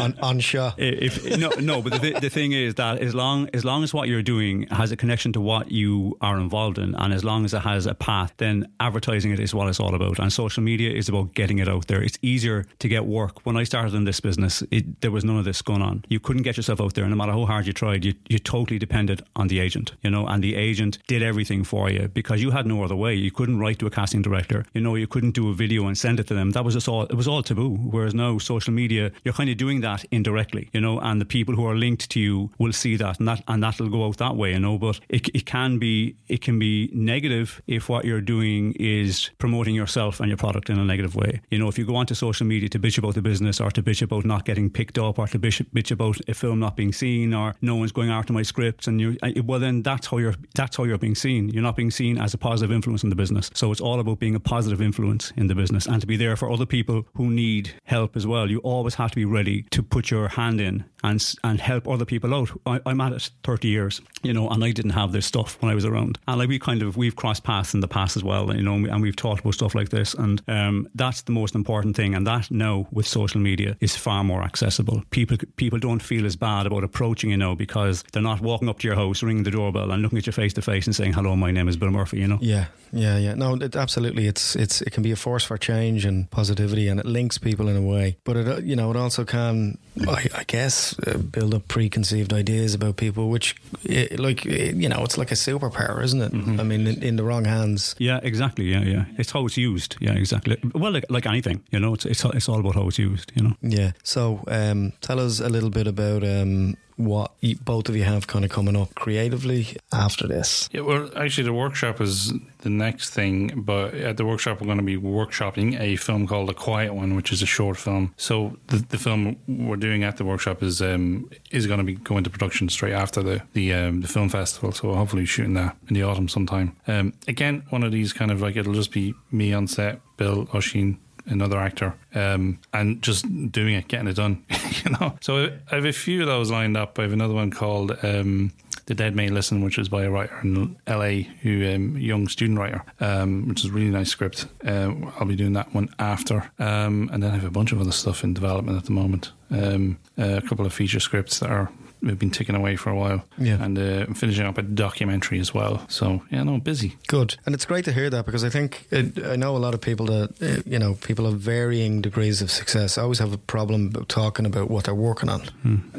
on, 0.00 0.18
on 0.22 0.40
show, 0.40 0.72
if 0.78 1.38
no 1.38 1.50
no, 1.60 1.82
but 1.82 2.00
the, 2.00 2.18
the 2.20 2.30
thing 2.30 2.52
is 2.52 2.76
that 2.76 2.98
as 2.98 3.14
long 3.14 3.48
as 3.52 3.64
long 3.64 3.84
as 3.84 3.92
what 3.92 4.08
you're 4.08 4.22
doing 4.22 4.62
has 4.68 4.90
a 4.92 4.96
connection 4.96 5.32
to 5.34 5.40
what 5.40 5.70
you 5.70 6.16
are 6.20 6.38
involved 6.38 6.78
in, 6.78 6.94
and 6.94 7.12
as 7.12 7.24
long 7.24 7.44
as 7.44 7.52
it 7.52 7.60
has 7.60 7.86
a 7.86 7.94
path, 7.94 8.32
then 8.38 8.66
advertising 8.80 9.30
it 9.30 9.40
is 9.40 9.54
what 9.54 9.68
it's 9.68 9.80
all 9.80 9.94
about. 9.94 10.18
And 10.18 10.32
social 10.32 10.62
media 10.62 10.90
is 10.90 11.08
about 11.08 11.34
getting 11.34 11.58
it 11.58 11.68
out 11.68 11.86
there. 11.88 12.02
It's 12.02 12.18
easier 12.22 12.66
to 12.78 12.88
get 12.88 13.04
work. 13.04 13.44
When 13.44 13.56
I 13.56 13.64
started 13.64 13.94
in 13.94 14.04
this 14.04 14.20
business, 14.20 14.62
it, 14.70 15.00
there 15.00 15.10
was 15.10 15.24
none 15.24 15.38
of 15.38 15.44
this 15.44 15.60
going 15.62 15.82
on. 15.82 16.04
You 16.08 16.20
couldn't 16.20 16.42
get 16.42 16.56
yourself 16.56 16.80
out 16.80 16.94
there, 16.94 17.06
no 17.06 17.16
matter 17.16 17.32
how 17.32 17.44
hard 17.44 17.66
you 17.66 17.72
tried. 17.72 18.04
You 18.04 18.14
you 18.28 18.38
totally 18.38 18.78
depended 18.78 19.22
on 19.36 19.48
the 19.48 19.60
agent, 19.60 19.92
you 20.02 20.10
know, 20.10 20.26
and 20.26 20.42
the 20.42 20.54
agent 20.54 20.98
did 21.06 21.22
everything 21.22 21.64
for 21.64 21.90
you 21.90 22.08
because 22.08 22.37
because 22.38 22.44
you 22.44 22.56
had 22.56 22.66
no 22.66 22.84
other 22.84 22.94
way. 22.94 23.14
You 23.14 23.30
couldn't 23.30 23.58
write 23.58 23.78
to 23.80 23.86
a 23.86 23.90
casting 23.90 24.22
director. 24.22 24.64
You 24.72 24.80
know, 24.80 24.94
you 24.94 25.06
couldn't 25.06 25.32
do 25.32 25.50
a 25.50 25.54
video 25.54 25.86
and 25.86 25.98
send 25.98 26.20
it 26.20 26.28
to 26.28 26.34
them. 26.34 26.52
That 26.52 26.64
was 26.64 26.74
just 26.74 26.88
all. 26.88 27.02
It 27.02 27.14
was 27.14 27.26
all 27.26 27.42
taboo. 27.42 27.70
Whereas 27.70 28.14
now, 28.14 28.38
social 28.38 28.72
media, 28.72 29.10
you're 29.24 29.34
kind 29.34 29.50
of 29.50 29.56
doing 29.56 29.80
that 29.80 30.04
indirectly. 30.10 30.68
You 30.72 30.80
know, 30.80 31.00
and 31.00 31.20
the 31.20 31.24
people 31.24 31.54
who 31.54 31.66
are 31.66 31.74
linked 31.74 32.10
to 32.10 32.20
you 32.20 32.50
will 32.58 32.72
see 32.72 32.96
that, 32.96 33.18
and 33.18 33.26
that 33.28 33.42
and 33.48 33.62
that'll 33.62 33.88
go 33.88 34.06
out 34.06 34.18
that 34.18 34.36
way. 34.36 34.52
You 34.52 34.60
know, 34.60 34.78
but 34.78 35.00
it, 35.08 35.28
it 35.34 35.46
can 35.46 35.78
be 35.78 36.14
it 36.28 36.40
can 36.40 36.58
be 36.58 36.90
negative 36.92 37.60
if 37.66 37.88
what 37.88 38.04
you're 38.04 38.20
doing 38.20 38.74
is 38.78 39.30
promoting 39.38 39.74
yourself 39.74 40.20
and 40.20 40.28
your 40.28 40.38
product 40.38 40.70
in 40.70 40.78
a 40.78 40.84
negative 40.84 41.16
way. 41.16 41.40
You 41.50 41.58
know, 41.58 41.68
if 41.68 41.78
you 41.78 41.86
go 41.86 41.96
onto 41.96 42.14
social 42.14 42.46
media 42.46 42.68
to 42.68 42.78
bitch 42.78 42.98
about 42.98 43.14
the 43.14 43.22
business 43.22 43.60
or 43.60 43.70
to 43.72 43.82
bitch 43.82 44.02
about 44.02 44.24
not 44.24 44.44
getting 44.44 44.70
picked 44.70 44.98
up 44.98 45.18
or 45.18 45.26
to 45.26 45.38
bitch, 45.38 45.64
bitch 45.74 45.90
about 45.90 46.18
a 46.28 46.34
film 46.34 46.60
not 46.60 46.76
being 46.76 46.92
seen 46.92 47.34
or 47.34 47.54
no 47.62 47.74
one's 47.74 47.92
going 47.92 48.10
after 48.10 48.32
my 48.32 48.42
scripts, 48.42 48.86
and 48.86 49.00
you 49.00 49.16
well 49.44 49.58
then 49.58 49.82
that's 49.82 50.06
how 50.06 50.18
you're 50.18 50.34
that's 50.54 50.76
how 50.76 50.84
you're 50.84 50.98
being 50.98 51.16
seen. 51.16 51.48
You're 51.48 51.62
not 51.62 51.76
being 51.76 51.90
seen 51.90 52.18
as 52.18 52.27
as 52.28 52.34
a 52.34 52.38
positive 52.38 52.70
influence 52.70 53.02
in 53.02 53.08
the 53.08 53.16
business. 53.16 53.50
So 53.54 53.72
it's 53.72 53.80
all 53.80 54.00
about 54.00 54.18
being 54.18 54.34
a 54.34 54.40
positive 54.40 54.82
influence 54.82 55.32
in 55.36 55.46
the 55.46 55.54
business 55.54 55.86
and 55.86 55.98
to 56.02 56.06
be 56.06 56.18
there 56.18 56.36
for 56.36 56.50
other 56.50 56.66
people 56.66 57.06
who 57.14 57.30
need 57.30 57.72
help 57.84 58.16
as 58.16 58.26
well. 58.26 58.50
You 58.50 58.58
always 58.58 58.94
have 58.96 59.12
to 59.12 59.16
be 59.16 59.24
ready 59.24 59.62
to 59.70 59.82
put 59.82 60.10
your 60.10 60.28
hand 60.28 60.60
in 60.60 60.84
and 61.04 61.34
and 61.44 61.60
help 61.60 61.88
other 61.88 62.04
people 62.04 62.34
out. 62.34 62.50
I, 62.66 62.80
am 62.86 63.00
at 63.00 63.12
it 63.12 63.30
30 63.44 63.68
years, 63.68 64.00
you 64.22 64.32
know, 64.32 64.48
and 64.48 64.62
I 64.62 64.72
didn't 64.72 64.90
have 64.92 65.12
this 65.12 65.26
stuff 65.26 65.56
when 65.60 65.70
I 65.70 65.74
was 65.74 65.84
around. 65.84 66.18
And 66.28 66.38
like 66.38 66.48
we 66.48 66.58
kind 66.58 66.82
of 66.82 66.96
we've 66.96 67.16
crossed 67.16 67.44
paths 67.44 67.74
in 67.74 67.80
the 67.80 67.88
past 67.88 68.16
as 68.16 68.24
well, 68.24 68.54
you 68.54 68.62
know, 68.62 68.74
and 68.74 69.00
we've 69.00 69.16
talked 69.16 69.40
about 69.40 69.54
stuff 69.54 69.74
like 69.74 69.88
this. 69.88 70.14
And 70.14 70.42
um, 70.48 70.88
that's 70.94 71.22
the 71.22 71.32
most 71.32 71.54
important 71.54 71.96
thing. 71.96 72.14
And 72.14 72.26
that 72.26 72.50
now 72.50 72.86
with 72.90 73.06
social 73.06 73.40
media 73.40 73.76
is 73.80 73.96
far 73.96 74.24
more 74.24 74.42
accessible. 74.42 75.02
People 75.10 75.38
people 75.56 75.78
don't 75.78 76.02
feel 76.02 76.26
as 76.26 76.36
bad 76.36 76.66
about 76.66 76.84
approaching 76.84 77.30
you 77.30 77.36
now 77.36 77.54
because 77.54 78.04
they're 78.12 78.22
not 78.22 78.40
walking 78.40 78.68
up 78.68 78.80
to 78.80 78.88
your 78.88 78.96
house, 78.96 79.22
ringing 79.22 79.44
the 79.44 79.50
doorbell, 79.50 79.90
and 79.90 80.02
looking 80.02 80.18
at 80.18 80.26
you 80.26 80.32
face 80.32 80.52
to 80.54 80.62
face 80.62 80.86
and 80.86 80.94
saying, 80.94 81.12
"Hello, 81.12 81.36
my 81.36 81.50
name 81.50 81.68
is 81.68 81.76
Bill 81.76 81.90
Murphy." 81.90 82.17
You 82.18 82.28
know. 82.28 82.38
Yeah, 82.40 82.66
yeah, 82.92 83.18
yeah. 83.18 83.34
No, 83.34 83.54
it, 83.54 83.76
absolutely. 83.76 84.26
It's 84.26 84.56
it's 84.56 84.82
it 84.82 84.92
can 84.92 85.02
be 85.02 85.12
a 85.12 85.16
force 85.16 85.44
for 85.44 85.58
change 85.58 86.04
and 86.04 86.30
positivity, 86.30 86.88
and 86.88 87.00
it 87.00 87.06
links 87.06 87.38
people 87.38 87.68
in 87.68 87.76
a 87.76 87.82
way. 87.82 88.16
But 88.24 88.36
it 88.36 88.64
you 88.64 88.76
know 88.76 88.90
it 88.90 88.96
also 88.96 89.24
can, 89.24 89.78
I, 90.06 90.26
I 90.34 90.44
guess, 90.44 90.98
uh, 91.06 91.18
build 91.18 91.54
up 91.54 91.68
preconceived 91.68 92.32
ideas 92.32 92.74
about 92.74 92.96
people, 92.96 93.28
which 93.30 93.56
it, 93.84 94.18
like 94.18 94.46
it, 94.46 94.76
you 94.76 94.88
know 94.88 95.04
it's 95.04 95.18
like 95.18 95.30
a 95.30 95.36
superpower, 95.36 96.02
isn't 96.02 96.20
it? 96.20 96.32
Mm-hmm. 96.32 96.60
I 96.60 96.62
mean, 96.62 96.86
in, 96.86 97.02
in, 97.02 97.16
the 97.16 97.24
wrong 97.24 97.44
hands. 97.44 97.94
Yeah, 97.98 98.20
exactly. 98.22 98.64
Yeah, 98.64 98.82
yeah. 98.82 99.04
It's 99.16 99.30
how 99.32 99.46
it's 99.46 99.56
used. 99.56 99.96
Yeah, 100.00 100.14
exactly. 100.14 100.58
Well, 100.74 100.92
like, 100.92 101.06
like 101.10 101.26
anything, 101.26 101.62
you 101.70 101.80
know, 101.80 101.94
it's, 101.94 102.04
it's 102.04 102.24
it's 102.24 102.48
all 102.48 102.60
about 102.60 102.74
how 102.74 102.88
it's 102.88 102.98
used. 102.98 103.32
You 103.34 103.42
know. 103.42 103.54
Yeah. 103.62 103.92
So, 104.02 104.42
um, 104.48 104.92
tell 105.00 105.20
us 105.20 105.40
a 105.40 105.48
little 105.48 105.70
bit 105.70 105.86
about 105.86 106.24
um, 106.24 106.76
what 106.98 107.32
you, 107.40 107.56
both 107.56 107.88
of 107.88 107.96
you 107.96 108.02
have 108.02 108.26
kind 108.26 108.44
of 108.44 108.50
coming 108.50 108.76
up 108.76 108.94
creatively 108.94 109.76
after 109.92 110.26
this. 110.26 110.68
Yeah, 110.72 110.82
well, 110.82 111.10
actually, 111.16 111.44
the 111.44 111.52
workshop 111.52 112.00
is 112.00 112.32
the 112.58 112.70
next 112.70 113.10
thing, 113.10 113.52
but 113.56 113.94
at 113.94 114.16
the 114.16 114.26
workshop, 114.26 114.60
we're 114.60 114.66
going 114.66 114.78
to 114.78 114.84
be 114.84 114.96
workshopping 114.96 115.80
a 115.80 115.96
film 115.96 116.26
called 116.26 116.48
The 116.48 116.54
Quiet 116.54 116.92
One, 116.92 117.14
which 117.14 117.32
is 117.32 117.40
a 117.40 117.46
short 117.46 117.76
film. 117.76 118.12
So 118.16 118.58
the, 118.66 118.78
the 118.78 118.98
film 118.98 119.36
we're 119.46 119.76
doing 119.76 120.02
at 120.02 120.16
the 120.16 120.24
workshop 120.24 120.62
is 120.62 120.82
um, 120.82 121.30
is 121.50 121.66
going 121.66 121.78
to 121.78 121.84
be 121.84 121.94
going 121.94 122.24
to 122.24 122.30
production 122.30 122.68
straight 122.68 122.94
after 122.94 123.22
the 123.22 123.42
the, 123.52 123.72
um, 123.72 124.00
the 124.00 124.08
film 124.08 124.28
festival. 124.28 124.72
So 124.72 124.92
hopefully 124.92 125.24
shooting 125.24 125.54
that 125.54 125.76
in 125.88 125.94
the 125.94 126.02
autumn 126.02 126.28
sometime. 126.28 126.76
Um, 126.86 127.14
again, 127.28 127.62
one 127.70 127.84
of 127.84 127.92
these 127.92 128.12
kind 128.12 128.30
of 128.30 128.40
like 128.42 128.56
it'll 128.56 128.74
just 128.74 128.92
be 128.92 129.14
me 129.30 129.52
on 129.52 129.68
set, 129.68 130.00
Bill, 130.16 130.46
Oisín, 130.46 130.98
another 131.28 131.58
actor, 131.58 131.94
um, 132.14 132.58
and 132.72 133.02
just 133.02 133.24
doing 133.50 133.74
it, 133.74 133.88
getting 133.88 134.08
it 134.08 134.16
done. 134.16 134.44
you 134.84 134.90
know. 134.92 135.16
So 135.20 135.46
I 135.70 135.74
have 135.74 135.84
a 135.84 135.92
few 135.92 136.20
of 136.22 136.26
those 136.26 136.50
lined 136.50 136.76
up. 136.76 136.98
I 136.98 137.02
have 137.02 137.12
another 137.12 137.34
one 137.34 137.50
called 137.50 137.96
um, 138.02 138.52
"The 138.86 138.94
Dead 138.94 139.14
May 139.14 139.28
Listen," 139.28 139.62
which 139.62 139.78
is 139.78 139.88
by 139.88 140.04
a 140.04 140.10
writer 140.10 140.38
in 140.42 140.76
LA, 140.86 141.30
who 141.42 141.74
um, 141.74 141.96
young 141.96 142.28
student 142.28 142.58
writer, 142.58 142.82
um, 143.00 143.48
which 143.48 143.64
is 143.64 143.70
a 143.70 143.72
really 143.72 143.90
nice 143.90 144.10
script. 144.10 144.46
Uh, 144.64 144.92
I'll 145.18 145.26
be 145.26 145.36
doing 145.36 145.52
that 145.54 145.74
one 145.74 145.88
after, 145.98 146.50
um, 146.58 147.10
and 147.12 147.22
then 147.22 147.30
I 147.30 147.34
have 147.34 147.44
a 147.44 147.50
bunch 147.50 147.72
of 147.72 147.80
other 147.80 147.92
stuff 147.92 148.24
in 148.24 148.34
development 148.34 148.78
at 148.78 148.84
the 148.84 148.92
moment. 148.92 149.32
Um, 149.50 149.98
a 150.16 150.42
couple 150.42 150.66
of 150.66 150.72
feature 150.72 151.00
scripts 151.00 151.38
that 151.38 151.50
are 151.50 151.70
we've 152.02 152.18
been 152.18 152.30
ticking 152.30 152.54
away 152.54 152.76
for 152.76 152.90
a 152.90 152.94
while. 152.94 153.24
Yeah. 153.38 153.62
and 153.62 153.78
uh, 153.78 154.04
I'm 154.06 154.14
finishing 154.14 154.46
up 154.46 154.58
a 154.58 154.62
documentary 154.62 155.38
as 155.40 155.52
well. 155.54 155.84
So 155.88 156.22
yeah, 156.30 156.42
no, 156.42 156.58
busy. 156.58 156.96
Good, 157.06 157.36
and 157.46 157.54
it's 157.54 157.64
great 157.64 157.84
to 157.86 157.92
hear 157.92 158.10
that 158.10 158.26
because 158.26 158.44
I 158.44 158.48
think 158.50 158.86
it, 158.90 159.24
I 159.24 159.36
know 159.36 159.56
a 159.56 159.58
lot 159.58 159.74
of 159.74 159.80
people 159.80 160.06
that 160.06 160.42
uh, 160.42 160.62
you 160.66 160.78
know 160.78 160.94
people 160.94 161.26
of 161.26 161.38
varying 161.40 162.00
degrees 162.00 162.42
of 162.42 162.50
success 162.50 162.98
always 162.98 163.18
have 163.18 163.32
a 163.32 163.38
problem 163.38 163.92
talking 164.06 164.46
about 164.46 164.70
what 164.70 164.84
they're 164.84 164.94
working 164.94 165.28
on, 165.28 165.42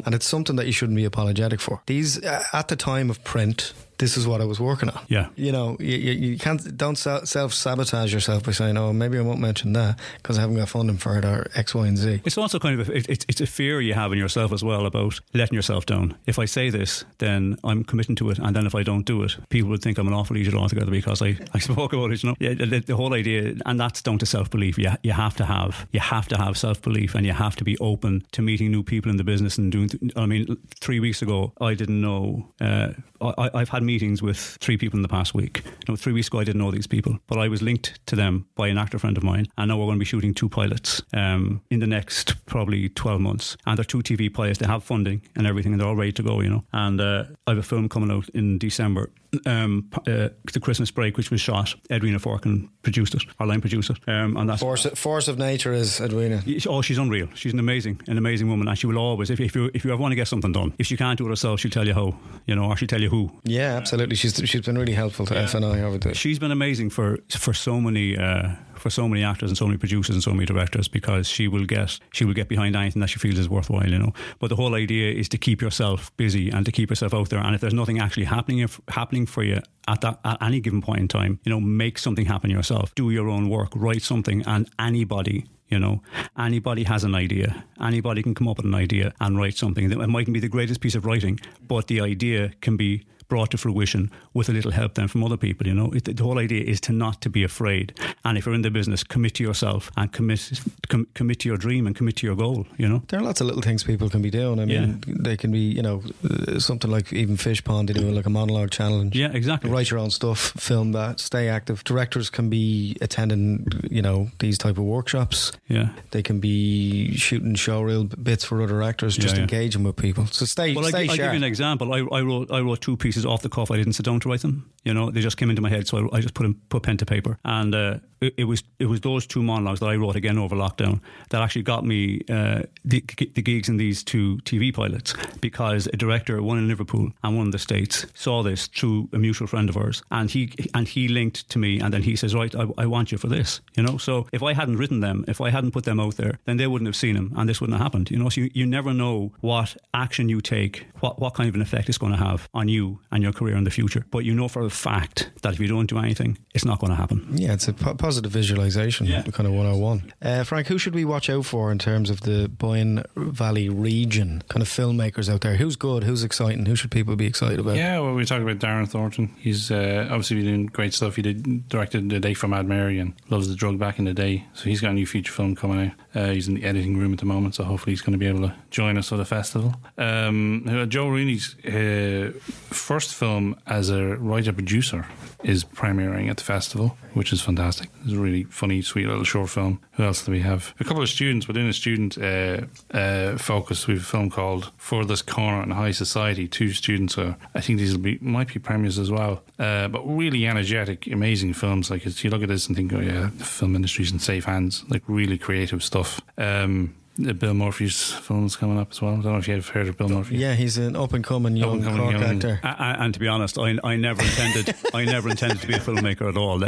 and 0.05 0.13
it's 0.15 0.25
something 0.27 0.55
that 0.55 0.65
you 0.65 0.71
shouldn't 0.71 0.95
be 0.97 1.05
apologetic 1.05 1.59
for. 1.59 1.81
These 1.85 2.23
uh, 2.23 2.43
at 2.53 2.67
the 2.67 2.75
time 2.75 3.09
of 3.09 3.23
print. 3.23 3.73
This 3.99 4.15
is 4.15 4.25
what 4.25 4.39
I 4.39 4.45
was 4.45 4.62
working 4.62 4.89
on. 4.89 5.05
Yeah. 5.09 5.27
you 5.35 5.51
know, 5.51 5.75
you, 5.79 5.97
you, 5.97 6.38
can't 6.38 6.77
don't 6.77 6.95
self 6.95 7.53
sabotage 7.53 8.13
yourself 8.13 8.43
by 8.43 8.51
saying, 8.53 8.77
"Oh, 8.77 8.93
maybe 8.93 9.17
I 9.17 9.21
won't 9.21 9.41
mention 9.41 9.73
that 9.73 9.99
because 10.17 10.38
I 10.38 10.41
haven't 10.41 10.55
got 10.55 10.69
funding 10.69 10.97
for 10.97 11.17
it," 11.17 11.25
or 11.25 11.47
X, 11.53 11.75
Y, 11.75 11.85
and 11.85 11.97
Z. 11.97 12.21
It's 12.23 12.38
also 12.38 12.59
kind 12.59 12.79
of 12.79 12.88
a, 12.88 12.97
it, 12.97 13.25
it's 13.27 13.41
a 13.41 13.45
fear 13.45 13.81
you 13.81 13.93
have 13.93 14.13
in 14.13 14.17
yourself 14.17 14.53
as 14.53 14.63
well 14.63 14.85
about 14.85 15.19
letting 15.33 15.53
yourself 15.53 15.85
down. 15.85 16.15
If 16.25 16.39
I 16.39 16.45
say 16.45 16.69
this, 16.69 17.03
then 17.17 17.57
I'm 17.65 17.83
committing 17.83 18.15
to 18.15 18.29
it, 18.29 18.39
and 18.39 18.55
then 18.55 18.65
if 18.65 18.73
I 18.73 18.83
don't 18.83 19.05
do 19.05 19.21
it, 19.23 19.35
people 19.49 19.69
would 19.71 19.81
think 19.81 19.97
I'm 19.97 20.07
an 20.07 20.13
awful 20.13 20.38
idiot 20.38 20.55
altogether 20.55 20.91
because 20.91 21.21
I, 21.21 21.38
I 21.53 21.59
spoke 21.69 21.91
about 21.91 22.12
it. 22.12 22.23
You 22.23 22.29
know, 22.29 22.35
yeah, 22.39 22.53
the, 22.53 22.79
the 22.79 22.95
whole 22.95 23.13
idea, 23.13 23.55
and 23.65 23.77
that's 23.77 24.01
down 24.01 24.17
to 24.19 24.25
self 24.25 24.49
belief. 24.49 24.77
You 24.77 24.91
you 25.03 25.12
have 25.12 25.35
to 25.35 25.45
have 25.45 25.88
you 25.91 25.99
have 25.99 26.29
to 26.29 26.38
have 26.38 26.57
self 26.57 26.81
belief, 26.81 27.15
and 27.15 27.25
you 27.25 27.33
have 27.33 27.57
to 27.57 27.65
be 27.65 27.77
open 27.79 28.23
to 28.31 28.41
meeting 28.41 28.71
new 28.71 28.83
people 28.83 29.12
in 29.12 29.17
the 29.17 29.25
business 29.25 29.57
and 29.57 29.71
doing. 29.73 29.89
I 30.15 30.25
mean, 30.25 30.55
three 30.79 31.01
weeks 31.01 31.21
ago, 31.21 31.51
I 31.59 31.73
didn't 31.73 31.99
know. 31.99 32.47
Uh, 32.62 32.93
I, 33.21 33.49
I've 33.53 33.69
had 33.69 33.84
meetings 33.84 34.21
with 34.21 34.38
three 34.38 34.77
people 34.77 34.97
in 34.97 35.01
the 35.01 35.10
past 35.10 35.34
week. 35.34 35.63
You 35.65 35.71
know, 35.89 35.95
three 35.95 36.13
weeks 36.13 36.27
ago, 36.27 36.39
I 36.39 36.43
didn't 36.43 36.62
know 36.62 36.71
these 36.71 36.88
people, 36.88 37.19
but 37.27 37.38
I 37.38 37.47
was 37.47 37.62
linked 37.62 38.05
to 38.08 38.15
them 38.15 38.45
by 38.55 38.67
an 38.67 38.77
actor 38.77 38.99
friend 38.99 39.17
of 39.17 39.23
mine, 39.23 39.47
and 39.58 39.69
now 39.69 39.77
we're 39.77 39.86
going 39.86 39.97
to 39.97 39.99
be 39.99 40.05
shooting 40.05 40.34
two 40.34 40.49
pilots 40.49 41.01
um, 41.13 41.62
in 41.69 41.79
the 41.79 41.88
next 41.88 42.45
probably 42.45 42.89
12 42.89 43.21
months. 43.21 43.58
And 43.65 43.77
they're 43.77 43.86
two 43.86 44.01
TV 44.01 44.34
pilots. 44.34 44.60
They 44.60 44.67
have 44.67 44.84
funding 44.84 45.22
and 45.36 45.45
everything, 45.45 45.74
and 45.74 45.82
they're 45.82 45.88
all 45.88 45.95
ready 45.95 46.13
to 46.13 46.24
go, 46.24 46.41
you 46.41 46.49
know. 46.49 46.63
And 46.74 46.99
uh, 46.99 47.26
I 47.47 47.51
have 47.51 47.59
a 47.59 47.63
film 47.63 47.89
coming 47.89 48.11
out 48.11 48.30
in 48.30 48.57
December. 48.57 49.11
Um, 49.45 49.89
uh, 50.07 50.30
the 50.53 50.59
Christmas 50.59 50.89
break, 50.91 51.15
which 51.17 51.30
was 51.30 51.39
shot, 51.39 51.75
Edwina 51.91 52.19
Forkin 52.19 52.67
produced 52.82 53.13
it, 53.13 53.23
our 53.39 53.45
line 53.45 53.61
produced 53.61 53.91
it, 53.91 53.97
um, 54.07 54.36
and 54.38 54.49
that's 54.49 54.61
Force, 54.61 54.86
force 54.95 55.27
of 55.27 55.38
nature 55.38 55.71
is 55.71 55.99
Edwina. 56.01 56.41
Oh, 56.67 56.82
she's 56.82 56.97
unreal. 56.97 57.27
She's 57.36 57.53
an 57.53 57.59
amazing, 57.59 58.01
an 58.07 58.17
amazing 58.17 58.49
woman, 58.49 58.67
and 58.67 58.77
she 58.77 58.88
will 58.88 58.97
always, 58.97 59.30
if, 59.30 59.39
if 59.39 59.55
you 59.55 59.69
if 59.73 59.86
you 59.86 59.91
ever 59.91 60.01
want 60.01 60.11
to 60.11 60.15
get 60.15 60.27
something 60.27 60.51
done, 60.51 60.73
if 60.80 60.88
she 60.88 60.97
can't 60.97 61.17
do 61.17 61.25
it 61.27 61.30
herself, 61.30 61.59
she'll 61.59 61.69
tell 61.71 61.86
you 61.86 61.93
how, 61.93 62.17
you 62.47 62.55
know, 62.55 62.65
or 62.65 62.75
she'll 62.77 62.88
tell 62.88 63.01
you 63.01 63.09
who. 63.09 63.32
Yeah, 63.43 63.75
absolutely. 63.75 64.15
She's 64.15 64.36
she's 64.45 64.61
been 64.61 64.77
really 64.77 64.93
helpful 64.93 65.25
to 65.27 65.34
FNI 65.36 65.82
over 65.84 65.97
the. 65.97 66.15
She's 66.15 66.39
been 66.39 66.51
amazing 66.51 66.89
for 66.89 67.19
for 67.30 67.53
so 67.53 67.80
many. 67.80 68.17
Uh, 68.17 68.53
for 68.80 68.89
so 68.89 69.07
many 69.07 69.23
actors 69.23 69.49
and 69.49 69.57
so 69.57 69.65
many 69.65 69.77
producers 69.77 70.15
and 70.15 70.23
so 70.23 70.32
many 70.32 70.45
directors 70.45 70.88
because 70.88 71.27
she 71.27 71.47
will 71.47 71.65
get 71.65 71.99
she 72.11 72.25
will 72.25 72.34
get 72.34 72.47
behind 72.47 72.75
anything 72.75 72.99
that 73.01 73.07
she 73.07 73.19
feels 73.19 73.38
is 73.38 73.49
worthwhile, 73.49 73.89
you 73.89 73.99
know. 73.99 74.13
But 74.39 74.47
the 74.47 74.55
whole 74.55 74.75
idea 74.75 75.11
is 75.11 75.30
to 75.30 75.38
keep 75.38 75.61
yourself 75.61 76.15
busy 76.17 76.49
and 76.49 76.65
to 76.65 76.71
keep 76.71 76.89
yourself 76.89 77.13
out 77.13 77.30
there. 77.30 77.39
And 77.39 77.55
if 77.55 77.61
there's 77.61 77.73
nothing 77.73 77.99
actually 77.99 78.25
happening 78.25 78.67
happening 78.89 79.25
for 79.25 79.43
you 79.43 79.61
at 79.88 80.01
that 80.01 80.19
at 80.23 80.41
any 80.41 80.59
given 80.59 80.82
point 80.82 80.99
in 80.99 81.07
time, 81.07 81.39
you 81.43 81.49
know, 81.49 81.59
make 81.59 81.97
something 81.97 82.25
happen 82.25 82.49
yourself. 82.49 82.93
Do 82.95 83.09
your 83.09 83.30
own 83.30 83.49
work, 83.49 83.69
write 83.75 84.01
something, 84.01 84.43
and 84.45 84.69
anybody 84.77 85.45
you 85.69 85.77
know, 85.77 86.01
anybody 86.38 86.84
has 86.84 87.03
an 87.03 87.13
idea. 87.13 87.63
Anybody 87.80 88.23
can 88.23 88.34
come 88.34 88.47
up 88.47 88.57
with 88.57 88.65
an 88.65 88.73
idea 88.73 89.13
and 89.21 89.38
write 89.38 89.55
something. 89.55 89.91
It 89.91 90.09
mightn't 90.09 90.34
be 90.34 90.39
the 90.39 90.49
greatest 90.49 90.82
piece 90.82 90.95
of 90.95 91.05
writing, 91.05 91.39
but 91.67 91.88
the 91.88 92.01
idea 92.01 92.53
can 92.61 92.75
be 92.75 93.05
brought 93.30 93.51
to 93.51 93.57
fruition 93.57 94.11
with 94.34 94.49
a 94.49 94.51
little 94.51 94.71
help 94.71 94.95
then 94.95 95.07
from 95.07 95.23
other 95.23 95.38
people. 95.38 95.67
You 95.67 95.73
know, 95.73 95.91
it, 95.91 96.17
the 96.17 96.23
whole 96.23 96.39
idea 96.39 96.63
is 96.63 96.82
to 96.82 96.91
not 96.91 97.21
to 97.21 97.30
be 97.30 97.43
afraid. 97.43 97.93
And 98.25 98.38
if 98.38 98.45
you're 98.45 98.55
in 98.55 98.63
the 98.63 98.71
business, 98.71 99.03
commit 99.03 99.36
to 99.36 99.43
yourself 99.43 99.91
and 99.95 100.11
commit 100.11 100.59
com, 100.89 101.07
commit 101.13 101.39
to 101.41 101.49
your 101.49 101.57
dream 101.57 101.88
and 101.88 101.95
commit 101.95 102.17
to 102.17 102.27
your 102.27 102.36
goal. 102.36 102.67
You 102.77 102.89
know, 102.89 103.03
there 103.07 103.19
are 103.19 103.23
lots 103.23 103.39
of 103.39 103.47
little 103.47 103.61
things 103.61 103.84
people 103.84 104.09
can 104.09 104.21
be 104.21 104.30
doing. 104.30 104.59
I 104.59 104.65
mean, 104.65 105.03
yeah. 105.07 105.13
they 105.19 105.38
can 105.38 105.51
be, 105.51 105.59
you 105.59 105.82
know, 105.82 106.03
uh, 106.23 106.59
something 106.59 106.91
like 106.91 107.13
even 107.13 107.38
Fishpond. 107.38 107.88
They 107.88 107.93
do 107.93 108.11
like 108.11 108.25
a 108.25 108.30
monologue 108.30 108.71
challenge. 108.71 109.15
Yeah, 109.15 109.32
exactly. 109.32 109.69
Write 109.69 109.91
your 109.91 109.99
own 109.99 110.09
stuff, 110.09 110.39
film 110.57 110.91
that, 110.93 111.19
stay 111.19 111.47
active. 111.47 111.84
Directors 111.84 112.30
can 112.30 112.49
be 112.49 112.97
attending, 113.01 113.67
you 113.89 114.01
know, 114.01 114.30
these 114.39 114.57
type 114.57 114.77
of 114.77 114.84
workshops. 114.84 115.51
Yeah, 115.67 115.89
they 116.11 116.23
can 116.23 116.39
be 116.39 117.15
shooting 117.15 117.53
showreel 117.53 118.11
bits 118.23 118.43
for 118.43 118.61
other 118.61 118.82
actors, 118.82 119.15
just 119.15 119.36
yeah, 119.36 119.41
yeah. 119.41 119.41
engaging 119.43 119.84
with 119.84 119.95
people. 119.95 120.25
So 120.27 120.45
stay. 120.45 120.73
Well, 120.73 120.86
stay 120.86 121.07
I, 121.07 121.11
I'll 121.11 121.17
give 121.17 121.34
you 121.34 121.38
an 121.38 121.43
example. 121.43 121.93
I, 121.93 121.99
I 121.99 122.21
wrote 122.21 122.51
I 122.51 122.61
wrote 122.61 122.82
two 122.82 122.97
pieces 122.97 123.18
off 123.26 123.41
the 123.41 123.49
cuff. 123.49 123.72
I 123.72 123.78
didn't 123.78 123.93
sit 123.93 124.05
down 124.05 124.20
to 124.22 124.30
write 124.30 124.41
them. 124.41 124.72
You 124.84 124.93
know, 124.93 125.11
they 125.11 125.22
just 125.22 125.38
came 125.38 125.49
into 125.49 125.61
my 125.61 125.70
head, 125.70 125.88
so 125.88 126.09
I, 126.13 126.17
I 126.17 126.22
just 126.22 126.34
put 126.34 126.47
put 126.70 126.84
pen 126.84 126.97
to 126.97 127.05
paper, 127.05 127.39
and 127.43 127.74
uh, 127.76 127.99
it, 128.22 128.45
was 128.45 128.63
it 128.80 128.86
was 128.86 129.01
those 129.01 129.26
two 129.26 129.43
monologues 129.43 129.80
that 129.80 129.88
I 129.88 129.95
wrote 129.95 130.15
again 130.15 130.38
over 130.38 130.55
lockdown 130.55 131.01
that 131.30 131.41
actually 131.41 131.63
got 131.63 131.86
me 131.86 132.22
uh, 132.30 132.63
the, 132.84 133.03
the 133.34 133.41
gigs 133.41 133.70
in 133.70 133.78
these 133.78 134.03
two 134.03 134.38
TV 134.39 134.74
pilots 134.74 135.13
because 135.41 135.88
a 135.88 135.97
director, 135.97 136.41
one 136.41 136.57
in 136.57 136.67
Liverpool 136.67 137.11
and 137.24 137.38
one 137.38 137.47
in 137.47 137.51
the 137.51 137.59
States, 137.59 138.05
saw 138.13 138.43
this 138.43 138.67
through 138.67 139.09
a 139.13 139.17
mutual 139.17 139.47
friend 139.47 139.70
of 139.70 139.78
ours, 139.78 140.03
and 140.11 140.30
he 140.30 140.53
and 140.74 140.88
he 140.88 141.07
linked 141.07 141.49
to 141.49 141.59
me, 141.59 141.80
and 141.80 141.93
then 141.93 142.03
he 142.03 142.15
says, 142.15 142.36
right, 142.36 142.53
I, 142.55 142.65
I 142.78 142.86
want 142.86 143.11
you 143.11 143.17
for 143.17 143.28
this. 143.28 143.61
You 143.76 143.84
know, 143.84 143.97
so 143.97 144.28
if 144.32 144.43
I 144.43 144.53
hadn't 144.53 144.78
written 144.78 144.99
them, 144.99 145.26
if 145.28 145.41
I 145.41 145.49
hadn't 145.49 145.72
put 145.72 145.86
them 145.86 145.99
out 145.99 146.17
there, 146.17 146.39
then 146.45 146.57
they 146.57 146.67
wouldn't 146.67 146.88
have 146.88 146.95
seen 146.95 147.15
them, 147.15 147.34
and 147.38 147.47
this 147.47 147.61
wouldn't 147.61 147.78
have 147.78 147.86
happened. 147.86 148.11
You 148.11 148.17
know, 148.17 148.30
so 148.30 148.41
you, 148.41 148.51
you 148.53 148.65
never 148.65 148.93
know 148.93 149.32
what 149.41 149.78
action 149.93 150.30
you 150.30 150.41
take, 150.41 150.86
what 150.99 151.20
what 151.20 151.34
kind 151.34 151.49
of 151.49 151.55
an 151.55 151.61
effect 151.61 151.89
it's 151.89 151.97
going 151.97 152.13
to 152.13 152.20
have 152.20 152.49
on 152.53 152.67
you 152.67 152.99
and 153.11 153.24
your 153.24 153.34
career 153.34 153.55
in 153.55 153.63
the 153.63 153.72
future. 153.72 154.05
But 154.11 154.20
you 154.20 154.34
know 154.34 154.47
for 154.47 154.63
a 154.63 154.70
fact 154.70 155.32
that 155.41 155.53
if 155.53 155.59
you 155.59 155.67
don't 155.67 155.88
do 155.88 155.97
anything, 155.97 156.38
it's 156.53 156.65
not 156.65 156.80
going 156.80 156.91
to 156.91 156.95
happen. 156.97 157.26
Yeah, 157.34 157.53
it's 157.53 157.67
a 157.67 157.74
po- 157.74 157.95
positive 158.10 158.32
visualization, 158.32 159.05
yeah. 159.05 159.22
kind 159.22 159.45
of 159.45 159.53
101. 159.53 160.12
Uh, 160.20 160.43
Frank, 160.43 160.66
who 160.66 160.80
should 160.80 160.95
we 160.95 161.05
watch 161.05 161.30
out 161.30 161.45
for 161.45 161.72
in 161.72 161.78
terms 161.78 162.10
of 162.10 162.22
the 162.22 162.49
Boyne 162.49 163.03
Valley 163.16 163.70
region? 163.70 164.41
Kind 164.49 164.64
of 164.64 164.68
filmmakers 164.68 165.32
out 165.32 165.41
there. 165.41 165.57
Who's 165.57 165.76
good? 165.76 166.03
Who's 166.05 166.24
exciting? 166.24 166.66
Who 166.66 166.76
should 166.76 166.89
people 166.89 167.16
be 167.16 167.28
excited 167.28 167.60
about? 167.60 167.76
Yeah, 167.76 167.99
well, 167.99 168.16
we 168.16 168.26
talked 168.26 168.41
about 168.41 168.57
Darren 168.57 168.89
Thornton. 168.89 169.36
He's 169.38 169.70
uh, 169.70 170.07
obviously 170.10 170.38
been 170.38 170.45
doing 170.45 170.66
great 170.66 170.95
stuff. 170.95 171.18
He 171.18 171.22
did 171.22 171.70
directed 171.70 172.10
The 172.10 172.20
Day 172.20 172.34
for 172.34 172.47
Mad 172.47 172.66
Mary 172.66 172.97
and 172.97 173.14
Loves 173.30 173.47
the 173.47 173.53
Drug 173.53 173.78
back 173.78 173.99
in 173.99 174.05
the 174.05 174.14
day. 174.16 174.43
So 174.55 174.64
he's 174.64 174.82
got 174.82 174.89
a 174.89 174.95
new 174.95 175.05
feature 175.05 175.32
film 175.32 175.55
coming 175.55 175.91
out. 175.91 176.20
Uh, 176.20 176.32
he's 176.32 176.47
in 176.47 176.55
the 176.55 176.64
editing 176.64 176.97
room 176.97 177.14
at 177.14 177.20
the 177.20 177.28
moment, 177.28 177.53
so 177.53 177.64
hopefully 177.64 177.91
he's 177.91 178.01
going 178.01 178.14
to 178.14 178.18
be 178.18 178.26
able 178.26 178.41
to 178.41 178.55
join 178.72 178.97
us 178.97 179.10
for 179.10 179.18
the 179.18 179.26
festival. 179.26 179.76
Um, 179.99 180.88
Joe 180.89 181.10
Rooney's 181.10 181.53
uh, 181.64 182.32
first 182.74 183.14
film 183.14 183.55
as 183.68 183.91
a 183.91 184.18
writer 184.18 184.51
producer 184.51 185.05
is 185.43 185.64
premiering 185.64 186.30
at 186.30 186.38
the 186.38 186.43
festival, 186.43 186.97
which 187.14 187.32
is 187.32 187.41
fantastic. 187.41 187.89
It's 188.04 188.14
a 188.14 188.18
really 188.18 188.43
funny, 188.45 188.82
sweet 188.82 189.08
little 189.08 189.24
short 189.24 189.50
film. 189.50 189.80
Who 189.93 190.04
else 190.04 190.26
do 190.26 190.32
we 190.32 190.41
have? 190.41 190.74
A 190.80 190.84
couple 190.84 191.04
of 191.04 191.10
students 191.10 191.47
within 191.47 191.68
a 191.68 191.74
student 191.74 192.18
uh, 192.18 192.62
uh, 192.95 193.38
focus. 193.38 193.88
We 193.88 193.95
have 193.95 194.04
a 194.04 194.06
film 194.06 194.30
called 194.30 194.72
For 194.78 195.06
This 195.06 195.22
Corner 195.22 195.64
in 195.64 195.72
High 195.72 195.91
Society. 195.91 196.47
Two 196.47 196.72
students 196.72 197.18
are. 197.18 197.38
I 197.56 197.62
think 197.62 197.80
these 197.80 197.93
will 197.93 198.04
be 198.04 198.18
might 198.22 198.54
be 198.54 198.60
premieres 198.60 198.97
as 198.97 199.12
well. 199.12 199.43
Uh, 199.58 199.88
but 199.88 200.02
really 200.06 200.47
energetic, 200.47 201.08
amazing 201.08 201.54
films. 201.54 201.89
Like 201.91 202.06
you 202.24 202.30
look 202.30 202.43
at 202.43 202.50
this 202.50 202.68
and 202.68 202.76
think, 202.76 202.93
oh 202.93 203.00
yeah, 203.00 203.30
the 203.38 203.45
film 203.45 203.76
industry's 203.76 204.12
in 204.12 204.20
safe 204.20 204.45
hands. 204.45 204.84
Like 204.89 205.04
really 205.08 205.38
creative 205.38 205.84
stuff. 205.84 206.22
Um, 206.38 206.95
Uh, 207.28 207.34
Bill 207.34 207.53
Murphy's 207.53 208.11
films 208.11 208.55
coming 208.55 208.80
up 208.80 208.91
as 208.91 209.01
well. 209.01 209.13
I 209.13 209.15
don't 209.15 209.26
know 209.34 209.38
if 209.38 209.47
you've 209.47 209.67
heard 209.67 209.88
of 209.88 209.97
Bill 209.97 210.09
Murphy. 210.09 210.38
Yeah, 210.38 210.55
he's 210.55 210.78
an 210.78 210.95
up 210.95 211.13
and 211.13 211.24
coming 211.24 211.55
young 211.55 211.84
Cork 211.84 212.13
young. 212.13 212.24
actor. 212.24 212.59
And, 212.63 213.01
and 213.01 213.13
to 213.13 213.20
be 213.20 213.28
honest, 213.28 213.57
I, 213.57 213.78
I 213.84 213.95
never 213.95 214.22
intended 214.22 214.76
I 214.93 215.05
never 215.05 215.30
intended 215.30 215.61
to 215.61 215.67
be 215.67 215.74
a 215.74 215.80
filmmaker 215.80 216.30
at 216.30 216.38
all. 216.38 216.61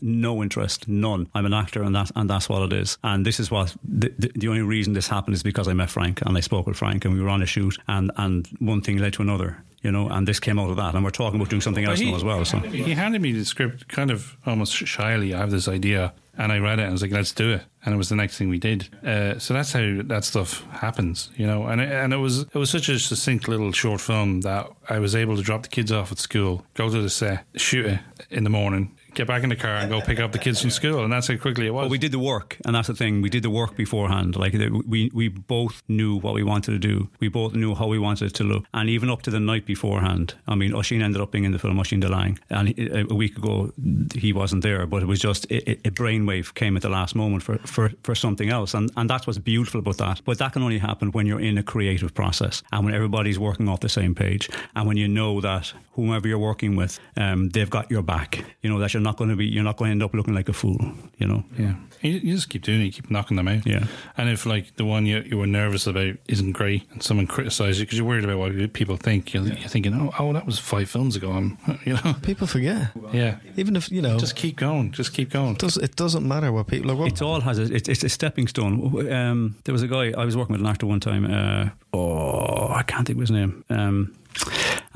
No 0.00 0.42
interest, 0.42 0.88
none. 0.88 1.28
I'm 1.34 1.46
an 1.46 1.54
actor, 1.54 1.82
and 1.82 1.94
that 1.94 2.10
and 2.16 2.30
that's 2.30 2.48
what 2.48 2.62
it 2.62 2.72
is. 2.72 2.98
And 3.02 3.26
this 3.26 3.40
is 3.40 3.50
what 3.50 3.74
the, 3.84 4.12
the, 4.18 4.32
the 4.34 4.48
only 4.48 4.62
reason 4.62 4.92
this 4.92 5.08
happened 5.08 5.34
is 5.34 5.42
because 5.42 5.68
I 5.68 5.72
met 5.72 5.90
Frank 5.90 6.22
and 6.22 6.36
I 6.36 6.40
spoke 6.40 6.66
with 6.66 6.76
Frank 6.76 7.04
and 7.04 7.14
we 7.14 7.20
were 7.20 7.28
on 7.28 7.42
a 7.42 7.46
shoot, 7.46 7.78
and 7.88 8.10
and 8.16 8.46
one 8.58 8.80
thing 8.80 8.98
led 8.98 9.14
to 9.14 9.22
another 9.22 9.62
you 9.82 9.92
know, 9.92 10.08
and 10.08 10.26
this 10.26 10.40
came 10.40 10.58
out 10.58 10.68
of 10.68 10.76
that. 10.76 10.96
And 10.96 11.04
we're 11.04 11.10
talking 11.10 11.38
about 11.38 11.48
doing 11.48 11.62
something 11.62 11.84
else 11.84 12.00
he, 12.00 12.10
now 12.10 12.16
as 12.16 12.24
well. 12.24 12.44
So 12.44 12.58
he 12.58 12.90
handed 12.92 13.22
me 13.22 13.30
the 13.30 13.44
script 13.44 13.86
kind 13.86 14.10
of 14.10 14.36
almost 14.44 14.74
shyly. 14.74 15.32
I 15.32 15.38
have 15.38 15.52
this 15.52 15.68
idea, 15.68 16.12
and 16.38 16.52
I 16.52 16.58
read 16.58 16.78
it 16.78 16.82
and 16.82 16.90
I 16.90 16.92
was 16.92 17.02
like, 17.02 17.12
let's 17.12 17.32
do 17.32 17.52
it. 17.52 17.62
And 17.84 17.94
it 17.94 17.98
was 17.98 18.08
the 18.08 18.16
next 18.16 18.36
thing 18.36 18.48
we 18.48 18.58
did. 18.58 18.88
Uh, 19.04 19.38
so 19.38 19.54
that's 19.54 19.72
how 19.72 20.02
that 20.04 20.24
stuff 20.24 20.64
happens, 20.70 21.30
you 21.36 21.46
know. 21.46 21.66
And 21.66 21.80
it, 21.80 21.90
and 21.90 22.12
it 22.12 22.18
was 22.18 22.40
it 22.40 22.54
was 22.54 22.70
such 22.70 22.88
a 22.88 22.98
succinct 22.98 23.48
little 23.48 23.72
short 23.72 24.00
film 24.00 24.40
that 24.42 24.68
I 24.88 24.98
was 24.98 25.14
able 25.14 25.36
to 25.36 25.42
drop 25.42 25.62
the 25.62 25.68
kids 25.68 25.92
off 25.92 26.12
at 26.12 26.18
school, 26.18 26.64
go 26.74 26.90
to 26.90 27.02
the 27.02 27.10
set, 27.10 27.44
shoot 27.56 27.86
it 27.86 28.00
in 28.30 28.44
the 28.44 28.50
morning, 28.50 28.96
get 29.16 29.26
back 29.26 29.42
in 29.42 29.48
the 29.48 29.56
car 29.56 29.76
and 29.76 29.90
go 29.90 30.00
pick 30.00 30.20
up 30.20 30.30
the 30.30 30.38
kids 30.38 30.60
from 30.60 30.70
school, 30.70 31.02
and 31.02 31.12
that's 31.12 31.26
how 31.26 31.36
quickly 31.36 31.66
it 31.66 31.70
was. 31.70 31.82
Well, 31.82 31.90
we 31.90 31.98
did 31.98 32.12
the 32.12 32.18
work, 32.18 32.58
and 32.64 32.76
that's 32.76 32.88
the 32.88 32.94
thing. 32.94 33.22
We 33.22 33.30
did 33.30 33.42
the 33.42 33.50
work 33.50 33.74
beforehand. 33.74 34.36
Like 34.36 34.52
we 34.86 35.10
we 35.12 35.28
both 35.28 35.82
knew 35.88 36.16
what 36.16 36.34
we 36.34 36.42
wanted 36.42 36.72
to 36.72 36.78
do. 36.78 37.08
We 37.18 37.28
both 37.28 37.54
knew 37.54 37.74
how 37.74 37.86
we 37.86 37.98
wanted 37.98 38.26
it 38.26 38.34
to 38.34 38.44
look, 38.44 38.64
and 38.72 38.88
even 38.88 39.10
up 39.10 39.22
to 39.22 39.30
the 39.30 39.40
night 39.40 39.66
beforehand. 39.66 40.34
I 40.46 40.54
mean, 40.54 40.72
Oisín 40.72 41.02
ended 41.02 41.20
up 41.20 41.32
being 41.32 41.44
in 41.44 41.52
the 41.52 41.58
film, 41.58 41.76
Oisín 41.78 42.02
Delang, 42.02 42.38
and 42.50 43.10
a 43.10 43.14
week 43.14 43.36
ago 43.36 43.72
he 44.14 44.32
wasn't 44.32 44.62
there, 44.62 44.86
but 44.86 45.02
it 45.02 45.06
was 45.06 45.18
just 45.18 45.46
a, 45.50 45.72
a 45.88 45.90
brainwave 45.90 46.54
came 46.54 46.76
at 46.76 46.82
the 46.82 46.90
last 46.90 47.14
moment 47.14 47.42
for, 47.42 47.58
for, 47.58 47.90
for 48.02 48.14
something 48.14 48.50
else, 48.50 48.74
and 48.74 48.90
and 48.96 49.08
that's 49.08 49.26
what's 49.26 49.38
beautiful 49.38 49.80
about 49.80 49.96
that. 49.96 50.20
But 50.24 50.38
that 50.38 50.52
can 50.52 50.62
only 50.62 50.78
happen 50.78 51.10
when 51.12 51.26
you're 51.26 51.40
in 51.40 51.56
a 51.58 51.62
creative 51.62 52.12
process 52.14 52.62
and 52.72 52.84
when 52.84 52.94
everybody's 52.94 53.38
working 53.38 53.68
off 53.68 53.80
the 53.80 53.88
same 53.88 54.14
page, 54.14 54.50
and 54.74 54.86
when 54.86 54.98
you 54.98 55.08
know 55.08 55.40
that 55.40 55.72
whomever 55.92 56.28
you're 56.28 56.38
working 56.38 56.76
with, 56.76 57.00
um, 57.16 57.48
they've 57.48 57.70
got 57.70 57.90
your 57.90 58.02
back. 58.02 58.44
You 58.60 58.70
know 58.70 58.78
that 58.80 58.92
you're 58.92 59.05
not 59.06 59.16
going 59.16 59.30
to 59.30 59.36
be 59.36 59.46
you're 59.46 59.64
not 59.64 59.76
going 59.76 59.88
to 59.88 59.92
end 59.92 60.02
up 60.02 60.12
looking 60.14 60.34
like 60.34 60.48
a 60.48 60.52
fool. 60.52 60.78
You 61.18 61.26
know. 61.26 61.44
Yeah. 61.58 61.74
You, 62.02 62.12
you 62.12 62.34
just 62.34 62.50
keep 62.50 62.62
doing 62.62 62.82
it, 62.82 62.84
you 62.84 62.92
keep 62.92 63.10
knocking 63.10 63.36
them 63.36 63.48
out. 63.48 63.66
Yeah. 63.66 63.86
And 64.16 64.28
if 64.28 64.44
like 64.46 64.76
the 64.76 64.84
one 64.84 65.06
you, 65.06 65.20
you 65.20 65.38
were 65.38 65.46
nervous 65.46 65.86
about 65.86 66.16
isn't 66.28 66.52
great 66.52 66.82
and 66.92 67.02
someone 67.02 67.26
criticises 67.26 67.78
you 67.78 67.86
because 67.86 67.98
you're 67.98 68.06
worried 68.06 68.24
about 68.24 68.38
what 68.38 68.72
people 68.72 68.96
think, 68.96 69.32
you're, 69.32 69.44
you're 69.44 69.68
thinking, 69.68 69.94
oh, 69.94 70.12
oh, 70.18 70.32
that 70.32 70.44
was 70.44 70.58
five 70.58 70.90
films 70.90 71.16
ago. 71.16 71.30
I'm, 71.32 71.58
you 71.84 71.94
know. 71.94 72.14
People 72.22 72.46
forget. 72.46 72.90
Yeah. 73.12 73.38
Even 73.56 73.76
if, 73.76 73.90
you 73.90 74.02
know, 74.02 74.18
Just 74.18 74.36
keep 74.36 74.56
going. 74.56 74.92
Just 74.92 75.14
keep 75.14 75.30
going. 75.30 75.52
it, 75.52 75.58
does, 75.58 75.76
it 75.78 75.96
doesn't 75.96 76.26
matter 76.26 76.52
what 76.52 76.66
people 76.66 76.90
like. 76.90 76.98
What, 76.98 77.12
It's 77.12 77.22
all 77.22 77.40
has 77.40 77.58
a, 77.58 77.72
it's, 77.74 77.88
it's 77.88 78.04
a 78.04 78.08
stepping 78.08 78.46
stone. 78.48 79.10
Um, 79.10 79.56
there 79.64 79.72
was 79.72 79.82
a 79.82 79.88
guy 79.88 80.12
I 80.16 80.24
was 80.24 80.36
working 80.36 80.52
with 80.52 80.60
an 80.60 80.66
actor 80.66 80.86
one 80.86 81.00
time. 81.00 81.24
Uh, 81.24 81.70
oh, 81.96 82.68
I 82.68 82.82
can't 82.82 83.06
think 83.06 83.16
of 83.16 83.20
his 83.20 83.30
name. 83.30 83.64
Um, 83.70 84.14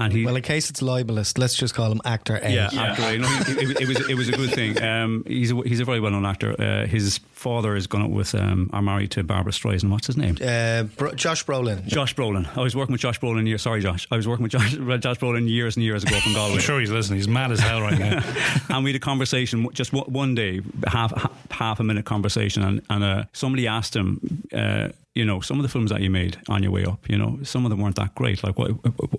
and 0.00 0.12
he 0.12 0.24
well, 0.24 0.36
in 0.36 0.42
case 0.42 0.70
it's 0.70 0.82
libelous, 0.82 1.36
let's 1.38 1.54
just 1.54 1.74
call 1.74 1.90
him 1.92 2.00
actor 2.04 2.38
A. 2.42 2.50
Yeah, 2.50 2.70
actor. 2.72 3.12
You 3.12 3.18
know, 3.20 3.28
it, 3.46 3.70
it, 3.70 3.80
it 3.82 3.88
was 3.88 4.08
it 4.10 4.14
was 4.16 4.28
a 4.28 4.32
good 4.32 4.50
thing. 4.50 4.82
Um, 4.82 5.24
he's 5.26 5.52
a, 5.52 5.56
he's 5.62 5.80
a 5.80 5.84
very 5.84 6.00
well 6.00 6.10
known 6.12 6.26
actor. 6.26 6.54
Uh, 6.60 6.86
his 6.86 7.18
father 7.32 7.74
is 7.76 7.86
gone 7.86 8.02
out 8.02 8.10
with 8.10 8.34
um, 8.34 8.68
are 8.72 8.82
married 8.82 9.10
to 9.12 9.22
Barbra 9.22 9.52
Streisand. 9.52 9.90
What's 9.90 10.06
his 10.06 10.16
name? 10.16 10.36
Uh, 10.42 10.84
Bro- 10.96 11.14
Josh 11.14 11.44
Brolin. 11.44 11.86
Josh 11.86 12.14
Brolin. 12.14 12.46
I 12.56 12.60
was 12.62 12.76
working 12.76 12.92
with 12.92 13.00
Josh 13.00 13.18
Brolin 13.20 13.46
years. 13.46 13.62
Sorry, 13.62 13.80
Josh. 13.80 14.06
I 14.10 14.16
was 14.16 14.26
working 14.28 14.42
with 14.44 14.52
Josh, 14.52 14.72
Josh 14.72 15.18
Brolin 15.18 15.48
years 15.48 15.76
and 15.76 15.84
years 15.84 16.02
ago 16.04 16.18
from 16.20 16.32
Galway. 16.34 16.54
I'm 16.54 16.60
sure 16.60 16.80
he's 16.80 16.90
listening. 16.90 17.18
He's 17.18 17.28
mad 17.28 17.50
as 17.52 17.60
hell 17.60 17.80
right 17.80 17.98
now. 17.98 18.22
and 18.68 18.84
we 18.84 18.90
had 18.90 18.96
a 18.96 19.04
conversation 19.04 19.68
just 19.72 19.92
one- 19.92 20.10
one 20.12 20.34
day, 20.34 20.60
half 20.86 21.12
half 21.50 21.80
a 21.80 21.84
minute 21.84 22.04
conversation, 22.04 22.62
and, 22.62 22.82
and 22.90 23.04
uh, 23.04 23.24
somebody 23.32 23.66
asked 23.66 23.94
him, 23.96 24.42
uh, 24.52 24.88
you 25.14 25.24
know, 25.24 25.40
some 25.40 25.58
of 25.58 25.62
the 25.62 25.68
films 25.68 25.90
that 25.90 26.00
you 26.00 26.10
made 26.10 26.38
on 26.48 26.62
your 26.62 26.72
way 26.72 26.84
up, 26.84 27.08
you 27.08 27.18
know, 27.18 27.38
some 27.42 27.64
of 27.66 27.70
them 27.70 27.80
weren't 27.80 27.96
that 27.96 28.14
great. 28.14 28.44
Like, 28.44 28.58
what, 28.58 28.70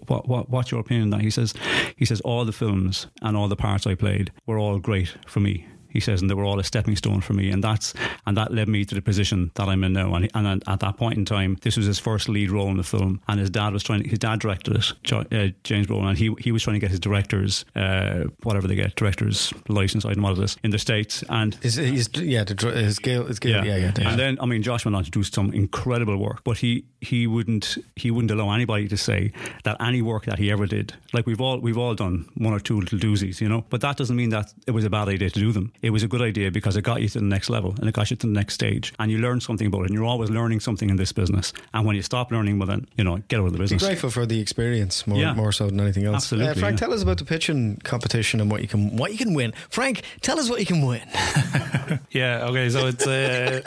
what, 0.09 0.27
what 0.27 0.49
what's 0.49 0.71
your 0.71 0.79
opinion? 0.79 1.05
on 1.05 1.09
That 1.09 1.21
he 1.21 1.29
says, 1.29 1.53
he 1.97 2.05
says 2.05 2.21
all 2.21 2.45
the 2.45 2.53
films 2.53 3.07
and 3.21 3.35
all 3.35 3.47
the 3.47 3.55
parts 3.55 3.85
I 3.85 3.95
played 3.95 4.31
were 4.47 4.57
all 4.57 4.79
great 4.79 5.15
for 5.27 5.41
me. 5.41 5.67
He 5.91 5.99
says, 5.99 6.21
and 6.21 6.29
they 6.29 6.33
were 6.35 6.45
all 6.45 6.59
a 6.59 6.63
stepping 6.63 6.95
stone 6.95 7.21
for 7.21 7.33
me, 7.33 7.51
and 7.51 7.63
that's 7.63 7.93
and 8.25 8.37
that 8.37 8.53
led 8.53 8.67
me 8.67 8.85
to 8.85 8.95
the 8.95 9.01
position 9.01 9.51
that 9.55 9.67
I'm 9.67 9.83
in 9.83 9.93
now. 9.93 10.13
And, 10.15 10.29
and 10.33 10.63
at 10.67 10.79
that 10.79 10.97
point 10.97 11.17
in 11.17 11.25
time, 11.25 11.57
this 11.61 11.77
was 11.77 11.85
his 11.85 11.99
first 11.99 12.29
lead 12.29 12.51
role 12.51 12.69
in 12.69 12.77
the 12.77 12.83
film, 12.83 13.21
and 13.27 13.39
his 13.39 13.49
dad 13.49 13.73
was 13.73 13.83
trying. 13.83 14.03
His 14.03 14.19
dad 14.19 14.39
directed 14.39 14.75
it, 14.75 15.11
uh, 15.11 15.47
James 15.63 15.87
Brolin, 15.87 16.09
and 16.09 16.17
he 16.17 16.33
he 16.39 16.51
was 16.51 16.63
trying 16.63 16.75
to 16.75 16.79
get 16.79 16.91
his 16.91 16.99
directors, 16.99 17.65
uh, 17.75 18.25
whatever 18.43 18.67
they 18.67 18.75
get, 18.75 18.95
directors 18.95 19.53
license, 19.67 20.05
I 20.05 20.09
don't 20.09 20.21
know 20.21 20.29
what 20.29 20.37
it 20.37 20.43
is, 20.43 20.57
in 20.63 20.71
the 20.71 20.79
states, 20.79 21.23
and 21.29 21.57
Is, 21.61 21.75
he's, 21.75 22.09
yeah, 22.15 22.43
the, 22.43 22.53
his 22.71 22.95
scale, 22.95 23.25
his 23.25 23.37
scale, 23.37 23.65
yeah, 23.65 23.75
yeah. 23.75 23.91
yeah, 23.97 24.09
and 24.09 24.19
then 24.19 24.37
I 24.39 24.45
mean, 24.45 24.63
Josh 24.63 24.85
went 24.85 24.95
on 24.95 25.03
to 25.03 25.11
do 25.11 25.23
some 25.23 25.51
incredible 25.53 26.17
work, 26.17 26.43
but 26.43 26.57
he 26.57 26.85
he 27.01 27.27
wouldn't 27.27 27.77
he 27.95 28.11
wouldn't 28.11 28.31
allow 28.31 28.51
anybody 28.53 28.87
to 28.87 28.97
say 28.97 29.31
that 29.63 29.77
any 29.81 30.01
work 30.01 30.25
that 30.25 30.39
he 30.39 30.51
ever 30.51 30.65
did, 30.65 30.93
like 31.13 31.25
we've 31.25 31.41
all 31.41 31.59
we've 31.59 31.77
all 31.77 31.95
done 31.95 32.29
one 32.35 32.53
or 32.53 32.59
two 32.59 32.79
little 32.79 32.99
doozies, 32.99 33.41
you 33.41 33.49
know. 33.49 33.65
But 33.69 33.81
that 33.81 33.97
doesn't 33.97 34.15
mean 34.15 34.29
that 34.29 34.53
it 34.67 34.71
was 34.71 34.85
a 34.85 34.89
bad 34.89 35.07
idea 35.09 35.29
to 35.29 35.39
do 35.39 35.51
them. 35.51 35.73
It 35.81 35.89
was 35.89 36.03
a 36.03 36.07
good 36.07 36.21
idea 36.21 36.51
because 36.51 36.77
it 36.77 36.83
got 36.83 37.01
you 37.01 37.07
to 37.09 37.19
the 37.19 37.25
next 37.25 37.49
level 37.49 37.75
and 37.79 37.87
it 37.89 37.93
got 37.93 38.11
you 38.11 38.17
to 38.17 38.27
the 38.27 38.33
next 38.33 38.53
stage, 38.53 38.93
and 38.99 39.11
you 39.11 39.17
learned 39.17 39.43
something 39.43 39.67
about 39.67 39.81
it. 39.81 39.85
And 39.85 39.93
you're 39.95 40.05
always 40.05 40.29
learning 40.29 40.59
something 40.59 40.89
in 40.89 40.95
this 40.97 41.11
business. 41.11 41.53
And 41.73 41.85
when 41.85 41.95
you 41.95 42.01
stop 42.03 42.31
learning, 42.31 42.59
well, 42.59 42.67
then 42.67 42.87
you 42.97 43.03
know, 43.03 43.17
get 43.27 43.39
out 43.39 43.47
of 43.47 43.53
the 43.53 43.57
business 43.59 43.81
Be 43.81 43.87
business. 43.87 43.89
grateful 44.01 44.09
for 44.11 44.25
the 44.25 44.39
experience 44.39 45.07
more, 45.07 45.19
Yeah. 45.19 45.33
more 45.33 45.51
so 45.51 45.67
than 45.67 45.79
anything 45.79 46.05
else. 46.05 46.15
Absolutely, 46.17 46.49
Uh, 46.51 46.53
Frank, 46.55 46.73
yeah. 46.79 46.85
tell 46.85 46.93
us 46.93 47.01
about 47.01 47.17
the 47.17 47.25
pitching 47.25 47.77
competition 47.83 48.39
and 48.41 48.51
what 48.51 48.61
you 48.61 48.67
can 48.67 48.95
what 48.95 49.11
you 49.11 49.17
can 49.17 49.33
win. 49.33 49.53
Frank, 49.69 50.01
tell 50.21 50.39
us 50.39 50.49
what 50.49 50.59
you 50.59 50.65
can 50.65 50.85
win. 50.85 51.01
Yeah. 52.11 52.45
Okay. 52.49 52.69
So 52.69 52.87
it's 52.87 53.05
uh, 53.07 53.61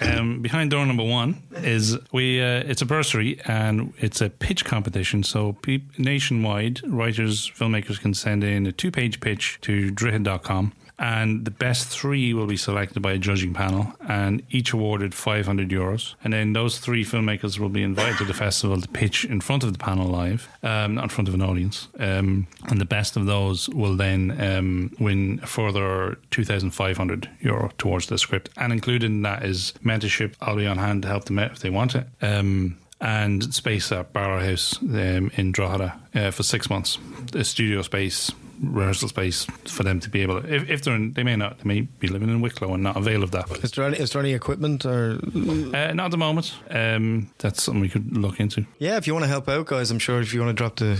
um, 0.00 0.40
behind 0.42 0.70
door 0.70 0.84
number 0.86 1.04
one 1.04 1.42
is 1.56 1.96
we. 2.12 2.40
Uh, 2.40 2.62
it's 2.66 2.82
a 2.82 2.86
bursary 2.86 3.40
and 3.46 3.92
it's 3.98 4.20
a 4.20 4.30
pitch 4.30 4.64
competition. 4.64 5.22
So 5.22 5.52
pe- 5.62 5.80
nationwide, 5.98 6.80
writers, 6.86 7.50
filmmakers 7.58 8.00
can 8.00 8.14
send 8.14 8.42
in 8.44 8.66
a 8.66 8.72
two-page 8.72 9.20
pitch 9.20 9.58
to 9.62 9.90
droichead.com. 9.92 10.72
And 11.02 11.44
the 11.44 11.50
best 11.50 11.88
three 11.88 12.32
will 12.32 12.46
be 12.46 12.56
selected 12.56 13.00
by 13.00 13.10
a 13.10 13.18
judging 13.18 13.52
panel, 13.52 13.92
and 14.08 14.40
each 14.50 14.72
awarded 14.72 15.14
500 15.14 15.68
euros. 15.68 16.14
And 16.22 16.32
then 16.32 16.52
those 16.52 16.78
three 16.78 17.04
filmmakers 17.04 17.58
will 17.58 17.68
be 17.68 17.82
invited 17.82 18.18
to 18.18 18.24
the 18.24 18.32
festival 18.32 18.80
to 18.80 18.88
pitch 18.88 19.24
in 19.24 19.40
front 19.40 19.64
of 19.64 19.72
the 19.72 19.80
panel 19.80 20.06
live, 20.06 20.48
um, 20.62 20.94
not 20.94 21.04
in 21.04 21.10
front 21.10 21.26
of 21.26 21.34
an 21.34 21.42
audience. 21.42 21.88
Um, 21.98 22.46
and 22.68 22.80
the 22.80 22.84
best 22.84 23.16
of 23.16 23.26
those 23.26 23.68
will 23.70 23.96
then 23.96 24.40
um, 24.40 24.94
win 25.00 25.40
a 25.42 25.46
further 25.48 26.18
2,500 26.30 27.28
euro 27.40 27.72
towards 27.78 28.06
the 28.06 28.16
script. 28.16 28.50
And 28.56 28.72
included 28.72 29.06
in 29.06 29.22
that 29.22 29.44
is 29.44 29.74
mentorship. 29.84 30.34
I'll 30.40 30.54
be 30.54 30.68
on 30.68 30.78
hand 30.78 31.02
to 31.02 31.08
help 31.08 31.24
them 31.24 31.40
out 31.40 31.50
if 31.50 31.58
they 31.58 31.70
want 31.70 31.96
it. 31.96 32.06
Um, 32.22 32.78
and 33.00 33.52
space 33.52 33.90
at 33.90 34.12
Barrow 34.12 34.38
House 34.38 34.80
um, 34.80 35.32
in 35.34 35.50
Drogheda 35.50 36.00
uh, 36.14 36.30
for 36.30 36.44
six 36.44 36.70
months. 36.70 36.98
A 37.34 37.42
studio 37.42 37.82
space, 37.82 38.30
rehearsal 38.62 39.08
space 39.08 39.44
for 39.66 39.82
them 39.82 40.00
to 40.00 40.08
be 40.08 40.22
able 40.22 40.40
to. 40.40 40.54
If, 40.54 40.70
if 40.70 40.82
they're 40.82 40.94
in, 40.94 41.12
they 41.12 41.22
may 41.24 41.36
not, 41.36 41.58
they 41.58 41.64
may 41.68 41.80
be 41.82 42.08
living 42.08 42.28
in 42.28 42.40
Wicklow 42.40 42.72
and 42.74 42.82
not 42.82 42.96
avail 42.96 43.22
of 43.22 43.30
that. 43.32 43.50
Is 43.62 43.72
there 43.72 43.84
any, 43.86 43.98
is 43.98 44.12
there 44.12 44.22
any 44.22 44.32
equipment 44.32 44.86
or 44.86 45.18
Uh, 45.34 45.92
not 45.92 46.06
at 46.06 46.10
the 46.10 46.16
moment. 46.16 46.54
Um, 46.70 47.30
that's 47.38 47.62
something 47.62 47.80
we 47.80 47.88
could 47.88 48.16
look 48.16 48.40
into. 48.40 48.64
yeah? 48.78 48.96
If 48.96 49.06
you 49.06 49.12
want 49.14 49.24
to 49.24 49.28
help 49.28 49.48
out, 49.48 49.66
guys, 49.66 49.90
I'm 49.90 49.98
sure 49.98 50.20
if 50.20 50.32
you 50.32 50.40
want 50.40 50.56
to 50.56 50.60
drop 50.60 50.76
the 50.76 50.92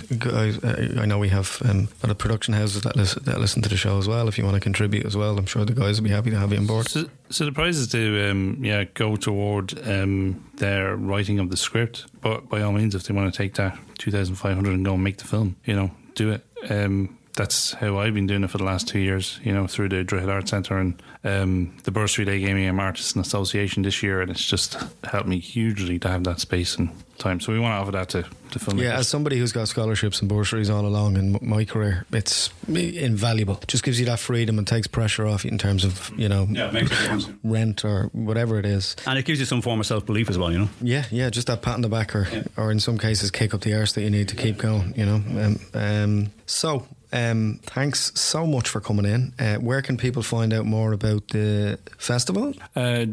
uh, 0.97 1.01
I 1.01 1.07
know 1.07 1.19
we 1.19 1.29
have 1.29 1.61
um, 1.65 1.89
a 2.03 2.07
lot 2.07 2.11
of 2.11 2.19
production 2.19 2.55
houses 2.55 2.83
that 2.83 2.97
listen, 2.97 3.23
that 3.25 3.41
listen 3.41 3.63
to 3.63 3.69
the 3.69 3.77
show 3.77 3.99
as 3.99 4.09
well. 4.09 4.29
If 4.29 4.39
you 4.39 4.45
want 4.45 4.55
to 4.57 4.61
contribute 4.61 5.07
as 5.07 5.17
well, 5.17 5.39
I'm 5.39 5.47
sure 5.47 5.65
the 5.65 5.75
guys 5.75 6.01
will 6.01 6.09
be 6.09 6.15
happy 6.15 6.31
to 6.31 6.39
have 6.39 6.53
you 6.53 6.59
on 6.59 6.67
board. 6.67 6.89
So, 6.89 7.05
so 7.31 7.45
the 7.45 7.53
prizes 7.53 7.89
do, 7.89 8.29
um, 8.31 8.65
yeah, 8.65 8.85
go 8.95 9.17
toward 9.17 9.79
um, 9.89 10.45
their 10.57 10.97
writing 10.97 11.39
of 11.39 11.51
the 11.51 11.57
script. 11.57 12.07
But 12.21 12.49
by 12.49 12.63
all 12.63 12.73
means, 12.73 12.95
if 12.95 13.05
they 13.05 13.15
want 13.15 13.33
to 13.33 13.37
take 13.37 13.55
that 13.55 13.79
two 13.99 14.11
thousand 14.11 14.35
five 14.37 14.55
hundred 14.55 14.75
and 14.75 14.85
go 14.85 14.95
and 14.95 15.05
make 15.05 15.19
the 15.19 15.27
film, 15.27 15.57
you 15.65 15.75
know, 15.75 15.91
do 16.15 16.31
it. 16.33 16.45
Um, 16.71 17.19
that's 17.35 17.73
how 17.73 17.99
I've 17.99 18.15
been 18.15 18.27
doing 18.27 18.45
it 18.45 18.51
for 18.51 18.59
the 18.59 18.65
last 18.65 18.89
two 18.89 18.99
years, 18.99 19.41
you 19.43 19.53
know, 19.53 19.67
through 19.67 19.89
the 19.89 20.05
Drogheda 20.05 20.33
Art 20.33 20.49
Centre 20.49 20.77
and 20.77 21.03
um, 21.25 21.77
the 21.85 21.91
bursary 21.91 22.25
Day 22.25 22.41
Gaming 22.41 22.63
me 22.63 22.69
I'm 22.69 22.81
Artists 22.81 23.15
and 23.15 23.25
Association 23.25 23.83
this 23.83 24.03
year, 24.03 24.21
and 24.21 24.31
it's 24.31 24.45
just 24.45 24.77
helped 25.05 25.29
me 25.29 25.39
hugely 25.39 25.99
to 26.01 26.09
have 26.09 26.25
that 26.25 26.41
space 26.41 26.77
and 26.77 26.91
time. 27.19 27.41
So 27.41 27.53
we 27.53 27.59
want 27.59 27.73
to 27.73 27.77
offer 27.77 27.93
that 27.93 28.09
to, 28.11 28.23
to 28.51 28.59
filmmakers. 28.59 28.83
Yeah, 28.83 28.99
as 28.99 29.09
somebody 29.09 29.39
who's 29.39 29.53
got 29.53 29.69
scholarships 29.69 30.21
and 30.21 30.29
bursaries 30.29 30.69
all 30.69 30.85
along 30.85 31.17
in 31.17 31.39
my 31.41 31.65
career, 31.65 32.05
it's 32.13 32.51
invaluable. 32.69 33.59
It 33.63 33.69
just 33.69 33.85
gives 33.85 33.99
you 33.99 34.07
that 34.07 34.19
freedom 34.19 34.59
and 34.59 34.67
takes 34.67 34.87
pressure 34.87 35.27
off 35.27 35.45
you 35.45 35.51
in 35.51 35.59
terms 35.59 35.85
of 35.85 36.11
you 36.17 36.29
know 36.29 36.47
Yeah, 36.51 36.71
makes 36.71 36.93
a 37.07 37.21
rent 37.45 37.85
or 37.85 38.11
whatever 38.13 38.59
it 38.59 38.67
is. 38.67 38.97
And 39.07 39.19
it 39.19 39.25
gives 39.25 39.39
you 39.39 39.47
some 39.47 39.63
form 39.63 39.81
of 39.81 39.87
self 39.87 40.05
belief 40.05 40.29
as 40.29 40.39
well, 40.39 40.53
you 40.53 40.59
know. 40.59 40.69
Yeah, 40.81 41.05
yeah, 41.11 41.31
just 41.31 41.47
that 41.47 41.63
pat 41.63 41.75
on 41.75 41.81
the 41.83 41.89
back, 41.89 42.15
or 42.15 42.27
or 42.57 42.71
in 42.71 42.81
some 42.81 42.99
cases, 42.99 43.31
kick 43.31 43.55
up 43.55 43.61
the 43.63 43.75
arse 43.75 43.93
that 43.93 44.03
you 44.03 44.11
need 44.11 44.29
to 44.29 44.37
keep 44.37 44.59
going. 44.59 44.95
You 44.97 45.07
know. 45.07 45.15
Um, 45.15 45.61
um, 45.75 46.31
so, 46.47 46.87
um, 47.13 47.61
thanks 47.65 48.13
so 48.19 48.47
much 48.47 48.69
for 48.69 48.81
coming 48.81 49.05
in. 49.05 49.35
Uh, 49.39 49.57
where 49.57 49.83
can 49.83 49.97
people 49.97 50.23
find 50.23 50.53
out 50.53 50.65
more 50.65 50.93
about 50.93 51.29
the 51.29 51.79
festival? 51.99 52.55
Uh. 52.75 53.05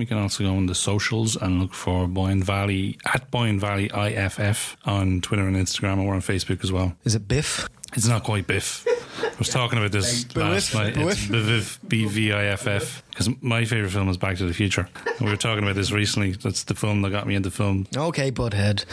You 0.00 0.06
can 0.06 0.18
also 0.18 0.44
go 0.44 0.54
on 0.56 0.66
the 0.66 0.74
socials 0.74 1.36
and 1.36 1.60
look 1.60 1.74
for 1.74 2.06
Boyne 2.06 2.42
Valley 2.42 2.98
at 3.04 3.30
Boyne 3.30 3.58
Valley 3.58 3.90
IFF 3.94 4.76
on 4.84 5.20
Twitter 5.20 5.46
and 5.46 5.56
Instagram, 5.56 6.02
or 6.04 6.14
on 6.14 6.20
Facebook 6.20 6.62
as 6.62 6.72
well. 6.72 6.94
Is 7.04 7.14
it 7.14 7.26
Biff? 7.28 7.68
It's 7.94 8.08
not 8.08 8.24
quite 8.24 8.46
Biff. 8.46 8.86
I 9.22 9.36
was 9.38 9.48
talking 9.48 9.78
about 9.78 9.92
this 9.92 10.24
Like 10.34 10.36
last 10.36 10.72
Biff? 10.72 10.96
night. 10.96 10.96
It's 10.96 11.26
Biff? 11.26 11.44
Biviv, 11.46 11.88
B 11.88 12.04
V 12.06 12.32
I 12.32 12.44
F 12.46 12.66
F. 12.66 13.02
Because 13.10 13.28
my 13.40 13.64
favourite 13.64 13.92
film 13.92 14.08
is 14.08 14.16
Back 14.16 14.38
to 14.38 14.44
the 14.46 14.52
Future. 14.52 14.88
We 15.20 15.26
were 15.30 15.36
talking 15.36 15.62
about 15.62 15.76
this 15.76 15.92
recently. 15.92 16.32
That's 16.32 16.64
the 16.64 16.74
film 16.74 17.02
that 17.02 17.10
got 17.10 17.28
me 17.28 17.36
into 17.36 17.48
film. 17.52 17.86
Okay, 17.96 18.32
Butthead. 18.32 18.84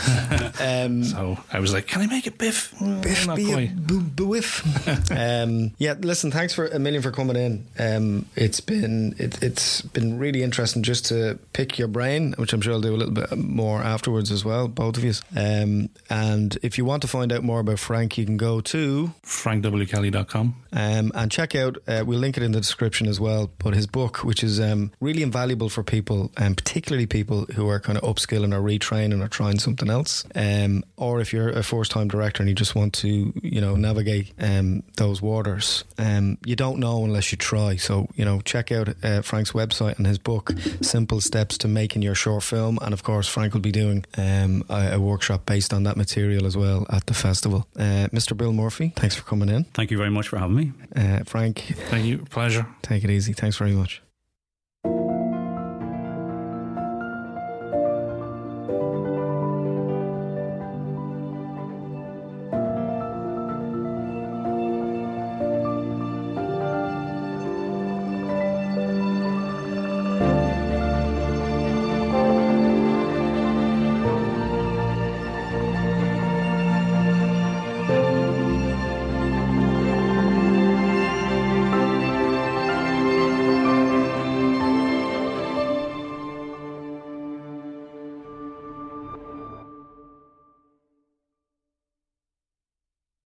um, 0.86 1.04
So 1.04 1.40
I 1.52 1.60
was 1.60 1.74
like, 1.74 1.88
can 1.88 2.02
I 2.04 2.08
make 2.08 2.28
it 2.28 2.38
Biff? 2.38 2.72
Well, 2.80 3.02
Biff 3.02 3.26
not 3.26 3.40
quite. 3.40 3.72
biff. 4.16 5.12
um, 5.12 5.72
yeah, 5.80 5.94
listen, 6.00 6.30
thanks 6.30 6.54
for 6.54 6.68
a 6.68 6.78
million 6.78 7.02
for 7.02 7.10
coming 7.12 7.36
in. 7.36 7.66
Um, 7.80 8.26
it's 8.36 8.60
been 8.62 9.16
it, 9.18 9.42
it's 9.42 9.82
been 9.82 10.20
really 10.20 10.44
interesting 10.44 10.84
just 10.84 11.06
to 11.08 11.40
pick 11.54 11.80
your 11.80 11.88
brain, 11.88 12.34
which 12.38 12.54
I'm 12.54 12.62
sure 12.62 12.74
I'll 12.74 12.82
do 12.82 12.94
a 12.94 12.98
little 12.98 13.14
bit 13.14 13.36
more 13.36 13.82
afterwards 13.82 14.30
as 14.32 14.46
well, 14.46 14.68
both 14.68 14.98
of 14.98 15.04
you. 15.04 15.14
Um, 15.36 15.90
and 16.12 16.58
if 16.62 16.78
you 16.78 16.86
want 16.86 17.02
to 17.02 17.08
find 17.08 17.34
out 17.34 17.44
more 17.44 17.60
about 17.62 17.80
Frank, 17.80 18.20
you 18.20 18.26
can 18.26 18.38
go 18.38 18.62
to 18.62 18.91
FrankWKelly.com. 19.24 20.56
um, 20.74 21.12
and 21.14 21.32
check 21.32 21.56
out. 21.56 21.78
Uh, 21.88 22.04
we'll 22.06 22.20
link 22.20 22.38
it 22.38 22.44
in 22.44 22.52
the 22.52 22.60
description 22.60 23.08
as 23.08 23.20
well. 23.20 23.50
But 23.58 23.74
his 23.74 23.88
book, 23.88 24.24
which 24.24 24.44
is 24.44 24.60
um, 24.60 24.92
really 25.00 25.24
invaluable 25.24 25.70
for 25.70 25.84
people, 25.84 26.32
and 26.38 26.56
particularly 26.58 27.06
people 27.06 27.46
who 27.56 27.68
are 27.70 27.80
kind 27.80 27.98
of 27.98 28.04
upskilling 28.04 28.54
or 28.54 28.62
retraining 28.62 29.24
or 29.24 29.28
trying 29.28 29.60
something 29.60 29.90
else, 29.90 30.26
um, 30.36 30.84
or 30.98 31.20
if 31.22 31.34
you're 31.34 31.50
a 31.50 31.64
first-time 31.64 32.08
director 32.08 32.42
and 32.42 32.50
you 32.50 32.56
just 32.56 32.76
want 32.76 32.94
to, 32.94 33.34
you 33.42 33.62
know, 33.62 33.76
navigate 33.76 34.34
um, 34.40 34.84
those 34.98 35.22
waters. 35.22 35.84
Um, 35.98 36.38
you 36.46 36.56
don't 36.56 36.80
know 36.80 37.04
unless 37.04 37.32
you 37.32 37.38
try. 37.38 37.76
So 37.76 38.08
you 38.16 38.26
know, 38.26 38.42
check 38.42 38.72
out 38.72 38.90
uh, 39.04 39.22
Frank's 39.22 39.52
website 39.52 39.98
and 39.98 40.08
his 40.08 40.18
book, 40.18 40.52
"Simple 40.82 41.22
Steps 41.22 41.58
to 41.60 41.68
Making 41.68 42.02
Your 42.02 42.16
Short 42.16 42.44
Film." 42.44 42.78
And 42.82 42.94
of 42.94 43.04
course, 43.04 43.28
Frank 43.28 43.54
will 43.54 43.62
be 43.62 43.72
doing 43.72 44.06
um, 44.18 44.64
a, 44.70 44.94
a 44.94 45.00
workshop 45.00 45.46
based 45.46 45.74
on 45.74 45.84
that 45.84 45.98
material 45.98 46.46
as 46.46 46.56
well 46.58 46.86
at 46.90 47.06
the 47.06 47.14
festival. 47.14 47.68
Uh, 47.76 48.08
Mr. 48.12 48.36
Bill 48.36 48.54
Murphy, 48.82 48.94
thanks 48.96 49.16
for 49.16 49.24
coming 49.24 49.50
in. 49.50 49.64
Thank 49.74 49.92
you 49.92 49.98
very 49.98 50.10
much 50.10 50.28
for 50.28 50.38
having 50.38 50.56
me. 50.56 50.72
Uh, 50.96 51.24
Frank, 51.26 51.74
Thank 51.90 52.06
you. 52.06 52.20
Pleasure. 52.30 52.66
take 52.82 53.04
it 53.04 53.10
easy. 53.10 53.34
Thanks 53.34 53.58
very 53.58 53.72
much. 53.74 54.02